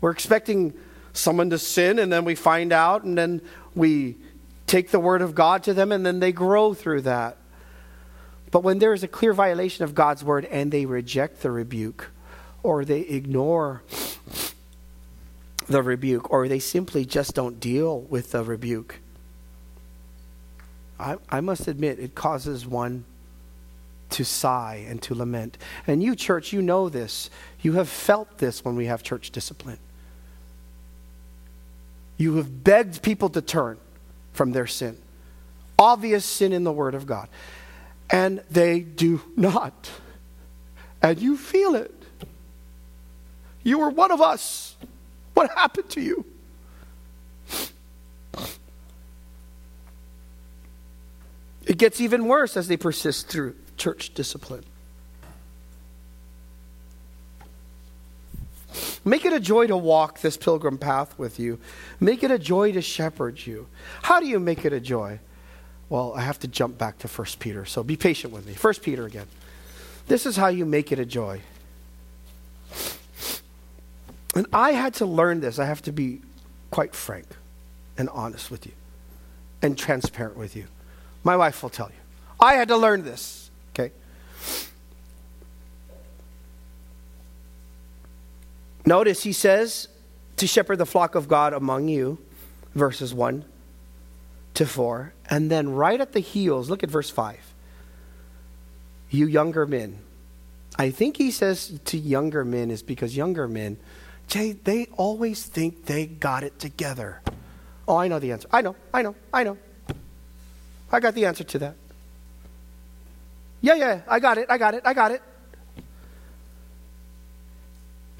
We're 0.00 0.12
expecting 0.12 0.74
someone 1.12 1.50
to 1.50 1.58
sin 1.58 1.98
and 1.98 2.12
then 2.12 2.24
we 2.24 2.36
find 2.36 2.72
out 2.72 3.02
and 3.02 3.18
then 3.18 3.40
we 3.74 4.14
take 4.68 4.92
the 4.92 5.00
word 5.00 5.22
of 5.22 5.34
God 5.34 5.64
to 5.64 5.74
them 5.74 5.90
and 5.90 6.06
then 6.06 6.20
they 6.20 6.30
grow 6.30 6.72
through 6.72 7.00
that. 7.00 7.36
But 8.52 8.62
when 8.62 8.78
there 8.78 8.92
is 8.92 9.02
a 9.02 9.08
clear 9.08 9.32
violation 9.32 9.82
of 9.82 9.92
God's 9.92 10.22
word 10.22 10.44
and 10.44 10.70
they 10.70 10.86
reject 10.86 11.42
the 11.42 11.50
rebuke, 11.50 12.12
or 12.62 12.84
they 12.84 13.00
ignore 13.00 13.82
the 15.66 15.82
rebuke, 15.82 16.30
or 16.30 16.46
they 16.46 16.60
simply 16.60 17.04
just 17.04 17.34
don't 17.34 17.58
deal 17.58 18.02
with 18.02 18.30
the 18.30 18.44
rebuke, 18.44 19.00
I, 21.00 21.16
I 21.28 21.40
must 21.40 21.66
admit 21.66 21.98
it 21.98 22.14
causes 22.14 22.64
one 22.64 23.04
to 24.10 24.24
sigh 24.24 24.84
and 24.88 25.02
to 25.02 25.14
lament. 25.14 25.58
And 25.86 26.02
you, 26.02 26.14
church, 26.14 26.52
you 26.52 26.62
know 26.62 26.88
this. 26.88 27.30
You 27.60 27.74
have 27.74 27.88
felt 27.88 28.38
this 28.38 28.64
when 28.64 28.76
we 28.76 28.86
have 28.86 29.02
church 29.02 29.30
discipline. 29.30 29.78
You 32.16 32.36
have 32.36 32.64
begged 32.64 33.02
people 33.02 33.28
to 33.30 33.40
turn 33.40 33.78
from 34.32 34.52
their 34.52 34.66
sin, 34.66 34.98
obvious 35.78 36.24
sin 36.24 36.52
in 36.52 36.64
the 36.64 36.72
Word 36.72 36.94
of 36.94 37.06
God, 37.06 37.28
and 38.10 38.42
they 38.50 38.80
do 38.80 39.20
not. 39.36 39.90
And 41.00 41.18
you 41.18 41.36
feel 41.36 41.74
it. 41.74 41.94
You 43.62 43.78
were 43.78 43.90
one 43.90 44.10
of 44.10 44.20
us. 44.20 44.76
What 45.34 45.50
happened 45.50 45.90
to 45.90 46.00
you? 46.00 46.24
It 51.66 51.76
gets 51.76 52.00
even 52.00 52.26
worse 52.26 52.56
as 52.56 52.66
they 52.66 52.78
persist 52.78 53.28
through 53.28 53.54
church 53.78 54.12
discipline. 54.14 54.64
Make 59.04 59.24
it 59.24 59.32
a 59.32 59.40
joy 59.40 59.66
to 59.68 59.76
walk 59.76 60.20
this 60.20 60.36
pilgrim 60.36 60.76
path 60.76 61.18
with 61.18 61.40
you. 61.40 61.58
Make 61.98 62.22
it 62.22 62.30
a 62.30 62.38
joy 62.38 62.72
to 62.72 62.82
shepherd 62.82 63.46
you. 63.46 63.66
How 64.02 64.20
do 64.20 64.26
you 64.26 64.38
make 64.38 64.64
it 64.64 64.72
a 64.72 64.80
joy? 64.80 65.20
Well, 65.88 66.12
I 66.14 66.20
have 66.20 66.38
to 66.40 66.48
jump 66.48 66.76
back 66.76 66.98
to 66.98 67.08
1 67.08 67.26
Peter, 67.38 67.64
so 67.64 67.82
be 67.82 67.96
patient 67.96 68.32
with 68.32 68.46
me. 68.46 68.52
1 68.52 68.74
Peter 68.82 69.06
again. 69.06 69.26
This 70.06 70.26
is 70.26 70.36
how 70.36 70.48
you 70.48 70.66
make 70.66 70.92
it 70.92 70.98
a 70.98 71.06
joy. 71.06 71.40
And 74.34 74.46
I 74.52 74.72
had 74.72 74.94
to 74.94 75.06
learn 75.06 75.40
this. 75.40 75.58
I 75.58 75.64
have 75.64 75.82
to 75.82 75.92
be 75.92 76.20
quite 76.70 76.94
frank 76.94 77.26
and 77.96 78.08
honest 78.10 78.50
with 78.50 78.66
you 78.66 78.72
and 79.62 79.76
transparent 79.76 80.36
with 80.36 80.54
you. 80.54 80.66
My 81.24 81.36
wife 81.36 81.62
will 81.62 81.70
tell 81.70 81.88
you. 81.88 82.00
I 82.38 82.54
had 82.54 82.68
to 82.68 82.76
learn 82.76 83.04
this, 83.04 83.50
okay? 83.70 83.90
Notice 88.88 89.22
he 89.22 89.34
says 89.34 89.86
to 90.36 90.46
shepherd 90.46 90.76
the 90.76 90.86
flock 90.86 91.14
of 91.14 91.28
God 91.28 91.52
among 91.52 91.88
you, 91.88 92.16
verses 92.74 93.12
1 93.12 93.44
to 94.54 94.64
4. 94.64 95.12
And 95.28 95.50
then 95.50 95.68
right 95.68 96.00
at 96.00 96.12
the 96.12 96.20
heels, 96.20 96.70
look 96.70 96.82
at 96.82 96.88
verse 96.88 97.10
5. 97.10 97.38
You 99.10 99.26
younger 99.26 99.66
men. 99.66 99.98
I 100.78 100.88
think 100.88 101.18
he 101.18 101.30
says 101.30 101.78
to 101.84 101.98
younger 101.98 102.46
men 102.46 102.70
is 102.70 102.82
because 102.82 103.14
younger 103.14 103.46
men, 103.46 103.76
Jay, 104.26 104.52
they 104.52 104.86
always 104.96 105.44
think 105.44 105.84
they 105.84 106.06
got 106.06 106.42
it 106.42 106.58
together. 106.58 107.20
Oh, 107.86 107.96
I 107.96 108.08
know 108.08 108.18
the 108.18 108.32
answer. 108.32 108.48
I 108.50 108.62
know, 108.62 108.74
I 108.94 109.02
know, 109.02 109.14
I 109.34 109.44
know. 109.44 109.58
I 110.90 111.00
got 111.00 111.14
the 111.14 111.26
answer 111.26 111.44
to 111.44 111.58
that. 111.58 111.74
Yeah, 113.60 113.74
yeah, 113.74 114.00
I 114.08 114.18
got 114.18 114.38
it, 114.38 114.46
I 114.48 114.56
got 114.56 114.72
it, 114.72 114.80
I 114.86 114.94
got 114.94 115.10
it. 115.10 115.20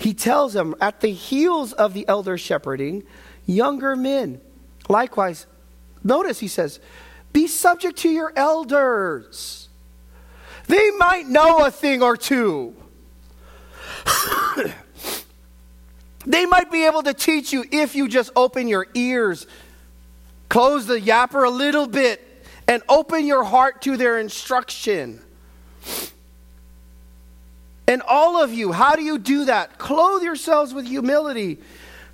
He 0.08 0.14
tells 0.14 0.54
them 0.54 0.74
at 0.80 1.02
the 1.02 1.12
heels 1.12 1.74
of 1.74 1.92
the 1.92 2.08
elder 2.08 2.38
shepherding, 2.38 3.02
younger 3.44 3.94
men. 3.94 4.40
Likewise, 4.88 5.46
notice 6.02 6.40
he 6.40 6.48
says, 6.48 6.80
be 7.34 7.46
subject 7.46 7.98
to 7.98 8.08
your 8.08 8.32
elders. 8.34 9.68
They 10.66 10.90
might 10.92 11.26
know 11.26 11.66
a 11.66 11.70
thing 11.70 12.02
or 12.02 12.16
two. 12.16 12.74
they 16.24 16.46
might 16.46 16.72
be 16.72 16.86
able 16.86 17.02
to 17.02 17.12
teach 17.12 17.52
you 17.52 17.66
if 17.70 17.94
you 17.94 18.08
just 18.08 18.30
open 18.34 18.66
your 18.66 18.86
ears, 18.94 19.46
close 20.48 20.86
the 20.86 20.98
yapper 20.98 21.46
a 21.46 21.50
little 21.50 21.86
bit, 21.86 22.46
and 22.66 22.82
open 22.88 23.26
your 23.26 23.44
heart 23.44 23.82
to 23.82 23.98
their 23.98 24.18
instruction. 24.18 25.20
And 27.88 28.02
all 28.02 28.40
of 28.40 28.52
you, 28.52 28.70
how 28.70 28.94
do 28.94 29.02
you 29.02 29.18
do 29.18 29.46
that? 29.46 29.78
Clothe 29.78 30.22
yourselves 30.22 30.74
with 30.74 30.86
humility 30.86 31.58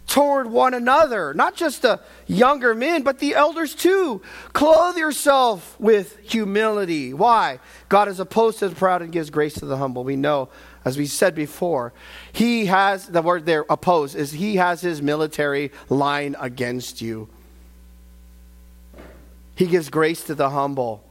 toward 0.07 0.47
one 0.47 0.73
another, 0.73 1.35
not 1.35 1.57
just 1.57 1.83
the 1.83 1.99
younger 2.27 2.75
men, 2.75 3.03
but 3.03 3.19
the 3.19 3.35
elders 3.35 3.75
too. 3.75 4.23
Clothe 4.53 4.97
yourself 4.97 5.79
with 5.81 6.19
humility. 6.21 7.13
Why? 7.13 7.59
God 7.89 8.09
is 8.09 8.21
opposed 8.21 8.61
to 8.61 8.69
the 8.69 8.77
proud 8.77 9.03
and 9.03 9.11
gives 9.11 9.31
grace 9.31 9.55
to 9.55 9.67
the 9.67 9.77
humble. 9.77 10.05
We 10.05 10.17
know, 10.17 10.49
as 10.85 10.97
we 10.97 11.07
said 11.07 11.35
before, 11.35 11.93
he 12.33 12.67
has, 12.67 13.07
the 13.09 13.23
word 13.23 13.45
there, 13.45 13.65
opposed 13.69 14.15
is 14.15 14.31
he 14.31 14.57
has 14.57 14.81
his 14.81 15.03
military 15.03 15.73
line 15.89 16.37
against 16.39 17.03
you. 17.03 17.29
He 19.57 19.67
gives 19.67 19.91
grace 19.91 20.23
to 20.25 20.35
the 20.35 20.51
humble. 20.51 21.04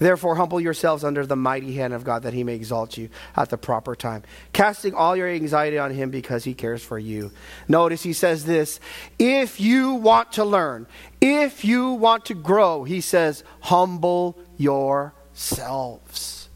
Therefore, 0.00 0.34
humble 0.34 0.62
yourselves 0.62 1.04
under 1.04 1.26
the 1.26 1.36
mighty 1.36 1.74
hand 1.74 1.92
of 1.92 2.04
God 2.04 2.22
that 2.22 2.32
he 2.32 2.42
may 2.42 2.54
exalt 2.54 2.96
you 2.96 3.10
at 3.36 3.50
the 3.50 3.58
proper 3.58 3.94
time, 3.94 4.22
casting 4.54 4.94
all 4.94 5.14
your 5.14 5.28
anxiety 5.28 5.78
on 5.78 5.90
him 5.90 6.10
because 6.10 6.42
he 6.42 6.54
cares 6.54 6.82
for 6.82 6.98
you. 6.98 7.30
Notice 7.68 8.02
he 8.02 8.14
says 8.14 8.46
this 8.46 8.80
if 9.18 9.60
you 9.60 9.92
want 9.92 10.32
to 10.32 10.44
learn, 10.44 10.86
if 11.20 11.66
you 11.66 11.92
want 11.92 12.24
to 12.24 12.34
grow, 12.34 12.82
he 12.84 13.02
says, 13.02 13.44
humble 13.60 14.38
yourselves. 14.56 16.48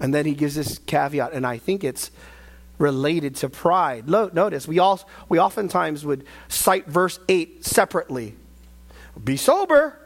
And 0.00 0.14
then 0.14 0.24
he 0.24 0.32
gives 0.32 0.54
this 0.54 0.78
caveat, 0.78 1.34
and 1.34 1.46
I 1.46 1.58
think 1.58 1.84
it's 1.84 2.10
related 2.78 3.36
to 3.36 3.50
pride. 3.50 4.08
Notice, 4.08 4.66
we, 4.66 4.78
all, 4.78 5.06
we 5.28 5.38
oftentimes 5.38 6.06
would 6.06 6.24
cite 6.48 6.86
verse 6.86 7.20
8 7.28 7.62
separately. 7.66 8.36
Be 9.22 9.36
sober, 9.36 9.98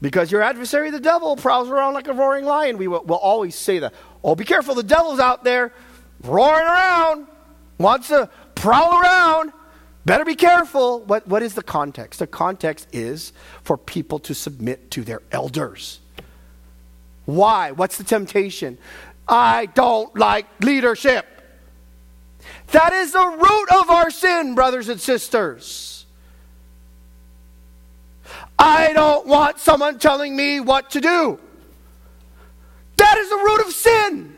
because 0.00 0.32
your 0.32 0.42
adversary, 0.42 0.90
the 0.90 1.00
devil, 1.00 1.36
prowls 1.36 1.68
around 1.68 1.94
like 1.94 2.08
a 2.08 2.12
roaring 2.12 2.44
lion. 2.44 2.78
We 2.78 2.88
will 2.88 3.02
we'll 3.04 3.18
always 3.18 3.54
say 3.54 3.78
that. 3.80 3.94
Oh, 4.22 4.34
be 4.34 4.44
careful, 4.44 4.74
the 4.74 4.82
devil's 4.82 5.20
out 5.20 5.44
there 5.44 5.72
roaring 6.22 6.66
around, 6.66 7.26
wants 7.78 8.08
to 8.08 8.28
prowl 8.54 9.00
around. 9.00 9.52
Better 10.04 10.24
be 10.24 10.34
careful. 10.34 11.00
What, 11.00 11.26
what 11.28 11.42
is 11.42 11.54
the 11.54 11.62
context? 11.62 12.20
The 12.20 12.26
context 12.26 12.88
is 12.92 13.32
for 13.62 13.76
people 13.76 14.18
to 14.20 14.34
submit 14.34 14.90
to 14.92 15.02
their 15.02 15.22
elders. 15.30 16.00
Why? 17.26 17.72
What's 17.72 17.98
the 17.98 18.04
temptation? 18.04 18.78
I 19.28 19.66
don't 19.66 20.14
like 20.16 20.46
leadership. 20.64 21.26
That 22.72 22.92
is 22.92 23.12
the 23.12 23.26
root 23.26 23.80
of 23.80 23.90
our 23.90 24.10
sin, 24.10 24.54
brothers 24.54 24.88
and 24.88 25.00
sisters. 25.00 25.99
I 28.62 28.92
don't 28.92 29.26
want 29.26 29.58
someone 29.58 29.98
telling 29.98 30.36
me 30.36 30.60
what 30.60 30.90
to 30.90 31.00
do. 31.00 31.40
That 32.98 33.16
is 33.16 33.30
the 33.30 33.36
root 33.36 33.60
of 33.66 33.72
sin. 33.72 34.36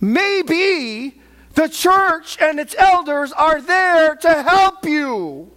Maybe 0.00 1.20
the 1.54 1.68
church 1.68 2.36
and 2.40 2.58
its 2.58 2.74
elders 2.76 3.30
are 3.30 3.60
there 3.60 4.16
to 4.16 4.42
help 4.42 4.84
you. 4.84 5.53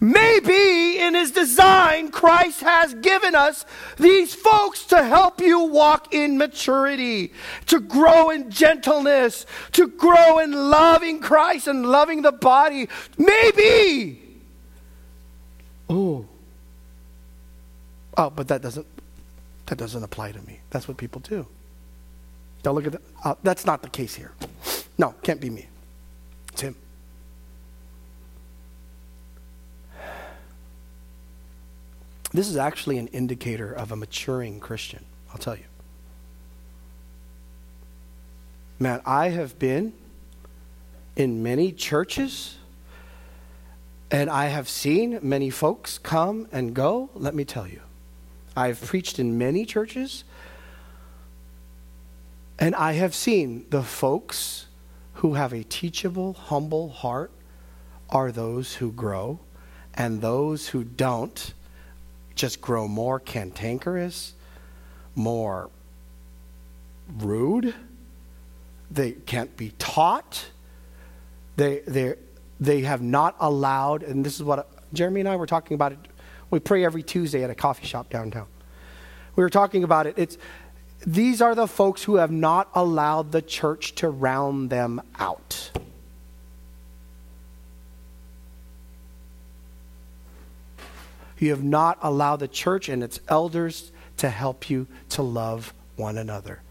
Maybe 0.00 0.98
in 0.98 1.14
his 1.14 1.30
design, 1.30 2.10
Christ 2.10 2.60
has 2.60 2.94
given 2.94 3.34
us 3.34 3.64
these 3.98 4.34
folks 4.34 4.84
to 4.86 5.02
help 5.02 5.40
you 5.40 5.60
walk 5.60 6.12
in 6.12 6.38
maturity, 6.38 7.32
to 7.66 7.80
grow 7.80 8.30
in 8.30 8.50
gentleness, 8.50 9.46
to 9.72 9.88
grow 9.88 10.38
in 10.38 10.52
loving 10.52 11.20
Christ 11.20 11.66
and 11.66 11.86
loving 11.86 12.22
the 12.22 12.32
body. 12.32 12.88
Maybe. 13.18 14.20
Oh. 15.88 16.26
Oh, 18.16 18.30
but 18.30 18.48
that 18.48 18.62
doesn't 18.62 18.86
that 19.66 19.78
doesn't 19.78 20.02
apply 20.02 20.32
to 20.32 20.42
me. 20.42 20.60
That's 20.70 20.86
what 20.86 20.96
people 20.96 21.20
do. 21.20 21.46
Don't 22.62 22.74
look 22.74 22.86
at 22.86 22.92
that. 22.92 23.02
Uh, 23.24 23.34
that's 23.42 23.64
not 23.64 23.82
the 23.82 23.88
case 23.88 24.14
here. 24.14 24.32
No, 24.98 25.14
can't 25.22 25.40
be 25.40 25.50
me. 25.50 25.66
It's 26.52 26.60
him. 26.60 26.76
This 32.32 32.48
is 32.48 32.56
actually 32.56 32.98
an 32.98 33.08
indicator 33.08 33.72
of 33.72 33.92
a 33.92 33.96
maturing 33.96 34.58
Christian, 34.58 35.04
I'll 35.30 35.38
tell 35.38 35.56
you. 35.56 35.64
Man, 38.78 39.00
I 39.04 39.28
have 39.28 39.58
been 39.58 39.92
in 41.14 41.42
many 41.42 41.72
churches 41.72 42.56
and 44.10 44.28
I 44.28 44.46
have 44.46 44.68
seen 44.68 45.18
many 45.22 45.50
folks 45.50 45.98
come 45.98 46.48
and 46.52 46.74
go. 46.74 47.10
Let 47.14 47.34
me 47.34 47.44
tell 47.44 47.66
you, 47.66 47.80
I've 48.56 48.80
preached 48.80 49.18
in 49.18 49.38
many 49.38 49.64
churches 49.64 50.24
and 52.58 52.74
I 52.74 52.92
have 52.92 53.14
seen 53.14 53.66
the 53.70 53.82
folks 53.82 54.66
who 55.14 55.34
have 55.34 55.52
a 55.52 55.64
teachable, 55.64 56.32
humble 56.32 56.88
heart 56.88 57.30
are 58.10 58.30
those 58.30 58.74
who 58.74 58.92
grow, 58.92 59.40
and 59.94 60.20
those 60.20 60.68
who 60.68 60.84
don't 60.84 61.54
just 62.34 62.60
grow 62.60 62.88
more 62.88 63.20
cantankerous, 63.20 64.34
more 65.14 65.70
rude. 67.18 67.74
They 68.90 69.12
can't 69.12 69.56
be 69.56 69.70
taught. 69.78 70.46
They, 71.56 71.80
they, 71.80 72.14
they 72.60 72.82
have 72.82 73.02
not 73.02 73.36
allowed, 73.40 74.02
and 74.02 74.24
this 74.24 74.36
is 74.36 74.42
what 74.42 74.68
Jeremy 74.92 75.20
and 75.20 75.28
I 75.28 75.36
were 75.36 75.46
talking 75.46 75.74
about 75.74 75.92
it. 75.92 75.98
We 76.50 76.60
pray 76.60 76.84
every 76.84 77.02
Tuesday 77.02 77.42
at 77.42 77.50
a 77.50 77.54
coffee 77.54 77.86
shop 77.86 78.10
downtown. 78.10 78.46
We 79.36 79.42
were 79.42 79.50
talking 79.50 79.84
about 79.84 80.06
it. 80.06 80.14
It's, 80.18 80.36
these 81.06 81.40
are 81.40 81.54
the 81.54 81.66
folks 81.66 82.02
who 82.04 82.16
have 82.16 82.30
not 82.30 82.68
allowed 82.74 83.32
the 83.32 83.42
church 83.42 83.94
to 83.96 84.10
round 84.10 84.70
them 84.70 85.00
out. 85.18 85.51
You 91.42 91.50
have 91.50 91.64
not 91.64 91.98
allowed 92.02 92.36
the 92.36 92.46
church 92.46 92.88
and 92.88 93.02
its 93.02 93.18
elders 93.26 93.90
to 94.18 94.30
help 94.30 94.70
you 94.70 94.86
to 95.08 95.22
love 95.22 95.74
one 95.96 96.16
another. 96.16 96.62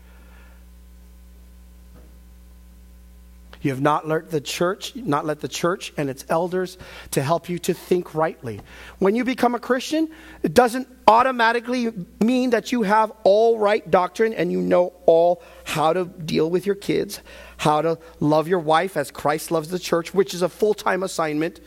You 3.62 3.72
have 3.72 3.82
not 3.82 4.08
let 4.08 4.32
the 4.32 4.40
church, 4.40 4.96
not 4.96 5.26
let 5.26 5.42
the 5.42 5.50
church 5.50 5.92
and 5.98 6.10
its 6.10 6.24
elders 6.30 6.78
to 7.12 7.22
help 7.22 7.50
you 7.50 7.60
to 7.60 7.74
think 7.74 8.16
rightly. 8.16 8.62
When 9.00 9.14
you 9.14 9.26
become 9.26 9.56
a 9.56 9.60
Christian, 9.60 10.10
it 10.42 10.54
doesn't 10.54 10.88
automatically 11.06 11.92
mean 12.22 12.52
that 12.52 12.72
you 12.72 12.84
have 12.84 13.12
all 13.26 13.60
right 13.60 13.92
doctrine 13.92 14.34
and 14.34 14.54
you 14.54 14.62
know 14.62 14.94
all 15.06 15.44
how 15.66 15.92
to 15.92 16.06
deal 16.06 16.50
with 16.50 16.66
your 16.66 16.76
kids, 16.76 17.20
how 17.58 17.82
to 17.82 18.00
love 18.22 18.48
your 18.48 18.60
wife 18.60 18.96
as 18.96 19.12
Christ 19.12 19.52
loves 19.52 19.68
the 19.68 19.80
church, 19.80 20.14
which 20.14 20.34
is 20.34 20.42
a 20.42 20.50
full-time 20.50 21.04
assignment 21.04 21.60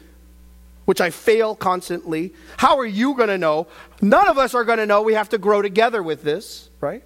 which 0.85 1.01
I 1.01 1.11
fail 1.11 1.55
constantly. 1.55 2.35
How 2.57 2.79
are 2.79 2.87
you 2.87 3.15
going 3.15 3.29
to 3.29 3.39
know? 3.39 3.67
None 4.03 4.29
of 4.29 4.39
us 4.39 4.55
are 4.55 4.65
going 4.65 4.79
to 4.79 4.87
know. 4.87 5.03
We 5.03 5.15
have 5.15 5.31
to 5.31 5.39
grow 5.39 5.63
together 5.63 6.03
with 6.03 6.23
this, 6.23 6.69
right? 6.81 7.03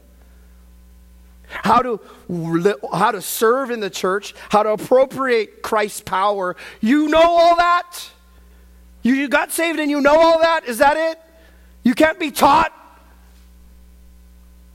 How 1.49 1.81
to, 1.81 2.01
how 2.93 3.13
to 3.13 3.23
serve 3.23 3.71
in 3.71 3.81
the 3.81 3.91
church, 3.91 4.35
how 4.51 4.63
to 4.63 4.71
appropriate 4.71 5.63
Christ's 5.63 6.01
power. 6.01 6.57
You 6.81 7.09
know 7.09 7.23
all 7.23 7.57
that? 7.57 8.11
You, 9.03 9.15
you 9.15 9.29
got 9.29 9.53
saved 9.53 9.79
and 9.79 9.91
you 9.91 10.01
know 10.01 10.19
all 10.19 10.41
that? 10.41 10.65
Is 10.67 10.79
that 10.79 10.97
it? 10.97 11.21
You 11.83 11.95
can't 11.95 12.19
be 12.19 12.31
taught? 12.31 12.75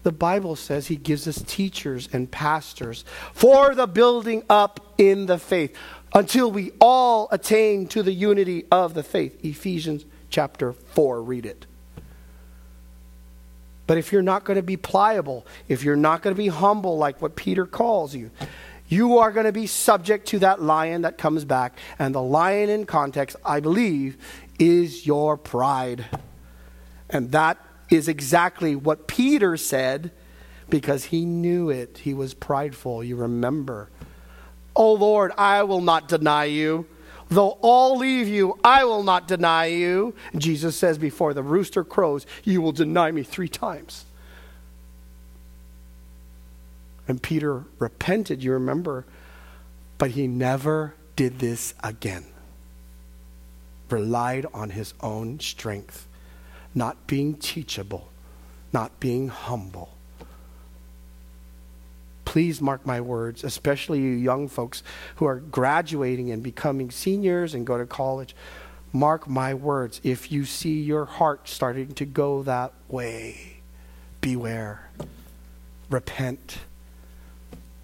The 0.01 0.11
Bible 0.11 0.55
says 0.55 0.87
he 0.87 0.97
gives 0.97 1.27
us 1.27 1.41
teachers 1.47 2.09
and 2.11 2.29
pastors 2.29 3.05
for 3.33 3.73
the 3.73 3.87
building 3.87 4.43
up 4.49 4.93
in 4.97 5.27
the 5.27 5.37
faith 5.37 5.77
until 6.13 6.51
we 6.51 6.71
all 6.79 7.27
attain 7.31 7.87
to 7.87 8.03
the 8.03 8.11
unity 8.11 8.65
of 8.71 8.93
the 8.93 9.03
faith. 9.03 9.43
Ephesians 9.43 10.05
chapter 10.29 10.73
4, 10.73 11.21
read 11.21 11.45
it. 11.45 11.65
But 13.85 13.97
if 13.97 14.11
you're 14.11 14.21
not 14.21 14.45
going 14.45 14.55
to 14.55 14.63
be 14.63 14.77
pliable, 14.77 15.45
if 15.67 15.83
you're 15.83 15.95
not 15.95 16.21
going 16.21 16.35
to 16.35 16.41
be 16.41 16.47
humble 16.47 16.97
like 16.97 17.21
what 17.21 17.35
Peter 17.35 17.65
calls 17.65 18.15
you, 18.15 18.31
you 18.87 19.17
are 19.17 19.31
going 19.31 19.45
to 19.45 19.51
be 19.51 19.67
subject 19.67 20.27
to 20.29 20.39
that 20.39 20.61
lion 20.61 21.01
that 21.01 21.17
comes 21.17 21.45
back. 21.45 21.77
And 21.99 22.13
the 22.13 22.21
lion, 22.21 22.69
in 22.69 22.85
context, 22.85 23.35
I 23.43 23.59
believe, 23.59 24.17
is 24.59 25.05
your 25.05 25.35
pride. 25.35 26.05
And 27.09 27.31
that 27.31 27.57
is 27.89 28.07
exactly 28.07 28.75
what 28.75 29.07
Peter 29.07 29.57
said 29.57 30.11
because 30.69 31.05
he 31.05 31.25
knew 31.25 31.69
it. 31.69 31.99
He 31.99 32.13
was 32.13 32.33
prideful. 32.33 33.03
You 33.03 33.15
remember. 33.15 33.89
Oh 34.75 34.93
Lord, 34.93 35.31
I 35.37 35.63
will 35.63 35.81
not 35.81 36.07
deny 36.07 36.45
you. 36.45 36.85
Though 37.29 37.57
all 37.61 37.97
leave 37.97 38.27
you, 38.27 38.59
I 38.63 38.83
will 38.85 39.03
not 39.03 39.27
deny 39.27 39.65
you. 39.65 40.13
Jesus 40.37 40.75
says, 40.75 40.97
Before 40.97 41.33
the 41.33 41.43
rooster 41.43 41.83
crows, 41.83 42.25
you 42.43 42.61
will 42.61 42.71
deny 42.71 43.11
me 43.11 43.23
three 43.23 43.47
times. 43.47 44.05
And 47.07 47.21
Peter 47.21 47.65
repented, 47.79 48.43
you 48.43 48.53
remember, 48.53 49.05
but 49.97 50.11
he 50.11 50.27
never 50.27 50.93
did 51.15 51.39
this 51.39 51.73
again. 51.83 52.25
Relied 53.89 54.45
on 54.53 54.69
his 54.69 54.93
own 55.01 55.39
strength, 55.39 56.07
not 56.73 57.07
being 57.07 57.35
teachable, 57.35 58.09
not 58.71 58.99
being 58.99 59.27
humble 59.27 59.89
please 62.33 62.59
mark 62.59 62.83
my 62.83 62.99
words, 62.99 63.43
especially 63.43 63.99
you 63.99 64.09
young 64.09 64.47
folks 64.47 64.81
who 65.17 65.25
are 65.25 65.35
graduating 65.35 66.31
and 66.31 66.41
becoming 66.41 66.89
seniors 66.89 67.53
and 67.53 67.63
go 67.63 67.77
to 67.77 67.85
college. 67.85 68.35
Mark 68.91 69.27
my 69.27 69.53
words. 69.53 70.01
If 70.03 70.31
you 70.31 70.43
see 70.43 70.81
your 70.81 71.05
heart 71.05 71.47
starting 71.47 71.93
to 71.93 72.05
go 72.05 72.41
that 72.41 72.73
way, 72.87 73.57
beware. 74.19 74.89
Repent. 75.91 76.57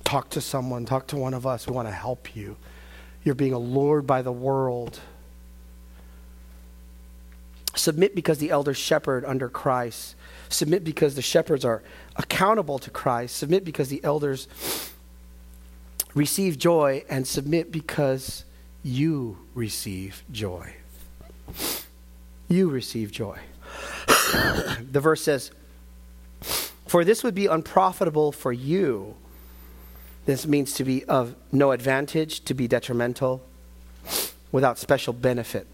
Talk 0.04 0.32
to 0.32 0.42
someone, 0.42 0.84
talk 0.84 1.06
to 1.10 1.16
one 1.16 1.36
of 1.36 1.46
us. 1.46 1.68
We 1.68 1.76
want 1.76 1.88
to 1.88 1.94
help 1.94 2.36
you. 2.36 2.58
You're 3.24 3.36
being 3.36 3.54
allured 3.54 4.08
by 4.08 4.24
the 4.24 4.32
world. 4.32 5.00
Submit 7.76 8.16
because 8.16 8.40
the 8.40 8.50
elder 8.50 8.74
shepherd 8.74 9.26
under 9.26 9.48
Christ. 9.48 10.16
Submit 10.50 10.84
because 10.84 11.16
the 11.16 11.22
shepherds 11.22 11.64
are 11.64 11.82
accountable 12.16 12.80
to 12.80 12.90
Christ. 12.90 13.36
Submit 13.38 13.64
because 13.64 13.90
the 13.90 14.04
elders 14.04 14.48
receive 16.14 16.58
joy. 16.58 17.04
And 17.10 17.28
submit 17.28 17.72
because 17.72 18.44
you 18.84 19.38
receive 19.54 20.24
joy. 20.32 20.74
You 22.48 22.70
receive 22.70 23.12
joy. 23.12 23.40
the 24.92 25.00
verse 25.00 25.22
says, 25.22 25.52
For 26.88 27.06
this 27.06 27.24
would 27.24 27.36
be 27.36 27.46
unprofitable 27.46 28.32
for 28.32 28.52
you. 28.52 29.16
This 30.26 30.46
means 30.46 30.74
to 30.74 30.84
be 30.84 31.06
of 31.06 31.36
no 31.52 31.72
advantage, 31.72 32.42
to 32.46 32.54
be 32.54 32.68
detrimental, 32.68 33.42
without 34.52 34.78
special 34.78 35.14
benefit. 35.14 35.68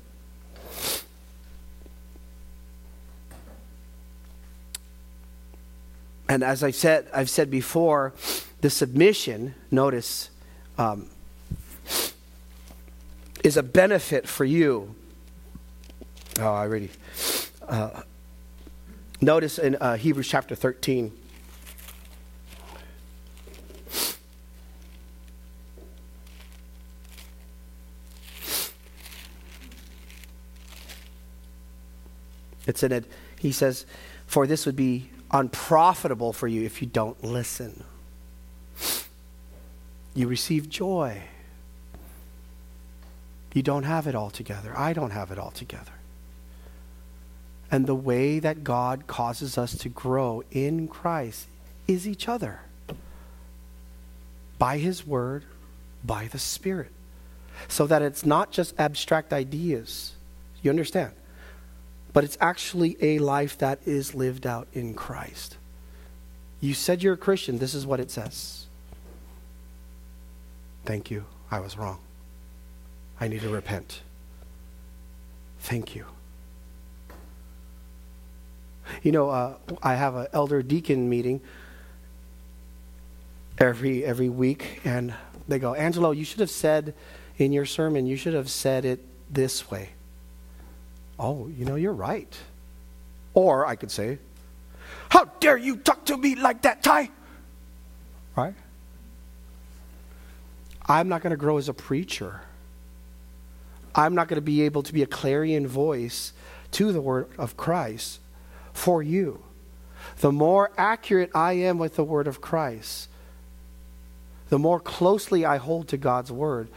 And 6.28 6.44
as 6.44 6.64
I 6.64 6.72
said, 6.72 7.08
I've 7.14 7.30
said 7.30 7.52
before, 7.52 8.14
the 8.62 8.70
submission, 8.70 9.54
notice, 9.70 10.30
um, 10.78 11.10
is 13.44 13.58
a 13.58 13.64
benefit 13.64 14.28
for 14.28 14.44
you. 14.44 14.96
Oh, 16.40 16.52
I 16.52 16.64
really. 16.64 16.90
Uh, 17.68 18.02
notice 19.22 19.60
in 19.60 19.76
uh, 19.76 19.98
Hebrews 19.98 20.28
chapter 20.28 20.56
13. 20.56 21.12
It's 32.68 32.82
in 32.82 32.92
it. 32.92 33.06
He 33.40 33.52
says, 33.52 33.86
For 34.26 34.48
this 34.48 34.66
would 34.66 34.76
be 34.76 35.10
unprofitable 35.36 36.32
for 36.32 36.48
you 36.48 36.64
if 36.64 36.82
you 36.82 36.88
don't 36.88 37.22
listen. 37.24 37.84
You 40.14 40.30
receive 40.30 40.70
joy. 40.70 41.24
You 43.54 43.62
don't 43.62 43.84
have 43.84 44.08
it 44.08 44.16
all 44.16 44.30
together. 44.30 44.74
I 44.78 44.94
don't 44.94 45.12
have 45.12 45.32
it 45.32 45.38
all 45.38 45.52
together. 45.52 45.92
And 47.70 47.86
the 47.86 47.96
way 47.96 48.40
that 48.40 48.64
God 48.64 49.08
causes 49.08 49.58
us 49.58 49.78
to 49.80 49.90
grow 49.90 50.44
in 50.52 50.88
Christ 50.88 51.48
is 51.88 52.08
each 52.08 52.30
other 52.30 52.62
by 54.58 54.78
His 54.78 55.06
Word, 55.06 55.44
by 56.04 56.28
the 56.28 56.40
Spirit. 56.40 56.92
So 57.68 57.88
that 57.88 58.02
it's 58.02 58.26
not 58.26 58.52
just 58.52 58.74
abstract 58.80 59.34
ideas. 59.34 60.14
You 60.62 60.70
understand? 60.70 61.12
But 62.16 62.24
it's 62.24 62.38
actually 62.40 62.96
a 63.02 63.20
life 63.20 63.58
that 63.58 63.78
is 63.86 64.16
lived 64.16 64.48
out 64.48 64.70
in 64.72 64.94
Christ. 64.94 65.58
You 66.62 66.74
said 66.74 67.04
you're 67.04 67.16
a 67.16 67.18
Christian. 67.18 67.58
This 67.58 67.74
is 67.74 67.86
what 67.86 68.00
it 68.00 68.10
says. 68.10 68.68
Thank 70.86 71.12
you. 71.12 71.26
I 71.52 71.60
was 71.60 71.78
wrong. 71.78 72.00
I 73.20 73.28
need 73.28 73.42
to 73.42 73.50
repent. 73.50 74.00
Thank 75.60 75.94
you. 75.94 76.06
You 79.04 79.12
know, 79.12 79.30
uh, 79.30 79.56
I 79.84 79.96
have 79.96 80.16
an 80.16 80.28
elder 80.32 80.64
deacon 80.64 81.10
meeting 81.10 81.42
every 83.58 84.06
every 84.06 84.30
week, 84.30 84.80
and 84.86 85.14
they 85.50 85.60
go, 85.60 85.74
Angelo, 85.74 86.12
you 86.12 86.24
should 86.24 86.40
have 86.40 86.50
said 86.50 86.94
in 87.38 87.52
your 87.52 87.66
sermon, 87.66 88.06
you 88.06 88.16
should 88.16 88.36
have 88.36 88.50
said 88.50 88.86
it 88.86 89.04
this 89.30 89.70
way. 89.70 89.95
Oh, 91.20 91.48
you 91.48 91.66
know, 91.66 91.76
you're 91.76 91.94
right. 91.94 92.34
Or 93.34 93.66
I 93.66 93.76
could 93.76 93.92
say, 93.92 94.20
How 95.10 95.26
dare 95.40 95.58
you 95.58 95.78
talk 95.78 96.06
to 96.06 96.18
me 96.18 96.36
like 96.36 96.62
that, 96.64 96.84
Ty? 96.84 97.10
Right? 98.36 98.56
I'm 100.88 101.10
not 101.10 101.22
going 101.22 101.32
to 101.32 101.38
grow 101.38 101.58
as 101.58 101.70
a 101.70 101.74
preacher. 101.74 102.42
I'm 103.96 104.14
not 104.14 104.28
going 104.28 104.38
to 104.38 104.42
be 104.42 104.64
able 104.64 104.84
to 104.84 104.94
be 104.94 105.04
a 105.04 105.08
clarion 105.08 105.68
voice 105.68 106.34
to 106.72 106.92
the 106.92 107.02
word 107.02 107.30
of 107.38 107.56
Christ 107.56 108.20
for 108.74 109.02
you. 109.02 109.42
The 110.18 110.32
more 110.32 110.72
accurate 110.78 111.32
I 111.34 111.54
am 111.54 111.78
with 111.78 111.96
the 111.96 112.04
word 112.04 112.28
of 112.28 112.42
Christ, 112.42 113.10
the 114.50 114.60
more 114.60 114.80
closely 114.80 115.46
I 115.46 115.58
hold 115.58 115.88
to 115.88 115.98
God's 115.98 116.32
word, 116.32 116.70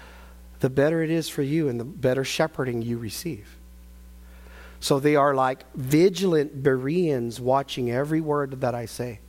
the 0.61 0.71
better 0.71 1.03
it 1.03 1.11
is 1.11 1.29
for 1.29 1.43
you 1.43 1.69
and 1.69 1.79
the 1.79 1.85
better 1.85 2.25
shepherding 2.25 2.83
you 2.83 2.99
receive. 2.99 3.58
So 4.81 5.01
they 5.01 5.17
are 5.17 5.35
like 5.35 5.65
vigilant 5.75 6.63
Bereans 6.63 7.41
watching 7.41 7.91
every 7.91 8.21
word 8.21 8.61
that 8.61 8.75
I 8.75 8.87
say. 8.87 9.21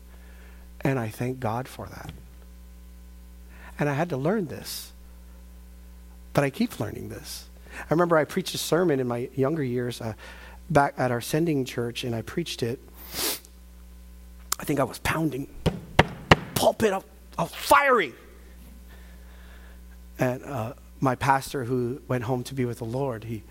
And 0.81 0.99
I 0.99 1.09
thank 1.09 1.39
God 1.39 1.67
for 1.67 1.87
that. 1.87 2.11
And 3.77 3.89
I 3.89 3.93
had 3.93 4.09
to 4.09 4.17
learn 4.17 4.47
this. 4.47 4.91
But 6.33 6.43
I 6.43 6.49
keep 6.49 6.79
learning 6.79 7.09
this. 7.09 7.45
I 7.75 7.93
remember 7.93 8.17
I 8.17 8.25
preached 8.25 8.53
a 8.53 8.57
sermon 8.57 8.99
in 8.99 9.07
my 9.07 9.29
younger 9.35 9.63
years 9.63 10.01
uh, 10.01 10.13
back 10.69 10.93
at 10.97 11.11
our 11.11 11.21
sending 11.21 11.65
church, 11.65 12.03
and 12.03 12.15
I 12.15 12.21
preached 12.21 12.61
it. 12.61 12.79
I 14.59 14.65
think 14.65 14.79
I 14.79 14.83
was 14.83 14.99
pounding 14.99 15.47
pulpit 16.55 16.93
up, 16.93 17.05
up 17.37 17.49
fiery. 17.49 18.13
And 20.19 20.43
uh, 20.43 20.73
my 20.99 21.15
pastor, 21.15 21.63
who 21.63 22.01
went 22.07 22.25
home 22.25 22.43
to 22.43 22.53
be 22.53 22.65
with 22.65 22.79
the 22.79 22.85
Lord, 22.85 23.23
he 23.23 23.43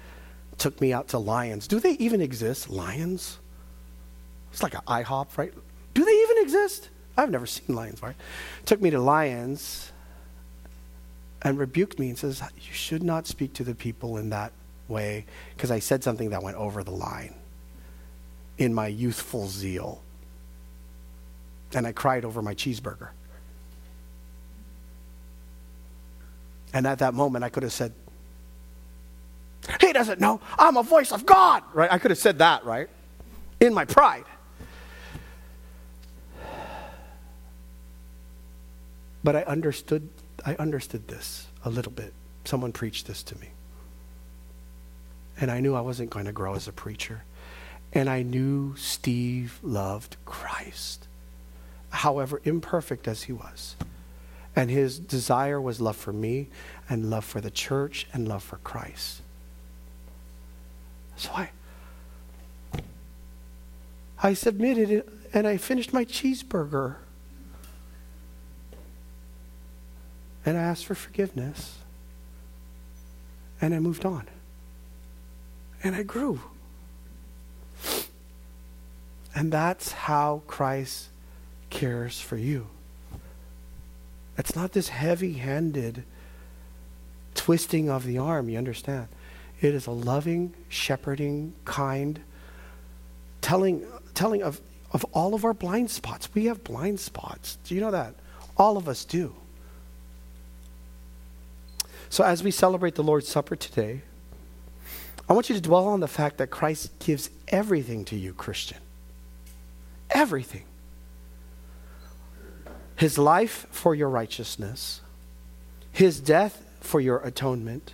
took 0.59 0.81
me 0.81 0.93
out 0.93 1.09
to 1.09 1.19
Lyons. 1.19 1.69
Do 1.69 1.81
they 1.81 1.93
even 1.93 2.21
exist? 2.21 2.69
Lyons? 2.69 3.39
It's 4.53 4.63
like 4.63 4.75
an 4.75 4.81
IHOP, 4.87 5.37
right? 5.37 5.53
Do 5.95 6.05
they 6.05 6.23
even 6.23 6.39
exist? 6.43 6.91
I've 7.17 7.31
never 7.31 7.47
seen 7.47 7.75
Lyons, 7.75 8.03
right? 8.03 8.17
Took 8.65 8.81
me 8.81 8.91
to 8.91 9.01
Lyons 9.01 9.93
and 11.43 11.59
rebuked 11.59 11.99
me 11.99 12.09
and 12.09 12.19
says, 12.19 12.43
You 12.57 12.73
should 12.73 13.03
not 13.03 13.27
speak 13.27 13.53
to 13.55 13.65
the 13.65 13.75
people 13.75 14.17
in 14.17 14.31
that 14.31 14.53
way 14.89 15.27
because 15.55 15.71
I 15.71 15.79
said 15.79 16.03
something 16.03 16.31
that 16.31 16.43
went 16.43 16.57
over 16.57 16.83
the 16.83 16.91
line 16.91 17.35
in 18.57 18.75
my 18.75 18.89
youthful 18.89 19.47
zeal. 19.47 20.03
And 21.75 21.87
I 21.87 21.93
cried 21.93 22.25
over 22.25 22.43
my 22.43 22.55
cheeseburger. 22.55 23.11
And 26.73 26.87
at 26.87 26.99
that 26.99 27.15
moment, 27.15 27.45
I 27.45 27.49
could 27.49 27.63
have 27.63 27.73
said, 27.73 27.93
He 29.81 29.93
doesn't 29.93 30.21
know. 30.21 30.41
I'm 30.59 30.77
a 30.77 30.83
voice 30.83 31.13
of 31.13 31.27
God, 31.27 31.63
right? 31.75 31.93
I 31.93 31.99
could 31.99 32.11
have 32.11 32.19
said 32.19 32.39
that, 32.39 32.65
right? 32.65 32.89
In 33.61 33.75
my 33.75 33.85
pride. 33.85 34.25
But 39.25 39.37
I 39.37 39.43
understood 39.43 40.09
I 40.45 40.55
understood 40.55 41.09
this 41.09 41.47
a 41.65 41.71
little 41.71 41.93
bit. 41.93 42.13
Someone 42.45 42.73
preached 42.73 43.07
this 43.07 43.23
to 43.25 43.39
me. 43.39 43.49
And 45.41 45.51
I 45.51 45.61
knew 45.61 45.75
I 45.75 45.81
wasn't 45.81 46.11
going 46.11 46.25
to 46.25 46.33
grow 46.33 46.55
as 46.55 46.67
a 46.69 46.73
preacher. 46.73 47.25
And 47.93 48.09
I 48.09 48.23
knew 48.23 48.75
Steve 48.77 49.59
loved 49.63 50.17
Christ, 50.25 51.07
however 51.91 52.41
imperfect 52.45 53.09
as 53.09 53.25
he 53.25 53.33
was. 53.33 53.77
And 54.55 54.71
his 54.71 54.99
desire 54.99 55.61
was 55.61 55.81
love 55.81 55.97
for 55.97 56.13
me, 56.13 56.49
and 56.89 57.11
love 57.11 57.25
for 57.25 57.41
the 57.41 57.51
church, 57.51 58.07
and 58.13 58.27
love 58.27 58.43
for 58.43 58.57
Christ. 58.59 59.23
So 61.19 61.31
I, 61.33 61.51
I 64.23 64.35
submitted 64.35 64.91
it, 64.91 65.09
and 65.35 65.47
I 65.47 65.57
finished 65.57 65.93
my 65.93 66.05
cheeseburger. 66.05 66.97
And 70.47 70.57
I 70.57 70.63
asked 70.63 70.87
for 70.87 70.95
forgiveness. 70.95 71.79
And 73.61 73.75
I 73.75 73.81
moved 73.81 74.07
on. 74.07 74.27
And 75.83 75.95
I 75.95 76.05
grew. 76.05 76.41
And 79.35 79.53
that's 79.53 79.93
how 79.93 80.43
Christ 80.47 81.09
cares 81.69 82.21
for 82.21 82.37
you. 82.37 82.69
It's 84.39 84.55
not 84.55 84.73
this 84.73 84.89
heavy 84.89 85.35
handed 85.35 86.05
twisting 87.35 87.91
of 87.91 88.05
the 88.05 88.19
arm, 88.19 88.49
you 88.49 88.57
understand? 88.57 89.09
It 89.61 89.75
is 89.75 89.87
a 89.87 89.91
loving, 89.91 90.55
shepherding, 90.69 91.55
kind, 91.65 92.21
telling, 93.41 93.85
telling 94.15 94.43
of, 94.43 94.61
of 94.93 95.05
all 95.13 95.35
of 95.35 95.45
our 95.45 95.55
blind 95.55 95.91
spots. 95.91 96.29
We 96.35 96.47
have 96.47 96.63
blind 96.63 97.01
spots. 97.01 97.59
Do 97.65 97.75
you 97.75 97.81
know 97.81 97.91
that? 97.91 98.15
All 98.57 98.77
of 98.77 98.89
us 98.89 99.05
do. 99.05 99.35
So, 102.11 102.25
as 102.25 102.43
we 102.43 102.51
celebrate 102.51 102.95
the 102.95 103.03
Lord's 103.03 103.29
Supper 103.29 103.57
today, 103.57 104.03
I 105.29 105.35
want 105.35 105.51
you 105.51 105.55
to 105.55 105.61
dwell 105.61 105.87
on 105.87 106.01
the 106.01 106.09
fact 106.09 106.39
that 106.39 106.49
Christ 106.51 106.91
gives 107.01 107.29
everything 107.49 108.05
to 108.07 108.17
you, 108.17 108.33
Christian. 108.33 108.79
Everything. 110.11 110.65
His 112.97 113.19
life 113.19 113.67
for 113.71 113.95
your 113.95 114.09
righteousness, 114.09 115.01
His 115.93 116.19
death 116.19 116.65
for 116.81 117.01
your 117.01 117.19
atonement, 117.19 117.93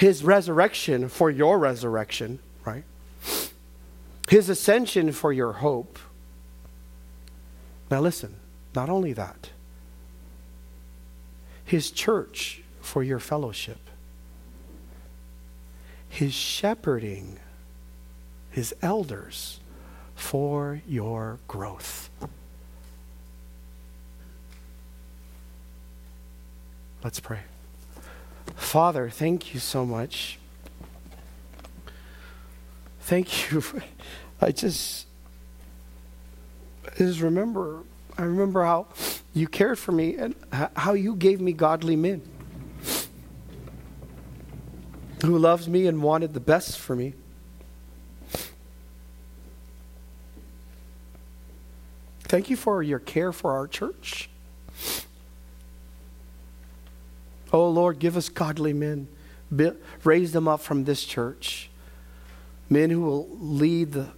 His 0.00 0.24
resurrection 0.24 1.10
for 1.10 1.30
your 1.30 1.58
resurrection, 1.58 2.38
right? 2.64 2.84
His 4.30 4.48
ascension 4.48 5.12
for 5.12 5.30
your 5.30 5.52
hope. 5.52 5.98
Now, 7.90 8.00
listen, 8.00 8.36
not 8.74 8.88
only 8.88 9.12
that, 9.12 9.50
His 11.66 11.90
church 11.90 12.62
for 12.80 13.02
your 13.02 13.18
fellowship. 13.18 13.76
His 16.08 16.32
shepherding, 16.32 17.38
his 18.50 18.74
elders 18.80 19.60
for 20.14 20.80
your 20.88 21.40
growth. 21.46 22.08
Let's 27.04 27.20
pray. 27.20 27.40
Father, 28.56 29.10
thank 29.10 29.54
you 29.54 29.60
so 29.60 29.84
much. 29.84 30.38
Thank 33.00 33.50
you. 33.50 33.62
I 34.40 34.52
just, 34.52 35.06
I 36.86 36.98
just 36.98 37.20
remember, 37.20 37.82
I 38.16 38.22
remember 38.22 38.64
how 38.64 38.86
you 39.34 39.48
cared 39.48 39.78
for 39.78 39.92
me 39.92 40.16
and 40.16 40.34
how 40.76 40.92
you 40.92 41.14
gave 41.14 41.40
me 41.40 41.52
godly 41.52 41.96
men 41.96 42.22
who 45.24 45.36
loved 45.38 45.68
me 45.68 45.86
and 45.86 46.02
wanted 46.02 46.32
the 46.34 46.40
best 46.40 46.78
for 46.78 46.96
me. 46.96 47.14
Thank 52.20 52.48
you 52.48 52.56
for 52.56 52.82
your 52.82 53.00
care 53.00 53.32
for 53.32 53.52
our 53.52 53.66
church. 53.66 54.30
Oh 57.52 57.68
Lord, 57.68 57.98
give 57.98 58.16
us 58.16 58.28
godly 58.28 58.72
men. 58.72 59.08
Raise 60.04 60.32
them 60.32 60.46
up 60.46 60.60
from 60.60 60.84
this 60.84 61.04
church. 61.04 61.68
Men 62.68 62.90
who 62.90 63.00
will 63.00 63.28
lead, 63.40 63.92
the, 63.92 64.08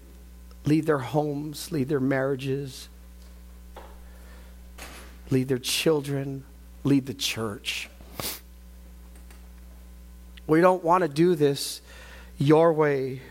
lead 0.67 0.87
their 0.87 0.99
homes, 0.99 1.73
lead 1.73 1.89
their 1.89 2.01
marriages, 2.01 2.89
lead 5.31 5.49
their 5.49 5.59
children, 5.59 6.45
lead 6.85 7.07
the 7.07 7.15
church. 7.15 7.89
We 10.47 10.61
don't 10.61 10.85
want 10.85 11.03
to 11.03 11.09
do 11.09 11.35
this 11.35 11.81
your 12.37 12.75
way. 12.75 13.23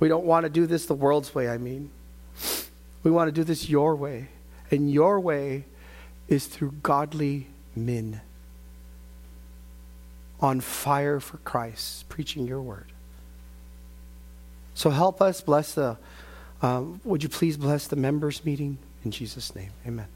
We 0.00 0.08
don't 0.08 0.24
want 0.24 0.44
to 0.44 0.50
do 0.50 0.66
this 0.66 0.86
the 0.86 0.94
world's 0.94 1.34
way, 1.34 1.48
I 1.48 1.58
mean. 1.58 1.90
We 3.04 3.12
want 3.12 3.28
to 3.28 3.32
do 3.32 3.44
this 3.44 3.68
your 3.68 3.94
way. 3.94 4.28
And 4.70 4.90
your 4.90 5.20
way 5.20 5.64
is 6.28 6.46
through 6.46 6.72
godly 6.82 7.46
men 7.74 8.20
on 10.40 10.60
fire 10.60 11.20
for 11.20 11.38
Christ, 11.38 12.08
preaching 12.08 12.46
your 12.46 12.60
word. 12.60 12.92
So 14.74 14.90
help 14.90 15.20
us 15.20 15.40
bless 15.40 15.74
the, 15.74 15.96
um, 16.62 17.00
would 17.04 17.22
you 17.22 17.28
please 17.28 17.56
bless 17.56 17.88
the 17.88 17.96
members' 17.96 18.44
meeting 18.44 18.78
in 19.04 19.10
Jesus' 19.10 19.54
name? 19.56 19.70
Amen. 19.86 20.06